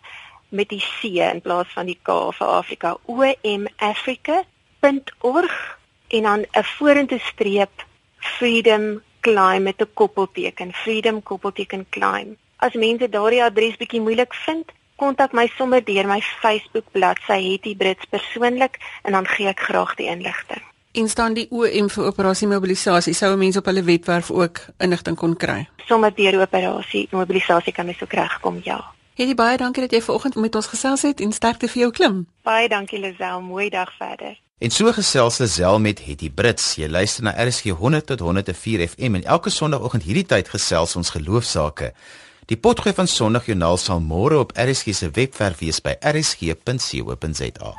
met 0.56 0.68
die 0.68 0.80
C 0.80 1.04
in 1.20 1.40
plaas 1.44 1.68
van 1.74 1.86
die 1.86 1.98
K 2.02 2.32
vir 2.38 2.46
Afrika. 2.46 2.96
omafrica.org 3.04 4.36
en 6.08 6.22
dan 6.22 6.40
'n 6.40 6.64
vorentoe 6.64 7.18
streep 7.18 7.84
freedom 8.16 9.02
climb 9.20 9.62
met 9.62 9.80
'n 9.80 9.90
koppelteken, 9.94 10.72
freedom 10.72 11.22
koppelteken 11.22 11.86
climb 11.90 12.36
as 12.56 12.74
mense 12.74 13.08
daardie 13.08 13.42
adres 13.44 13.76
bietjie 13.80 14.00
moeilik 14.00 14.34
vind, 14.46 14.72
kontak 15.00 15.34
my 15.36 15.46
sommer 15.56 15.84
deur 15.84 16.08
my 16.08 16.20
Facebook 16.40 16.88
bladsy 16.96 17.38
Hetty 17.50 17.76
Brits 17.76 18.08
persoonlik 18.10 18.80
en 19.04 19.16
dan 19.16 19.28
gee 19.36 19.50
ek 19.50 19.60
graag 19.68 19.94
die 20.00 20.08
inligting. 20.08 20.62
En 20.96 21.10
staan 21.12 21.34
die 21.36 21.44
OM 21.52 21.90
vir 21.92 22.06
operasie 22.08 22.48
mobilisasie 22.48 23.12
sou 23.14 23.34
mense 23.36 23.60
op 23.60 23.66
hulle 23.68 23.84
webwerf 23.84 24.30
ook 24.32 24.62
inligting 24.80 25.16
kon 25.20 25.36
kry. 25.36 25.66
Sommer 25.84 26.14
deur 26.16 26.40
operasie 26.40 27.04
mobilisasie 27.12 27.74
kan 27.76 27.86
mens 27.86 28.00
ook 28.02 28.16
regkom, 28.16 28.62
ja. 28.64 28.80
Hetty 29.16 29.32
baie 29.32 29.56
dankie 29.56 29.80
dat 29.80 29.94
jy 29.96 30.02
vanoggend 30.04 30.34
met 30.36 30.54
ons 30.58 30.66
gesels 30.68 31.02
het 31.06 31.22
en 31.24 31.30
sterkte 31.32 31.70
vir 31.72 31.86
jou 31.86 31.92
klim. 31.98 32.16
Baie 32.44 32.68
dankie 32.68 32.98
Lisel, 33.00 33.40
mooi 33.40 33.70
dag 33.72 33.88
verder. 33.96 34.36
En 34.60 34.70
so 34.70 34.92
gesels 34.92 35.38
Lisel 35.40 35.78
met 35.80 36.02
Hetty 36.04 36.28
Brits. 36.28 36.74
Jy 36.76 36.90
luister 36.92 37.24
na 37.24 37.32
RSG 37.32 37.72
100 37.80 38.06
tot 38.12 38.20
104 38.20 38.84
FM 38.90 39.16
en 39.16 39.24
elke 39.24 39.50
Sondagoggend 39.50 40.04
hierdie 40.04 40.26
tyd 40.28 40.52
gesels 40.52 40.96
ons 41.00 41.14
geloofsaake. 41.16 41.94
Die 42.52 42.60
potgooi 42.60 42.92
van 42.94 43.08
Sondagjoernaal 43.08 43.80
sal 43.80 44.04
môre 44.04 44.36
op 44.44 44.52
RSG 44.52 44.92
se 44.92 45.08
webwerf 45.08 45.64
wees 45.64 45.80
by 45.80 45.96
rsg.co.za. 46.12 47.72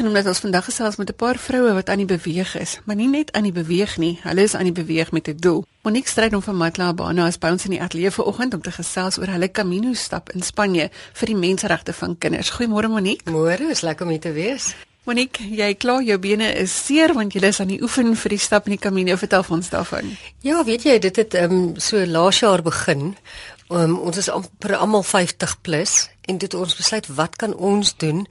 genoem 0.00 0.16
dat 0.16 0.30
ons 0.32 0.40
vandag 0.40 0.64
gesels 0.64 0.96
met 0.96 1.10
'n 1.10 1.14
paar 1.14 1.38
vroue 1.38 1.72
wat 1.72 1.88
aan 1.88 2.00
die 2.00 2.12
beweeg 2.16 2.56
is, 2.56 2.80
maar 2.84 2.96
nie 2.96 3.08
net 3.08 3.32
aan 3.32 3.42
die 3.42 3.52
beweeg 3.52 3.96
nie, 3.98 4.18
hulle 4.22 4.42
is 4.42 4.54
aan 4.54 4.64
die 4.64 4.72
beweeg 4.72 5.12
met 5.12 5.28
'n 5.28 5.36
doel. 5.36 5.64
Monique 5.82 6.08
Strydom 6.08 6.42
van 6.42 6.56
Matlabana 6.56 7.26
is 7.26 7.38
by 7.38 7.48
ons 7.48 7.64
in 7.64 7.70
die 7.70 7.82
ateljee 7.82 8.10
vanoggend 8.10 8.54
om 8.54 8.62
te 8.62 8.70
gesels 8.70 9.18
oor 9.18 9.26
hulle 9.26 9.50
Camino 9.50 9.92
stap 9.92 10.30
in 10.32 10.42
Spanje 10.42 10.90
vir 11.12 11.26
die 11.26 11.36
menseregte 11.36 11.92
van 11.92 12.18
kinders. 12.18 12.50
Goeiemôre 12.50 12.88
Monique. 12.88 13.30
Môre, 13.30 13.70
is 13.70 13.80
lekker 13.80 14.06
om 14.06 14.10
hier 14.10 14.20
te 14.20 14.32
wees. 14.32 14.74
Monique, 15.04 15.44
jy 15.50 15.74
kla 15.74 16.00
jou 16.00 16.18
bene 16.18 16.54
is 16.54 16.86
seer 16.86 17.14
want 17.14 17.32
jy 17.32 17.42
is 17.42 17.60
aan 17.60 17.68
die 17.68 17.82
oefen 17.82 18.16
vir 18.16 18.28
die 18.28 18.38
stap 18.38 18.66
in 18.66 18.70
die 18.70 18.78
Camino. 18.78 19.16
Vertel 19.16 19.44
ons 19.48 19.68
daarvan. 19.68 20.16
Ja, 20.40 20.64
weet 20.64 20.82
jy, 20.82 20.98
dit 20.98 21.16
het 21.16 21.34
ehm 21.34 21.52
um, 21.52 21.74
so 21.76 22.06
laas 22.06 22.40
jaar 22.40 22.62
begin. 22.62 23.16
Um, 23.70 23.98
ons 23.98 24.16
is 24.16 24.28
amper 24.28 24.76
almal 24.76 25.02
50 25.02 25.60
plus 25.60 26.08
en 26.30 26.38
dit 26.38 26.54
ons 26.54 26.76
besluit 26.78 27.06
wat 27.18 27.36
kan 27.36 27.54
ons 27.54 27.96
doen 27.96 28.26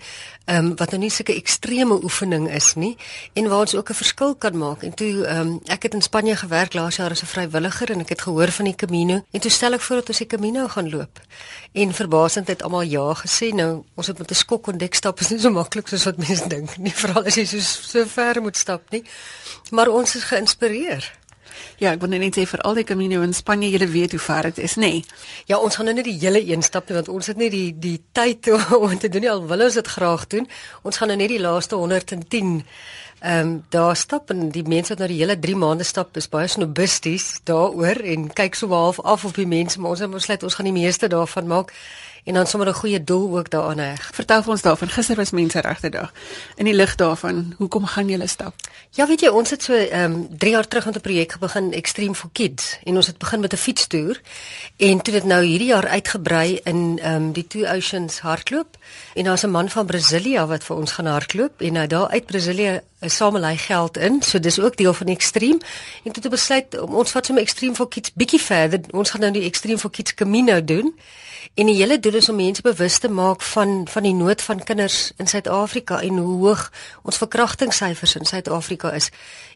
ehm 0.50 0.66
um, 0.66 0.76
wat 0.80 0.94
nou 0.96 1.02
nie 1.04 1.12
sulke 1.14 1.36
ekstreme 1.38 2.00
oefening 2.04 2.48
is 2.50 2.72
nie 2.74 2.96
en 3.38 3.50
waar 3.52 3.66
ons 3.66 3.76
ook 3.76 3.90
'n 3.90 4.02
verskil 4.02 4.36
kan 4.36 4.58
maak. 4.58 4.84
En 4.84 4.94
toe 4.94 5.26
ehm 5.26 5.48
um, 5.48 5.60
ek 5.66 5.84
het 5.84 5.94
in 5.94 6.02
Spanje 6.02 6.36
gewerk 6.36 6.74
laas 6.74 6.96
jaar 6.96 7.12
as 7.12 7.22
'n 7.22 7.34
vrywilliger 7.36 7.92
en 7.92 8.00
ek 8.00 8.10
het 8.10 8.22
gehoor 8.22 8.52
van 8.52 8.66
die 8.66 8.76
Camino 8.76 9.22
en 9.32 9.40
toe 9.40 9.52
stel 9.52 9.74
ek 9.74 9.82
voor 9.82 9.96
dat 9.96 10.10
ons 10.10 10.18
die 10.18 10.28
Camino 10.28 10.68
gaan 10.68 10.90
loop. 10.90 11.20
En 11.72 11.94
verbasend 11.94 12.48
het 12.48 12.64
almal 12.64 12.82
ja 12.82 13.14
gesê. 13.14 13.54
Nou 13.54 13.84
ons 13.96 14.08
het 14.08 14.18
met 14.18 14.32
'n 14.32 14.36
skok 14.36 14.68
ontdek 14.68 14.94
stap 14.94 15.20
is 15.22 15.30
nie 15.30 15.40
so 15.40 15.50
maklik 15.50 15.88
soos 15.88 16.04
wat 16.04 16.18
mense 16.18 16.48
dink 16.48 16.78
nie, 16.78 16.94
veral 16.94 17.26
as 17.26 17.36
jy 17.36 17.46
so 17.46 17.60
so 17.60 18.06
ver 18.06 18.42
moet 18.42 18.58
stap 18.58 18.82
nie. 18.90 19.04
Maar 19.70 19.88
ons 19.88 20.16
is 20.16 20.24
geïnspireer. 20.24 21.19
Ja, 21.80 21.94
ek 21.96 22.02
wil 22.04 22.12
net 22.12 22.36
sê 22.36 22.44
vir 22.44 22.60
al 22.68 22.76
die 22.76 22.84
Camino 22.84 23.22
in 23.24 23.32
Spanje, 23.34 23.70
julle 23.72 23.88
weet 23.88 24.12
hoe 24.12 24.20
ver 24.20 24.50
dit 24.50 24.58
is, 24.66 24.74
nê? 24.76 24.90
Nee. 25.00 25.04
Ja, 25.48 25.62
ons 25.64 25.78
gaan 25.80 25.88
nou 25.88 25.96
net 25.96 26.10
die 26.10 26.18
hele 26.20 26.42
een 26.44 26.64
stap 26.66 26.90
nie 26.90 26.98
want 26.98 27.08
ons 27.14 27.30
het 27.32 27.38
nie 27.40 27.48
die 27.54 27.70
die 27.72 28.02
tyd 28.12 28.50
om 28.76 28.98
te 29.00 29.08
doen 29.08 29.24
nie 29.24 29.32
al 29.32 29.46
wil 29.48 29.64
ons 29.64 29.78
dit 29.80 29.92
graag 29.96 30.26
doen. 30.28 30.50
Ons 30.84 31.00
gaan 31.00 31.08
nou 31.14 31.18
net 31.22 31.32
die 31.32 31.40
laaste 31.40 31.80
110 31.80 32.60
ehm 33.20 33.48
um, 33.48 33.64
daar 33.70 33.96
stap 34.00 34.30
en 34.32 34.50
die 34.52 34.64
mense 34.64 34.94
wat 34.94 35.02
nou 35.04 35.10
die 35.12 35.20
hele 35.20 35.40
3 35.40 35.56
maande 35.60 35.84
stap 35.84 36.16
is 36.18 36.30
baie 36.32 36.48
snobisties 36.48 37.42
daaroor 37.48 38.00
en 38.14 38.30
kyk 38.32 38.56
so 38.56 38.72
half 38.72 39.00
af 39.00 39.26
op 39.26 39.36
die 39.36 39.48
mense, 39.48 39.80
maar 39.80 39.92
ons 39.96 40.00
het 40.00 40.12
besluit 40.12 40.44
ons 40.44 40.56
gaan 40.56 40.70
die 40.72 40.76
meeste 40.76 41.08
daarvan 41.12 41.48
maak 41.48 41.74
en 42.30 42.36
dan 42.36 42.48
sommer 42.48 42.68
'n 42.70 42.74
goeie 42.74 43.04
doel 43.04 43.38
ook 43.38 43.50
daaraan 43.50 43.78
heg. 43.78 44.10
Vertel 44.14 44.42
vir 44.44 44.52
ons 44.52 44.62
daarvan. 44.62 44.90
Gister 44.90 45.16
was 45.16 45.32
menseregte 45.32 45.90
dag. 45.90 46.14
In 46.56 46.66
die 46.66 46.74
lig 46.74 46.96
daarvan, 46.96 47.54
hoekom 47.58 47.86
gaan 47.86 48.10
julle 48.10 48.28
stap? 48.28 48.54
Ja, 48.90 49.08
weet 49.08 49.20
jy, 49.20 49.28
ons 49.28 49.50
het 49.50 49.64
so 49.64 49.74
ehm 49.74 50.12
um, 50.12 50.38
3 50.38 50.52
jaar 50.52 50.68
terug 50.68 50.86
met 50.86 50.96
'n 50.96 51.02
projek 51.02 51.40
begin 51.40 51.74
Extreme 51.74 52.16
for 52.16 52.30
Kids 52.34 52.78
en 52.84 52.96
ons 52.96 53.08
het 53.08 53.18
begin 53.18 53.40
met 53.40 53.54
'n 53.54 53.58
fietstoer 53.58 54.22
en 54.78 55.02
toe 55.02 55.14
dit 55.14 55.24
nou 55.24 55.44
hierdie 55.44 55.68
jaar 55.68 55.88
uitgebrei 55.88 56.60
in 56.64 57.00
ehm 57.02 57.16
um, 57.16 57.32
die 57.32 57.48
Two 57.48 57.66
Oceans 57.66 58.20
hardloop 58.20 58.78
en 59.14 59.24
daar's 59.24 59.44
'n 59.44 59.50
man 59.50 59.70
van 59.70 59.86
Brasilia 59.86 60.46
wat 60.48 60.64
vir 60.64 60.76
ons 60.76 60.92
gaan 60.92 61.06
hardloop 61.06 61.62
en 61.62 61.74
nou 61.74 61.88
daar 61.88 62.08
uit 62.08 62.26
Brasilia 62.26 62.82
samel 63.00 63.46
hy 63.46 63.58
geld 63.58 63.98
in. 63.98 64.22
So 64.22 64.40
dis 64.40 64.60
ook 64.60 64.78
deel 64.78 64.94
van 64.94 65.08
Extreme. 65.08 65.60
En 66.04 66.12
toe 66.12 66.24
het 66.24 66.32
besluit 66.32 66.80
om 66.80 66.96
ons 66.96 67.12
vat 67.12 67.26
sommer 67.26 67.44
Extreme 67.44 67.76
for 67.76 67.88
Kids 67.88 68.12
bietjie 68.14 68.42
verder. 68.42 68.80
Ons 68.92 69.10
gaan 69.10 69.22
nou 69.22 69.32
die 69.32 69.44
Extreme 69.44 69.78
for 69.78 69.90
Kids 69.90 70.14
Camino 70.14 70.64
doen. 70.64 70.96
En 71.54 71.66
die 71.66 71.76
hele 71.76 72.00
doel 72.00 72.14
is 72.20 72.30
om 72.30 72.36
mense 72.36 72.62
bewus 72.62 72.98
te 73.00 73.10
maak 73.10 73.42
van 73.42 73.88
van 73.88 74.04
die 74.04 74.14
nood 74.14 74.42
van 74.42 74.64
kinders 74.64 75.12
in 75.18 75.28
Suid-Afrika 75.28 76.02
en 76.02 76.18
hoe 76.18 76.38
hoog 76.46 76.72
ons 77.04 77.18
verkrachtingssyfers 77.18 78.16
in 78.16 78.26
Suid-Afrika 78.26 78.92
is 78.92 79.10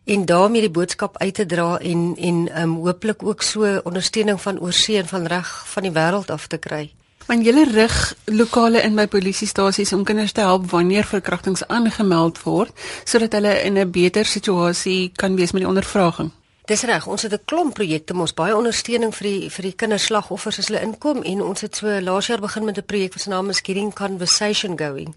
en 0.04 0.26
daarmee 0.26 0.62
die 0.62 0.74
boodskap 0.74 1.18
uit 1.18 1.34
te 1.34 1.46
dra 1.46 1.78
en 1.80 2.16
en 2.18 2.62
um 2.62 2.76
hooplik 2.86 3.24
ook 3.24 3.42
so 3.42 3.80
ondersteuning 3.84 4.42
van 4.42 4.60
oorsee 4.60 4.98
en 4.98 5.08
van 5.08 5.26
reg 5.28 5.64
van 5.68 5.84
die 5.84 5.92
wêreld 5.92 6.32
af 6.32 6.48
te 6.48 6.58
kry. 6.58 6.92
Want 7.26 7.46
julle 7.46 7.64
rig 7.72 8.16
lokale 8.26 8.82
in 8.84 8.96
by 8.96 9.08
polisiestasies 9.08 9.94
om 9.94 10.04
kinders 10.04 10.32
te 10.36 10.44
help 10.44 10.70
wanneer 10.72 11.08
verkrachtings 11.08 11.64
aangemeld 11.68 12.42
word 12.44 12.72
sodat 13.04 13.40
hulle 13.40 13.62
in 13.64 13.80
'n 13.80 13.92
beter 13.92 14.26
situasie 14.26 15.12
kan 15.16 15.36
wees 15.36 15.52
met 15.52 15.62
die 15.62 15.70
ondervraging. 15.70 16.32
Dis 16.64 16.86
reg, 16.88 17.08
ons 17.12 17.22
het 17.22 17.34
'n 17.34 17.44
klomp 17.46 17.74
projekte, 17.74 18.14
ons 18.16 18.34
baie 18.34 18.56
ondersteuning 18.56 19.16
vir 19.16 19.28
die 19.28 19.50
vir 19.50 19.64
die 19.64 19.74
kinderslagoffers 19.76 20.60
as 20.60 20.68
hulle 20.68 20.82
inkom 20.82 21.22
en 21.24 21.42
ons 21.42 21.62
het 21.62 21.76
so 21.76 21.88
laas 22.02 22.28
jaar 22.28 22.40
begin 22.40 22.64
met 22.64 22.78
'n 22.78 22.86
projek 22.86 23.14
wat 23.14 23.22
se 23.22 23.30
naam 23.30 23.50
is 23.50 23.60
Getting 23.60 23.94
Conversation 23.94 24.78
Going. 24.78 25.16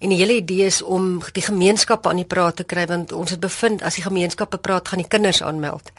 En 0.00 0.08
die 0.08 0.18
hele 0.18 0.36
idee 0.36 0.66
is 0.66 0.82
om 0.82 1.22
die 1.32 1.42
gemeenskappe 1.42 2.08
aan 2.08 2.16
die 2.16 2.24
praat 2.24 2.56
te 2.56 2.64
kry 2.64 2.86
want 2.86 3.12
ons 3.12 3.30
het 3.30 3.40
bevind 3.40 3.82
as 3.82 3.94
die 3.94 4.02
gemeenskappe 4.02 4.58
praat, 4.58 4.88
gaan 4.88 4.98
die 4.98 5.08
kinders 5.08 5.42
aanmeld. 5.42 5.92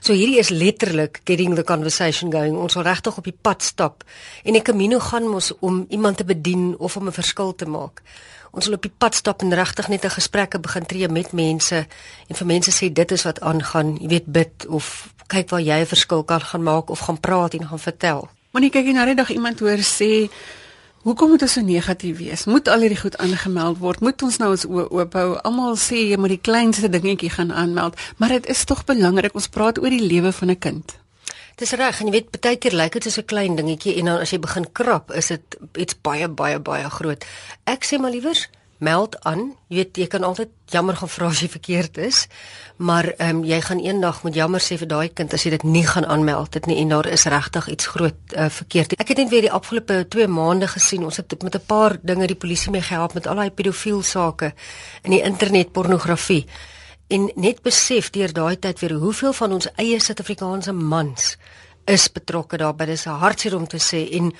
So 0.00 0.12
hierdie 0.12 0.38
is 0.38 0.48
letterlik 0.48 1.20
getting 1.24 1.54
the 1.54 1.64
conversation 1.64 2.30
going. 2.30 2.56
Ons 2.56 2.74
wil 2.74 2.82
regtig 2.82 3.16
op 3.16 3.24
die 3.24 3.38
pad 3.40 3.62
stap 3.62 4.04
en 4.44 4.52
die 4.52 4.62
Camino 4.62 4.98
gaan 4.98 5.28
mos 5.28 5.52
om 5.58 5.86
iemand 5.88 6.16
te 6.16 6.24
bedien 6.24 6.78
of 6.78 6.96
om 6.96 7.06
'n 7.06 7.12
verskil 7.12 7.54
te 7.54 7.66
maak 7.66 8.02
ons 8.54 8.66
wil 8.66 8.76
op 8.78 8.82
die 8.82 8.92
pad 8.98 9.14
stap 9.14 9.42
en 9.42 9.54
regtig 9.54 9.88
net 9.88 10.04
'n 10.04 10.16
gesprekke 10.18 10.58
begin 10.58 10.86
tree 10.86 11.08
met 11.08 11.32
mense 11.32 11.86
en 12.28 12.34
vir 12.36 12.46
mense 12.46 12.70
sê 12.70 12.92
dit 12.92 13.12
is 13.12 13.22
wat 13.22 13.40
aangaan, 13.40 13.96
jy 14.00 14.08
weet 14.08 14.26
bid 14.26 14.66
of 14.68 15.08
kyk 15.26 15.50
waar 15.50 15.60
jy 15.60 15.80
'n 15.80 15.86
verskil 15.86 16.22
kan 16.24 16.40
gaan 16.40 16.62
maak 16.62 16.90
of 16.90 17.00
gaan 17.00 17.20
praat 17.20 17.54
en 17.54 17.68
gaan 17.68 17.78
vertel. 17.78 18.28
Wanneer 18.50 18.70
kyk 18.70 18.86
jy 18.86 18.92
na 18.92 19.04
die 19.04 19.14
dag 19.14 19.30
iemand 19.30 19.60
hoor 19.60 19.78
sê 19.78 20.30
Hoekom 21.04 21.34
moet 21.34 21.42
ons 21.44 21.52
so 21.52 21.60
negatief 21.60 22.16
wees? 22.16 22.46
Moet 22.48 22.68
al 22.72 22.80
hierdie 22.80 22.96
goed 22.96 23.18
aangemeld 23.20 23.76
word? 23.78 24.00
Moet 24.00 24.22
ons 24.24 24.38
nou 24.40 24.50
ons 24.50 24.64
oop 24.64 25.12
hou? 25.12 25.36
Almal 25.44 25.76
sê 25.76 26.00
jy 26.08 26.16
moet 26.16 26.32
die 26.32 26.40
kleinste 26.40 26.88
dingetjie 26.88 27.28
gaan 27.30 27.52
aanmeld, 27.52 28.00
maar 28.16 28.32
dit 28.32 28.46
is 28.46 28.64
tog 28.64 28.86
belangrik. 28.88 29.34
Ons 29.36 29.50
praat 29.52 29.78
oor 29.78 29.92
die 29.92 30.00
lewe 30.00 30.32
van 30.32 30.50
'n 30.50 30.58
kind. 30.58 30.96
Dis 31.56 31.70
reg, 31.78 32.00
en 32.00 32.08
jy 32.10 32.16
weet 32.16 32.34
baie 32.42 32.58
keer 32.58 32.74
lyk 32.74 32.96
dit 32.98 33.04
soos 33.06 33.18
'n 33.22 33.30
klein 33.30 33.54
dingetjie 33.56 33.94
en 33.98 34.04
dan 34.04 34.20
as 34.20 34.30
jy 34.30 34.38
begin 34.38 34.66
krap, 34.72 35.12
is 35.12 35.28
dit 35.28 35.56
iets 35.78 35.94
baie 36.02 36.28
baie 36.28 36.58
baie 36.58 36.90
groot. 36.90 37.24
Ek 37.64 37.84
sê 37.84 37.98
maar 37.98 38.10
liewers 38.10 38.48
meld 38.78 39.16
aan. 39.24 39.54
Jy 39.68 39.76
weet 39.76 39.96
jy 39.96 40.06
kan 40.06 40.24
altyd 40.24 40.50
jammer 40.66 40.96
gaan 40.96 41.08
vra 41.08 41.26
as 41.26 41.40
jy 41.40 41.48
verkeerd 41.48 41.98
is, 41.98 42.26
maar 42.76 43.06
ehm 43.18 43.36
um, 43.36 43.44
jy 43.44 43.60
gaan 43.60 43.78
eendag 43.78 44.22
moet 44.22 44.34
jammer 44.34 44.60
sê 44.60 44.76
vir 44.76 44.88
daai 44.88 45.08
kind 45.08 45.32
as 45.32 45.44
jy 45.44 45.50
dit 45.50 45.62
nie 45.62 45.86
gaan 45.86 46.06
aanmeld 46.06 46.52
dit 46.52 46.66
nie 46.66 46.80
en 46.82 46.88
daar 46.88 47.06
is 47.06 47.24
regtig 47.24 47.68
iets 47.68 47.86
groot 47.86 48.18
uh, 48.36 48.48
verkeerd. 48.48 48.98
Ek 48.98 49.08
het 49.08 49.18
net 49.18 49.30
weer 49.30 49.46
die 49.46 49.52
afgelope 49.52 50.06
2 50.08 50.26
maande 50.26 50.66
gesien. 50.66 51.04
Ons 51.04 51.16
het 51.16 51.42
met 51.42 51.54
'n 51.54 51.66
paar 51.66 51.98
dinge 52.02 52.26
die 52.26 52.36
polisie 52.36 52.70
mee 52.70 52.82
gehelp 52.82 53.14
met 53.14 53.26
al 53.26 53.36
daai 53.36 53.50
pedofiel 53.50 54.02
sake 54.02 54.54
in 55.02 55.10
die 55.10 55.22
internet 55.22 55.72
pornografie 55.72 56.46
en 57.08 57.30
net 57.34 57.62
besef 57.62 58.10
deur 58.10 58.32
daai 58.32 58.56
tyd 58.58 58.80
weer 58.80 58.96
hoeveel 59.00 59.32
van 59.32 59.52
ons 59.52 59.68
eie 59.76 60.00
Suid-Afrikaanse 60.00 60.72
mans 60.72 61.34
is 61.90 62.06
betrokke 62.12 62.56
daarbey. 62.56 62.86
Dis 62.86 63.06
'n 63.06 63.20
hartseer 63.20 63.56
om 63.56 63.66
te 63.66 63.78
sê 63.78 64.08
en 64.12 64.32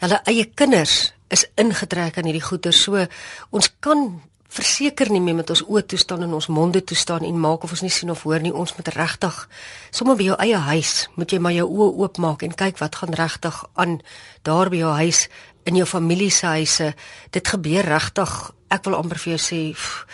hulle 0.00 0.20
eie 0.24 0.44
kinders 0.44 1.12
is 1.28 1.46
ingetrek 1.54 2.18
aan 2.18 2.24
hierdie 2.24 2.42
goeie. 2.42 2.72
So 2.72 3.06
ons 3.50 3.70
kan 3.80 4.20
verseker 4.48 5.10
nie 5.12 5.20
meer 5.20 5.34
met 5.34 5.50
ons 5.50 5.62
oë 5.62 5.84
toe 5.86 5.98
staan 5.98 6.22
en 6.22 6.32
ons 6.32 6.46
monde 6.46 6.80
toe 6.84 6.96
staan 6.96 7.24
en 7.24 7.40
maak 7.40 7.66
of 7.66 7.70
ons 7.70 7.84
nie 7.84 7.92
sien 7.92 8.10
of 8.10 8.22
hoor 8.22 8.40
nie. 8.40 8.52
Ons 8.52 8.74
moet 8.76 8.88
regtig 8.88 9.48
sommer 9.90 10.16
by 10.16 10.24
jou 10.30 10.36
eie 10.40 10.56
huis 10.56 11.08
moet 11.14 11.30
jy 11.30 11.38
maar 11.38 11.52
jou 11.52 11.68
oë 11.68 11.90
oopmaak 12.02 12.42
en 12.42 12.54
kyk 12.54 12.78
wat 12.78 12.94
gaan 12.94 13.14
regtig 13.14 13.64
aan 13.74 14.00
daar 14.42 14.70
by 14.70 14.76
jou 14.76 14.92
huis 14.92 15.28
in 15.68 15.76
jou 15.76 15.86
familie 15.86 16.30
se 16.30 16.46
huise. 16.46 16.94
Dit 17.30 17.48
gebeur 17.48 17.84
regtig. 17.84 18.52
Ek 18.72 18.84
wil 18.84 18.96
amper 18.96 19.18
vir 19.18 19.36
jou 19.36 19.40
sê 19.40 19.60
pff, 19.72 20.06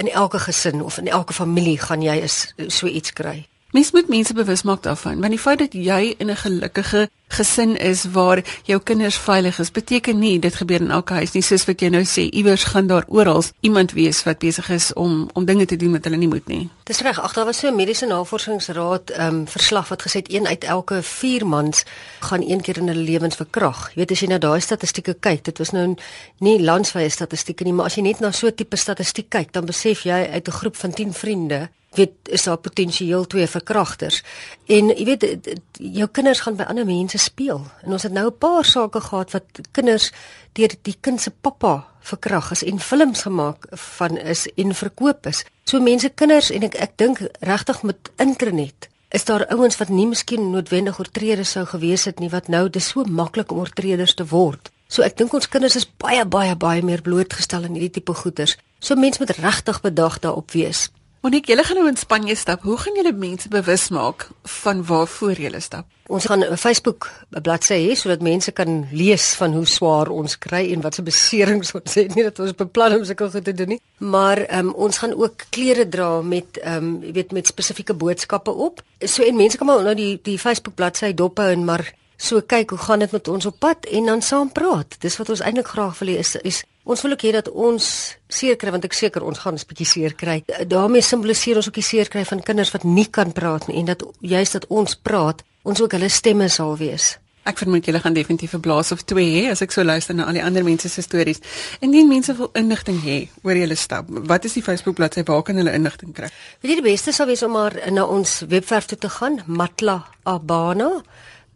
in 0.00 0.08
elke 0.08 0.38
gesin 0.38 0.82
of 0.82 0.98
in 0.98 1.08
elke 1.08 1.32
familie 1.32 1.78
gaan 1.78 2.02
jy 2.02 2.16
is 2.24 2.54
so 2.72 2.86
iets 2.86 3.12
kry. 3.12 3.49
Mens 3.70 3.92
moet 3.94 4.08
mense 4.08 4.34
bewus 4.34 4.62
maak 4.62 4.82
daarvan, 4.82 5.20
want 5.20 5.30
die 5.30 5.38
feit 5.38 5.58
dat 5.58 5.72
jy 5.72 6.14
in 6.18 6.30
'n 6.30 6.36
gelukkige 6.36 7.08
gesin 7.28 7.76
is 7.76 8.04
waar 8.04 8.42
jou 8.62 8.80
kinders 8.82 9.16
veilig 9.16 9.58
is, 9.58 9.70
beteken 9.70 10.18
nie 10.18 10.38
dit 10.38 10.54
gebeur 10.54 10.80
in 10.80 10.90
elke 10.90 11.12
huis 11.12 11.32
nie, 11.32 11.42
soos 11.42 11.64
wat 11.64 11.80
jy 11.80 11.88
nou 11.88 12.02
sê, 12.02 12.26
iewers 12.34 12.64
gaan 12.64 12.86
daar 12.86 13.04
oral 13.08 13.44
iemand 13.60 13.92
wees 13.92 14.22
wat 14.22 14.38
besig 14.38 14.68
is 14.70 14.92
om 14.92 15.30
om 15.32 15.44
dinge 15.44 15.66
te 15.66 15.76
doen 15.76 15.92
wat 15.92 16.04
hulle 16.04 16.16
nie 16.16 16.28
moet 16.28 16.46
nie. 16.48 16.68
Dis 16.84 17.00
reg, 17.00 17.20
ag 17.20 17.32
daar 17.32 17.44
was 17.44 17.58
so 17.58 17.68
'n 17.68 17.76
mediese 17.76 18.06
navorsingsraad 18.06 19.10
ehm 19.10 19.34
um, 19.34 19.46
verslag 19.46 19.88
wat 19.88 20.02
gesê 20.02 20.16
het 20.18 20.32
een 20.32 20.46
uit 20.46 20.64
elke 20.64 21.02
4 21.02 21.46
mans 21.46 21.84
gaan 22.20 22.42
een 22.42 22.60
keer 22.60 22.78
in 22.78 22.88
hulle 22.88 23.02
lewens 23.02 23.36
verkrag. 23.36 23.88
Jy 23.88 23.96
weet 23.96 24.10
as 24.10 24.20
jy 24.20 24.28
na 24.28 24.38
daai 24.38 24.60
statistieke 24.60 25.14
kyk, 25.14 25.44
dit 25.44 25.58
was 25.58 25.70
nou 25.70 25.94
nie 26.38 26.62
landwyse 26.62 27.08
statistieke 27.10 27.64
nie, 27.64 27.72
maar 27.72 27.86
as 27.86 27.94
jy 27.94 28.02
net 28.02 28.20
na 28.20 28.32
so 28.32 28.46
'n 28.46 28.54
tipe 28.54 28.76
statistiek 28.76 29.28
kyk, 29.28 29.52
dan 29.52 29.64
besef 29.64 30.02
jy 30.02 30.28
uit 30.32 30.48
'n 30.48 30.52
groep 30.52 30.76
van 30.76 30.92
10 30.92 31.12
vriende 31.12 31.68
weet 31.90 32.12
is 32.22 32.42
daar 32.42 32.56
potensieel 32.56 33.26
twee 33.26 33.46
verkragters 33.46 34.22
en 34.70 34.92
jy 34.94 35.04
weet 35.08 35.24
jou 35.72 36.06
kinders 36.14 36.42
gaan 36.44 36.58
by 36.58 36.66
ander 36.70 36.86
mense 36.86 37.18
speel. 37.18 37.64
En 37.82 37.96
ons 37.96 38.02
het 38.06 38.12
nou 38.12 38.26
'n 38.26 38.38
paar 38.38 38.64
sake 38.64 39.00
gehad 39.00 39.30
wat 39.30 39.44
kinders 39.70 40.12
deur 40.52 40.70
die 40.82 40.96
kind 41.00 41.20
se 41.20 41.30
pappa 41.30 41.86
verkrag 42.00 42.50
is 42.50 42.62
en 42.62 42.80
films 42.80 43.22
gemaak 43.22 43.66
van 43.70 44.18
is 44.18 44.46
en 44.54 44.74
verkoop 44.74 45.26
is. 45.26 45.44
So 45.64 45.80
mense 45.80 46.08
kinders 46.08 46.50
en 46.50 46.62
ek 46.62 46.74
ek 46.74 46.92
dink 46.96 47.18
regtig 47.40 47.82
met 47.82 48.10
internet 48.16 48.88
is 49.08 49.24
daar 49.24 49.46
ouens 49.46 49.76
wat 49.76 49.88
nie 49.88 50.06
miskien 50.06 50.50
noodwendig 50.50 50.98
oortreders 50.98 51.50
sou 51.50 51.66
gewees 51.66 52.04
het 52.04 52.18
nie 52.18 52.30
wat 52.30 52.48
nou 52.48 52.70
dis 52.70 52.88
so 52.88 53.04
maklik 53.04 53.50
om 53.50 53.58
oortreders 53.58 54.14
te 54.14 54.26
word. 54.26 54.70
So 54.88 55.02
ek 55.02 55.16
dink 55.16 55.32
ons 55.32 55.48
kinders 55.48 55.76
is 55.76 55.90
baie 55.96 56.24
baie 56.24 56.56
baie 56.56 56.82
meer 56.82 57.02
blootgestel 57.02 57.64
aan 57.64 57.74
hierdie 57.74 57.90
tipe 57.90 58.14
goeters 58.14 58.56
so 58.78 58.96
mense 58.96 59.18
moet 59.18 59.36
regtig 59.36 59.80
bedag 59.80 60.18
daarop 60.18 60.50
wees 60.50 60.90
Monique, 61.20 61.52
julle 61.52 61.64
gaan 61.68 61.76
nou 61.76 61.88
in 61.90 61.98
Spanje 62.00 62.32
stap. 62.34 62.62
Hoe 62.64 62.78
gaan 62.80 62.94
julle 62.96 63.10
mense 63.12 63.48
bewus 63.52 63.90
maak 63.92 64.22
van 64.62 64.78
waarvoor 64.88 65.36
julle 65.36 65.58
stap? 65.60 65.84
Ons 66.08 66.24
gaan 66.24 66.40
'n 66.40 66.56
Facebook 66.56 67.10
bladsy 67.42 67.76
hê 67.76 67.94
sodat 67.94 68.22
mense 68.22 68.52
kan 68.52 68.88
lees 68.90 69.34
van 69.36 69.52
hoe 69.52 69.66
swaar 69.66 70.08
ons 70.08 70.38
kry 70.38 70.72
en 70.72 70.80
wat 70.80 70.94
se 70.94 71.02
beserings 71.02 71.74
ons 71.74 71.94
het. 71.94 72.14
Nie 72.14 72.24
dat 72.24 72.38
ons 72.38 72.54
beplan 72.54 72.96
om 72.96 73.04
sulke 73.04 73.30
goed 73.30 73.44
te 73.44 73.52
doen 73.52 73.68
nie, 73.68 73.80
maar 73.98 74.58
um, 74.58 74.72
ons 74.72 74.98
gaan 74.98 75.12
ook 75.14 75.44
klere 75.50 75.88
dra 75.88 76.22
met 76.22 76.56
ehm 76.56 76.76
um, 76.76 77.02
jy 77.02 77.12
weet 77.12 77.32
met 77.32 77.46
spesifieke 77.46 77.94
boodskappe 77.94 78.50
op. 78.50 78.82
So 78.98 79.22
en 79.22 79.36
mense 79.36 79.56
kan 79.56 79.66
maar 79.66 79.82
nou 79.82 79.94
die 79.94 80.20
die 80.22 80.38
Facebook 80.38 80.74
bladsy 80.74 81.12
dop 81.14 81.38
hou 81.38 81.50
en 81.50 81.64
maar 81.64 81.92
so 82.16 82.40
kyk 82.40 82.70
hoe 82.70 82.78
gaan 82.78 82.98
dit 82.98 83.10
met 83.10 83.28
ons 83.28 83.46
op 83.46 83.58
pad 83.58 83.86
en 83.86 84.06
dan 84.06 84.22
saam 84.22 84.52
praat. 84.52 84.96
Dis 85.00 85.16
wat 85.16 85.28
ons 85.28 85.40
eintlik 85.40 85.68
graag 85.68 85.98
wil 85.98 86.08
hê 86.08 86.18
is 86.18 86.36
is 86.36 86.64
Ons 86.84 87.02
wil 87.04 87.12
ook 87.12 87.22
hê 87.22 87.32
dat 87.36 87.48
ons 87.52 87.86
seer 88.28 88.56
kry 88.56 88.70
want 88.72 88.84
ek 88.88 88.94
seker 88.96 89.22
ons 89.22 89.38
gaan 89.38 89.54
'n 89.54 89.68
bietjie 89.68 89.86
seer 89.86 90.14
kry. 90.14 90.42
daarmee 90.66 91.02
simboliseer 91.02 91.56
ons 91.56 91.68
ook 91.68 91.74
die 91.74 91.82
seer 91.82 92.08
kry 92.08 92.24
van 92.24 92.42
kinders 92.42 92.70
wat 92.70 92.84
nie 92.84 93.06
kan 93.10 93.32
praat 93.32 93.68
nie 93.68 93.76
en 93.76 93.84
dat 93.84 94.02
juist 94.20 94.52
dat 94.52 94.66
ons 94.66 94.94
praat, 94.94 95.42
ons 95.62 95.80
ook 95.80 95.92
hulle 95.92 96.08
stemme 96.08 96.48
sal 96.48 96.76
wees. 96.76 97.18
Ek 97.44 97.58
vermoed 97.58 97.84
julle 97.84 98.00
gaan 98.00 98.12
definitief 98.12 98.54
'n 98.54 98.60
blaas 98.60 98.92
of 98.92 99.02
twee 99.02 99.42
hê 99.42 99.50
as 99.50 99.62
ek 99.62 99.72
so 99.72 99.82
luister 99.82 100.14
na 100.14 100.24
al 100.24 100.32
die 100.32 100.44
ander 100.44 100.64
mense 100.64 100.88
se 100.88 101.02
stories. 101.02 101.40
Indien 101.80 102.08
mense 102.08 102.36
wil 102.36 102.50
inligting 102.52 103.00
hê 103.02 103.28
oor 103.42 103.54
julle 103.54 103.76
stap, 103.76 104.06
wat 104.08 104.44
is 104.44 104.52
die 104.52 104.62
Facebook 104.62 104.94
bladsy 104.94 105.22
waar 105.24 105.42
kan 105.42 105.56
hulle 105.56 105.72
inligting 105.72 106.12
kry? 106.14 106.28
Weet 106.60 106.70
jy 106.70 106.82
die 106.82 106.90
beste 106.90 107.12
sal 107.12 107.26
wees 107.26 107.42
om 107.42 107.52
maar 107.52 107.90
na 107.90 108.04
ons 108.04 108.40
webwerf 108.48 108.86
toe 108.86 108.98
te 108.98 109.08
gaan, 109.08 109.42
Matla 109.46 110.04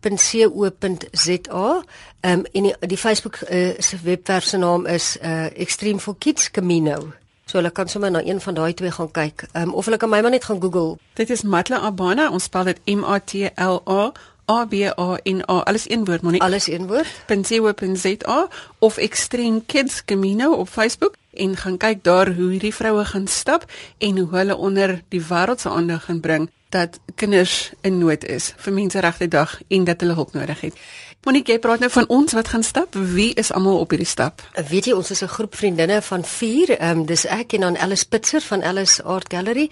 Www.co.za. 0.04 1.82
Ehm 2.20 2.38
um, 2.38 2.44
en 2.52 2.62
die, 2.62 2.74
die 2.80 2.98
Facebook 2.98 3.38
uh, 3.50 3.70
se 3.78 3.96
webwerf 4.02 4.44
se 4.44 4.56
naam 4.56 4.86
is 4.86 5.16
uh, 5.22 5.58
Extreme 5.60 5.98
for 5.98 6.14
Kids 6.18 6.50
Camino. 6.50 7.12
So 7.44 7.58
hulle 7.58 7.70
kan 7.70 7.88
sommer 7.88 8.10
na 8.10 8.22
een 8.24 8.40
van 8.40 8.54
daai 8.54 8.74
twee 8.74 8.90
gaan 8.90 9.10
kyk. 9.10 9.46
Ehm 9.52 9.68
um, 9.68 9.74
of 9.74 9.84
hulle 9.84 9.96
kan 9.96 10.08
my 10.08 10.20
maar 10.20 10.30
net 10.30 10.44
gaan 10.44 10.60
Google. 10.60 10.96
Dit 11.12 11.30
is 11.30 11.42
Matla 11.42 11.78
Abana. 11.78 12.30
Ons 12.30 12.44
spel 12.44 12.64
dit 12.64 12.80
M 12.84 13.04
A 13.04 13.18
T 13.18 13.32
L 13.54 13.80
A 13.88 14.12
A 14.50 14.64
B 14.64 14.74
A 14.98 15.18
N 15.24 15.42
A. 15.50 15.58
Alles 15.64 15.90
een 15.90 16.04
woord, 16.04 16.22
moenie. 16.22 16.42
Alles 16.42 16.68
een 16.68 16.86
woord. 16.86 17.08
.co.za 17.26 18.48
of 18.78 18.96
Extreme 18.96 19.62
Kids 19.66 20.04
Camino 20.04 20.52
op 20.52 20.68
Facebook 20.68 21.14
en 21.34 21.56
gaan 21.56 21.76
kyk 21.76 22.04
daar 22.04 22.34
hoe 22.34 22.50
hierdie 22.50 22.74
vroue 22.74 23.04
gaan 23.04 23.26
stap 23.26 23.64
en 23.98 24.18
hoe 24.18 24.28
hulle 24.30 24.56
onder 24.56 25.02
die 25.08 25.22
wêreld 25.22 25.60
se 25.60 25.68
aandag 25.68 26.04
gaan 26.04 26.20
bring 26.20 26.50
dat 26.74 26.98
kinders 27.14 27.72
in 27.86 27.98
nood 28.02 28.24
is 28.26 28.52
vir 28.64 28.74
menseregte 28.74 29.28
dag 29.30 29.60
en 29.68 29.84
dat 29.86 30.02
hulle 30.02 30.16
hulp 30.18 30.34
nodig 30.34 30.60
het. 30.66 30.78
Monique, 31.24 31.54
jy 31.54 31.60
praat 31.62 31.80
nou 31.80 31.88
van 31.88 32.08
ons 32.12 32.34
wat 32.36 32.50
gaan 32.52 32.62
stap. 32.66 32.96
Wie 33.14 33.30
is 33.40 33.48
almal 33.54 33.78
op 33.80 33.94
hierdie 33.94 34.08
stap? 34.08 34.42
Weet 34.68 34.90
jy, 34.90 34.92
ons 34.92 35.10
is 35.10 35.22
'n 35.22 35.32
groep 35.36 35.54
vriendinne 35.56 36.02
van 36.02 36.24
4. 36.24 36.70
Ehm 36.78 36.98
um, 36.98 37.06
dis 37.06 37.24
ek 37.26 37.52
en 37.52 37.60
dan 37.60 37.78
Alice 37.78 38.08
Pitzer 38.08 38.40
van 38.40 38.62
Alice 38.62 39.02
Art 39.02 39.32
Gallery 39.32 39.70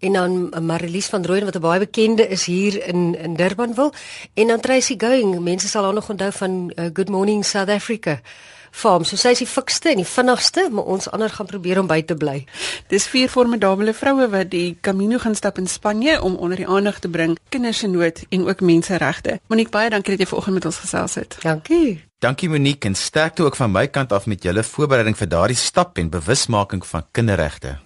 en 0.00 0.12
dan 0.12 0.64
Marilies 0.64 1.06
van 1.06 1.24
Rooyen 1.26 1.44
wat 1.44 1.56
'n 1.56 1.60
baie 1.60 1.78
bekende 1.78 2.28
is 2.28 2.44
hier 2.44 2.86
in 2.86 3.14
in 3.18 3.34
Durbanville 3.36 3.92
en 4.34 4.46
dan 4.46 4.60
Tracy 4.60 4.94
Going. 4.98 5.40
Mense 5.40 5.68
sal 5.68 5.84
haar 5.84 5.94
nog 5.94 6.08
onthou 6.08 6.32
van 6.32 6.72
uh, 6.74 6.84
Good 6.92 7.08
Morning 7.08 7.44
South 7.44 7.68
Africa 7.68 8.20
farm. 8.74 9.04
So 9.06 9.16
sy 9.20 9.34
is 9.36 9.42
die 9.44 9.48
fikste 9.48 9.92
en 9.92 10.02
die 10.02 10.08
vinnigste, 10.08 10.66
maar 10.74 10.88
ons 10.90 11.08
ander 11.14 11.30
gaan 11.30 11.48
probeer 11.50 11.80
om 11.82 11.88
by 11.90 12.00
te 12.02 12.16
bly. 12.18 12.40
Dis 12.92 13.06
vier 13.12 13.30
formidable 13.32 13.94
vroue 13.94 14.28
wat 14.32 14.50
die 14.52 14.76
Camino 14.84 15.20
gaan 15.22 15.38
stap 15.38 15.60
in 15.62 15.70
Spanje 15.70 16.18
om 16.22 16.36
onder 16.36 16.60
die 16.60 16.68
aandag 16.68 16.98
te 17.04 17.08
bring 17.08 17.38
kinders 17.54 17.84
se 17.84 17.88
nood 17.88 18.24
en 18.34 18.48
ook 18.48 18.60
menseregte. 18.60 19.38
Monique, 19.48 19.72
baie 19.74 19.92
dankie 19.94 20.16
dat 20.16 20.24
jy 20.24 20.30
vanoggend 20.32 20.58
met 20.60 20.68
ons 20.72 20.82
gesels 20.82 21.14
het. 21.20 21.38
Dankie. 21.44 22.02
Dankie 22.24 22.48
Monique 22.48 22.88
en 22.88 22.94
sterkte 22.98 23.44
ook 23.44 23.56
van 23.56 23.72
my 23.72 23.86
kant 23.86 24.12
af 24.12 24.26
met 24.26 24.42
julle 24.42 24.64
voorbereiding 24.64 25.16
vir 25.18 25.28
daardie 25.28 25.58
stap 25.60 25.98
en 25.98 26.10
bewusmaking 26.10 26.86
van 26.86 27.06
kinderregte. 27.12 27.78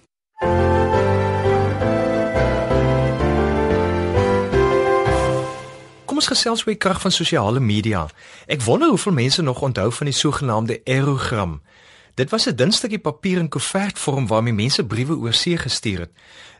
Gesels 6.29 6.63
oor 6.63 6.73
die 6.73 6.81
krag 6.81 7.01
van 7.01 7.11
sosiale 7.11 7.59
media. 7.59 8.05
Ek 8.47 8.61
wonder 8.61 8.89
hoeveel 8.93 9.15
mense 9.17 9.41
nog 9.41 9.61
onthou 9.65 9.89
van 9.91 10.09
die 10.09 10.15
sogenaamde 10.15 10.81
aerogram. 10.85 11.59
Dit 12.19 12.29
was 12.29 12.47
'n 12.47 12.55
dun 12.55 12.71
stukkie 12.71 12.99
papier 12.99 13.37
in 13.37 13.49
koevertvorm 13.49 14.27
waarmee 14.27 14.53
mense 14.53 14.85
briewe 14.85 15.15
oor 15.15 15.33
see 15.33 15.57
gestuur 15.57 15.99
het. 15.99 16.11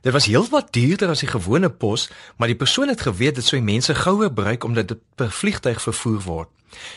Dit 0.01 0.13
was 0.13 0.25
heelwat 0.25 0.73
duurder 0.73 1.09
as 1.09 1.19
die 1.19 1.27
gewone 1.27 1.69
pos, 1.69 2.09
maar 2.37 2.47
die 2.47 2.55
persoon 2.55 2.87
het 2.87 3.01
geweet 3.01 3.35
dit 3.35 3.45
sou 3.45 3.61
mense 3.61 3.95
gouer 3.95 4.33
bereik 4.33 4.63
omdat 4.63 4.87
dit 4.87 4.97
per 5.15 5.31
vliegtyg 5.31 5.81
vervoer 5.81 6.21
word. 6.21 6.49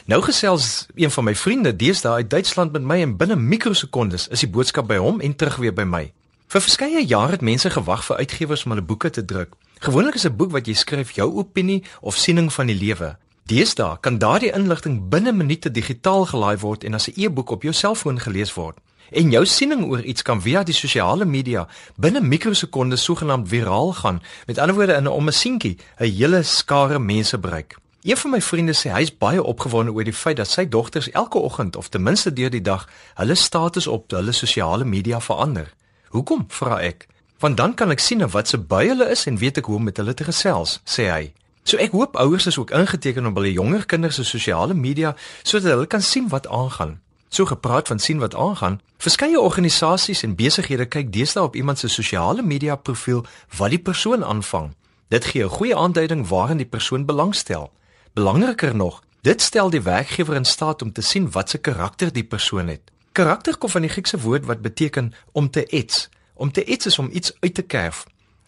Nou 0.04 0.22
gesels 0.22 0.86
een 0.94 1.10
van 1.10 1.24
my 1.24 1.34
vriende 1.34 1.76
deesdae 1.76 2.12
uit 2.12 2.30
Duitsland 2.30 2.72
met 2.72 2.82
my 2.82 3.00
en 3.00 3.16
binne 3.16 3.36
mikrosekondes 3.36 4.28
is 4.28 4.40
die 4.40 4.50
boodskap 4.50 4.86
by 4.86 4.96
hom 4.96 5.20
en 5.20 5.36
terug 5.36 5.56
weer 5.56 5.74
by 5.74 5.82
my. 5.82 6.12
Vir 6.46 6.60
verskeie 6.60 7.06
jare 7.06 7.30
het 7.30 7.40
mense 7.40 7.70
gewag 7.70 8.04
vir 8.04 8.16
uitgewers 8.16 8.64
om 8.64 8.70
hulle 8.70 8.84
boeke 8.84 9.10
te 9.10 9.24
druk. 9.24 9.54
Gewoonlik 9.82 10.14
is 10.14 10.24
'n 10.24 10.36
boek 10.36 10.50
wat 10.50 10.66
jy 10.66 10.74
skryf 10.74 11.10
jou 11.10 11.34
opinie 11.34 11.82
of 12.00 12.16
siening 12.16 12.52
van 12.52 12.66
die 12.66 12.74
lewe. 12.74 13.16
Deesdae 13.44 14.00
kan 14.00 14.18
daardie 14.18 14.52
inligting 14.52 15.08
binne 15.08 15.32
minute 15.32 15.70
digitaal 15.70 16.24
gelaai 16.24 16.58
word 16.58 16.84
en 16.84 16.94
as 16.94 17.08
'n 17.08 17.20
e-boek 17.20 17.50
op 17.50 17.62
jou 17.62 17.74
selfoon 17.74 18.20
gelees 18.20 18.54
word. 18.54 18.78
En 19.10 19.30
jou 19.30 19.46
siening 19.46 19.84
oor 19.84 20.02
iets 20.02 20.22
kan 20.22 20.42
via 20.42 20.62
die 20.62 20.74
sosiale 20.74 21.24
media 21.24 21.68
binne 21.96 22.20
mikrosekondes 22.20 23.02
sogenaamd 23.04 23.48
viraal 23.48 23.92
gaan. 23.92 24.22
Met 24.46 24.58
ander 24.58 24.74
woorde 24.74 24.92
in 24.92 25.02
'n 25.02 25.06
ommesientjie 25.06 25.78
'n 25.98 26.04
hele 26.04 26.42
skare 26.42 26.98
mense 26.98 27.38
bereik. 27.38 27.76
Een 28.02 28.16
van 28.16 28.30
my 28.30 28.40
vriende 28.40 28.74
sê 28.74 28.90
hy's 28.90 29.18
baie 29.18 29.42
opgewonde 29.42 29.92
oor 29.92 30.04
die 30.04 30.12
feit 30.12 30.36
dat 30.36 30.48
sy 30.48 30.68
dogters 30.68 31.10
elke 31.10 31.38
oggend 31.38 31.76
of 31.76 31.88
ten 31.88 32.02
minste 32.02 32.32
deur 32.32 32.50
die 32.50 32.62
dag 32.62 32.88
hulle 33.14 33.34
status 33.34 33.86
op 33.86 34.10
hulle 34.10 34.32
sosiale 34.32 34.84
media 34.84 35.20
verander. 35.20 35.74
Hoekom? 36.08 36.44
vra 36.48 36.80
ek 36.80 37.06
want 37.42 37.56
dan 37.58 37.74
kan 37.74 37.90
ek 37.90 37.98
sien 37.98 38.22
wat 38.30 38.48
se 38.48 38.58
by 38.58 38.84
hulle 38.86 39.08
is 39.10 39.26
en 39.26 39.38
weet 39.38 39.58
ek 39.58 39.66
hoe 39.66 39.80
om 39.80 39.88
met 39.90 39.98
hulle 39.98 40.14
te 40.14 40.24
gesels, 40.24 40.78
sê 40.86 41.08
hy. 41.10 41.32
So 41.66 41.78
ek 41.82 41.94
hoop 41.94 42.14
ouers 42.18 42.46
is 42.46 42.58
ook 42.58 42.70
ingeteken 42.74 43.26
op 43.26 43.38
hulle 43.38 43.50
jonger 43.52 43.86
kinders 43.86 44.20
se 44.20 44.24
sosiale 44.26 44.74
media 44.74 45.14
sodat 45.42 45.74
hulle 45.74 45.88
kan 45.90 46.02
sien 46.02 46.28
wat 46.30 46.46
aangaan. 46.46 47.00
So 47.28 47.46
gepraat 47.48 47.88
van 47.88 47.98
sien 47.98 48.18
wat 48.22 48.34
aangaan, 48.34 48.80
verskeie 48.98 49.40
organisasies 49.40 50.22
en 50.22 50.36
besighede 50.38 50.86
kyk 50.86 51.12
deesdae 51.12 51.42
op 51.42 51.58
iemand 51.58 51.82
se 51.82 51.88
sosiale 51.88 52.42
media 52.42 52.76
profiel 52.76 53.24
wat 53.58 53.74
die 53.74 53.82
persoon 53.90 54.24
aanvang. 54.24 54.74
Dit 55.08 55.24
gee 55.24 55.44
'n 55.44 55.56
goeie 55.58 55.76
aanduiding 55.76 56.28
waarin 56.28 56.62
die 56.62 56.72
persoon 56.76 57.06
belangstel. 57.06 57.72
Belangriker 58.14 58.76
nog, 58.76 59.02
dit 59.22 59.42
stel 59.42 59.70
die 59.70 59.82
werkgewer 59.82 60.34
in 60.34 60.44
staat 60.44 60.82
om 60.82 60.92
te 60.92 61.02
sien 61.02 61.30
wat 61.30 61.50
se 61.50 61.58
karakter 61.58 62.12
die 62.12 62.24
persoon 62.24 62.68
het. 62.68 62.82
Karakter 63.12 63.56
kom 63.58 63.70
van 63.70 63.80
die 63.80 63.90
Griekse 63.90 64.20
woord 64.20 64.44
wat 64.44 64.60
beteken 64.60 65.12
om 65.32 65.50
te 65.50 65.66
ets. 65.66 66.08
Om 66.42 66.52
te 66.52 66.64
iets 66.64 66.86
is 66.86 66.98
om 66.98 67.08
iets 67.12 67.32
uit 67.40 67.54
te 67.54 67.62
kerf. 67.62 68.06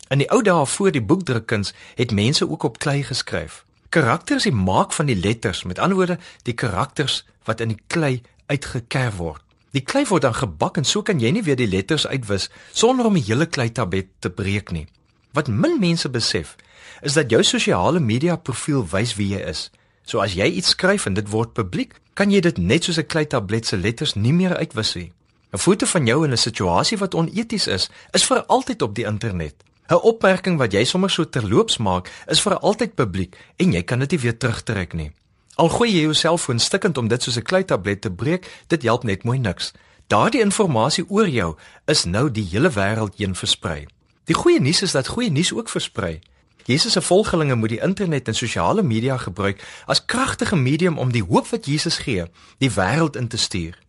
In 0.09 0.19
die 0.19 0.31
ou 0.35 0.41
dae 0.43 0.67
voor 0.67 0.91
die 0.91 1.03
boekdrukkuns 1.03 1.71
het 1.95 2.11
mense 2.11 2.49
ook 2.51 2.63
op 2.67 2.79
klei 2.83 3.05
geskryf. 3.07 3.61
Karakter 3.89 4.37
is 4.37 4.49
die 4.49 4.53
maak 4.53 4.93
van 4.93 5.07
die 5.07 5.17
letters, 5.17 5.63
met 5.63 5.79
ander 5.79 5.97
woorde, 5.97 6.19
die 6.43 6.57
karakters 6.59 7.23
wat 7.47 7.63
in 7.63 7.71
die 7.71 7.79
klei 7.87 8.23
uitgekerf 8.47 9.15
word. 9.23 9.43
Die 9.71 9.85
klei 9.87 10.03
word 10.11 10.27
dan 10.27 10.35
gebak 10.35 10.83
en 10.83 10.91
so 10.91 11.07
kan 11.07 11.23
jy 11.23 11.31
nie 11.31 11.45
weer 11.47 11.61
die 11.61 11.71
letters 11.71 12.07
uitwis 12.07 12.49
sonder 12.73 13.07
om 13.07 13.15
die 13.15 13.25
hele 13.29 13.47
kleitablet 13.47 14.11
te 14.19 14.31
breek 14.31 14.75
nie. 14.75 14.89
Wat 15.31 15.47
min 15.47 15.79
mense 15.79 16.11
besef, 16.11 16.57
is 17.03 17.15
dat 17.15 17.31
jou 17.31 17.45
sosiale 17.47 18.03
media 18.03 18.35
profiel 18.37 18.83
wys 18.91 19.15
wie 19.15 19.37
jy 19.37 19.47
is. 19.55 19.69
So 20.03 20.19
as 20.19 20.35
jy 20.35 20.51
iets 20.51 20.75
skryf 20.75 21.07
en 21.07 21.15
dit 21.15 21.31
word 21.31 21.55
publiek, 21.55 21.95
kan 22.19 22.35
jy 22.35 22.43
dit 22.43 22.59
net 22.59 22.91
soos 22.91 22.99
'n 22.99 23.07
kleitablet 23.07 23.67
se 23.67 23.77
letters 23.77 24.15
nie 24.15 24.33
meer 24.33 24.57
uitwis 24.57 24.95
nie. 24.95 25.13
'n 25.55 25.59
Foto 25.59 25.87
van 25.87 26.07
jou 26.07 26.25
in 26.25 26.33
'n 26.33 26.37
situasie 26.37 26.99
wat 26.99 27.15
oneties 27.15 27.67
is, 27.67 27.89
is 28.11 28.27
vir 28.27 28.45
altyd 28.45 28.83
op 28.83 28.95
die 28.95 29.05
internet. 29.05 29.55
'n 29.89 29.95
Opmerking 29.95 30.59
wat 30.59 30.73
jy 30.73 30.85
sommer 30.85 31.11
so 31.11 31.29
terloops 31.29 31.77
maak, 31.77 32.11
is 32.27 32.41
vir 32.41 32.59
altyd 32.59 32.95
publiek 32.95 33.37
en 33.57 33.73
jy 33.73 33.83
kan 33.83 33.99
dit 33.99 34.11
nie 34.11 34.19
weer 34.19 34.37
terugtrek 34.37 34.93
nie. 34.93 35.13
Al 35.55 35.69
gooi 35.69 35.91
jy 35.93 36.01
jou 36.01 36.15
selfoon 36.15 36.59
stikkend 36.59 36.99
om 36.99 37.09
dit 37.09 37.23
soos 37.23 37.37
'n 37.37 37.43
kleitablet 37.43 38.01
te 38.01 38.11
breek, 38.11 38.65
dit 38.67 38.83
help 38.83 39.05
net 39.05 39.25
mooi 39.25 39.39
niks. 39.39 39.73
Daardie 40.07 40.41
inligting 40.41 41.11
oor 41.11 41.29
jou 41.29 41.57
is 41.87 42.05
nou 42.05 42.31
die 42.31 42.49
hele 42.51 42.71
wêreld 42.71 43.17
heen 43.17 43.35
versprei. 43.35 43.87
Die 44.25 44.35
goeie 44.35 44.61
nuus 44.61 44.83
is 44.83 44.93
dat 44.93 45.07
goeie 45.07 45.31
nuus 45.31 45.53
ook 45.53 45.69
versprei. 45.69 46.21
Jesus 46.65 46.93
se 46.93 47.01
volgelinge 47.01 47.55
moet 47.55 47.69
die 47.69 47.81
internet 47.83 48.29
en 48.29 48.35
sosiale 48.35 48.83
media 48.83 49.17
gebruik 49.17 49.65
as 49.87 50.05
kragtige 50.05 50.57
medium 50.57 50.99
om 50.99 51.13
die 51.13 51.23
hoop 51.23 51.47
wat 51.49 51.67
Jesus 51.67 51.99
gee, 51.99 52.25
die 52.59 52.71
wêreld 52.71 53.17
in 53.17 53.29
te 53.29 53.37
stuur. 53.37 53.85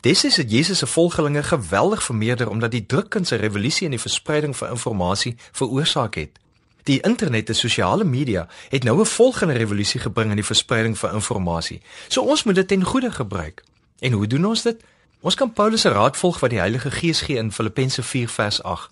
Destyds 0.00 0.36
het 0.36 0.50
Jesus 0.50 0.78
se 0.78 0.86
volgelinge 0.86 1.42
geweldig 1.42 2.02
vermeerder 2.02 2.48
omdat 2.48 2.70
die 2.70 2.86
drukkunse 2.86 3.34
revolusie 3.34 3.84
in 3.84 3.90
die 3.90 4.00
verspreiding 4.00 4.56
van 4.56 4.68
inligting 4.68 5.38
veroorsaak 5.52 6.14
het. 6.14 6.38
Die 6.82 7.00
internet 7.00 7.48
en 7.48 7.54
sosiale 7.54 8.04
media 8.04 8.48
het 8.68 8.84
nou 8.84 9.00
'n 9.00 9.06
volgende 9.06 9.52
revolusie 9.54 10.00
gebring 10.00 10.30
in 10.30 10.36
die 10.36 10.44
verspreiding 10.44 10.98
van 10.98 11.10
inligting. 11.14 11.82
So 12.08 12.22
ons 12.22 12.42
moet 12.42 12.54
dit 12.54 12.68
ten 12.68 12.84
goeie 12.84 13.10
gebruik. 13.10 13.64
En 13.98 14.12
hoe 14.12 14.26
doen 14.26 14.44
ons 14.44 14.62
dit? 14.62 14.84
Ons 15.20 15.34
kan 15.34 15.52
Paulus 15.52 15.80
se 15.80 15.88
raad 15.88 16.16
volg 16.16 16.40
wat 16.40 16.50
die 16.50 16.58
Heilige 16.58 16.90
Gees 16.90 17.20
gee 17.20 17.36
in 17.36 17.52
Filippense 17.52 18.02
4 18.02 18.28
vers 18.28 18.62
8. 18.62 18.90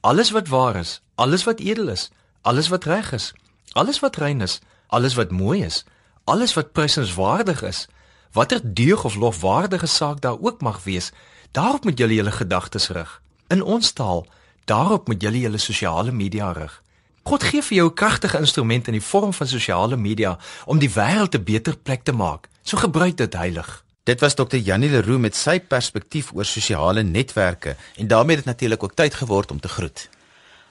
Alles 0.00 0.30
wat 0.30 0.48
waar 0.48 0.76
is, 0.76 1.00
alles 1.14 1.44
wat 1.44 1.60
edel 1.60 1.88
is, 1.88 2.10
alles 2.40 2.68
wat 2.68 2.84
reg 2.84 3.12
is, 3.12 3.34
alles 3.72 3.98
wat 3.98 4.16
rein 4.16 4.40
is, 4.40 4.60
alles 4.86 5.14
wat 5.14 5.30
mooi 5.30 5.64
is, 5.64 5.84
alles 6.24 6.54
wat 6.54 6.72
prysenswaardig 6.72 7.62
is, 7.62 7.88
watter 8.32 8.60
deug 8.62 9.04
of 9.04 9.14
lofwaardige 9.14 9.86
saak 9.86 10.20
daar 10.20 10.36
ook 10.40 10.60
mag 10.60 10.82
wees, 10.84 11.12
daarop 11.50 11.84
moet 11.84 11.98
julle 11.98 12.14
julle 12.14 12.32
gedagtes 12.32 12.88
rig. 12.88 13.20
In 13.48 13.62
ons 13.62 13.92
taal, 13.92 14.26
daarop 14.64 15.06
moet 15.06 15.22
julle 15.22 15.38
julle 15.38 15.58
sosiale 15.58 16.12
media 16.12 16.52
rig. 16.52 16.82
God 17.22 17.42
gee 17.42 17.62
vir 17.62 17.76
jou 17.76 17.88
'n 17.90 17.94
kragtige 17.94 18.38
instrument 18.38 18.86
in 18.86 18.92
die 18.92 19.08
vorm 19.10 19.32
van 19.32 19.46
sosiale 19.46 19.96
media 19.96 20.38
om 20.64 20.78
die 20.78 20.90
wêreld 20.90 21.34
'n 21.34 21.44
beter 21.44 21.76
plek 21.76 22.02
te 22.04 22.12
maak. 22.12 22.48
So 22.62 22.76
gebruik 22.76 23.16
dit 23.16 23.32
heilig. 23.32 23.84
Dit 24.04 24.20
was 24.20 24.34
Dr. 24.34 24.56
Janie 24.56 24.90
Leroux 24.90 25.20
met 25.20 25.36
sy 25.36 25.60
perspektief 25.60 26.32
oor 26.34 26.44
sosiale 26.44 27.02
netwerke 27.02 27.76
en 27.96 28.06
daarmee 28.06 28.36
het 28.36 28.44
dit 28.44 28.54
natuurlik 28.54 28.82
ook 28.82 28.94
tyd 28.94 29.14
geword 29.14 29.50
om 29.50 29.60
te 29.60 29.68
groet. 29.68 30.08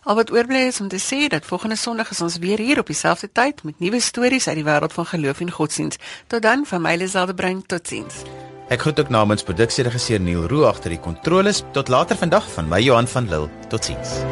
Al 0.04 0.16
wat 0.16 0.32
oorbly 0.32 0.66
is 0.66 0.80
om 0.82 0.88
te 0.88 0.97
sê 0.97 1.28
dat 1.30 1.45
volgende 1.45 1.76
Sondag 1.76 2.10
is 2.10 2.22
ons 2.22 2.38
weer 2.41 2.58
hier 2.58 2.80
op 2.80 2.88
dieselfde 2.89 3.30
tyd 3.32 3.64
met 3.64 3.80
nuwe 3.80 3.99
stories 4.02 4.47
uit 4.47 4.58
die 4.58 4.66
wêreld 4.66 4.93
van 4.93 5.06
geloof 5.06 5.39
en 5.39 5.52
godsdiens. 5.52 6.02
Tot 6.28 6.41
dan 6.41 6.66
van 6.66 6.82
my 6.82 6.95
Liselde 6.95 7.34
Brein 7.34 7.62
totsiens. 7.66 8.24
Ek 8.74 8.82
groet 8.82 8.99
ook 8.99 9.14
namens 9.14 9.43
produksieregisseur 9.43 10.20
Neil 10.20 10.47
Roo 10.49 10.66
agter 10.66 10.89
die 10.89 10.99
kontroles. 10.99 11.62
Tot 11.72 11.88
later 11.88 12.18
vandag 12.18 12.49
van 12.52 12.68
my 12.68 12.82
Johan 12.82 13.08
van 13.08 13.30
Lille. 13.30 13.49
Totsiens. 13.70 14.24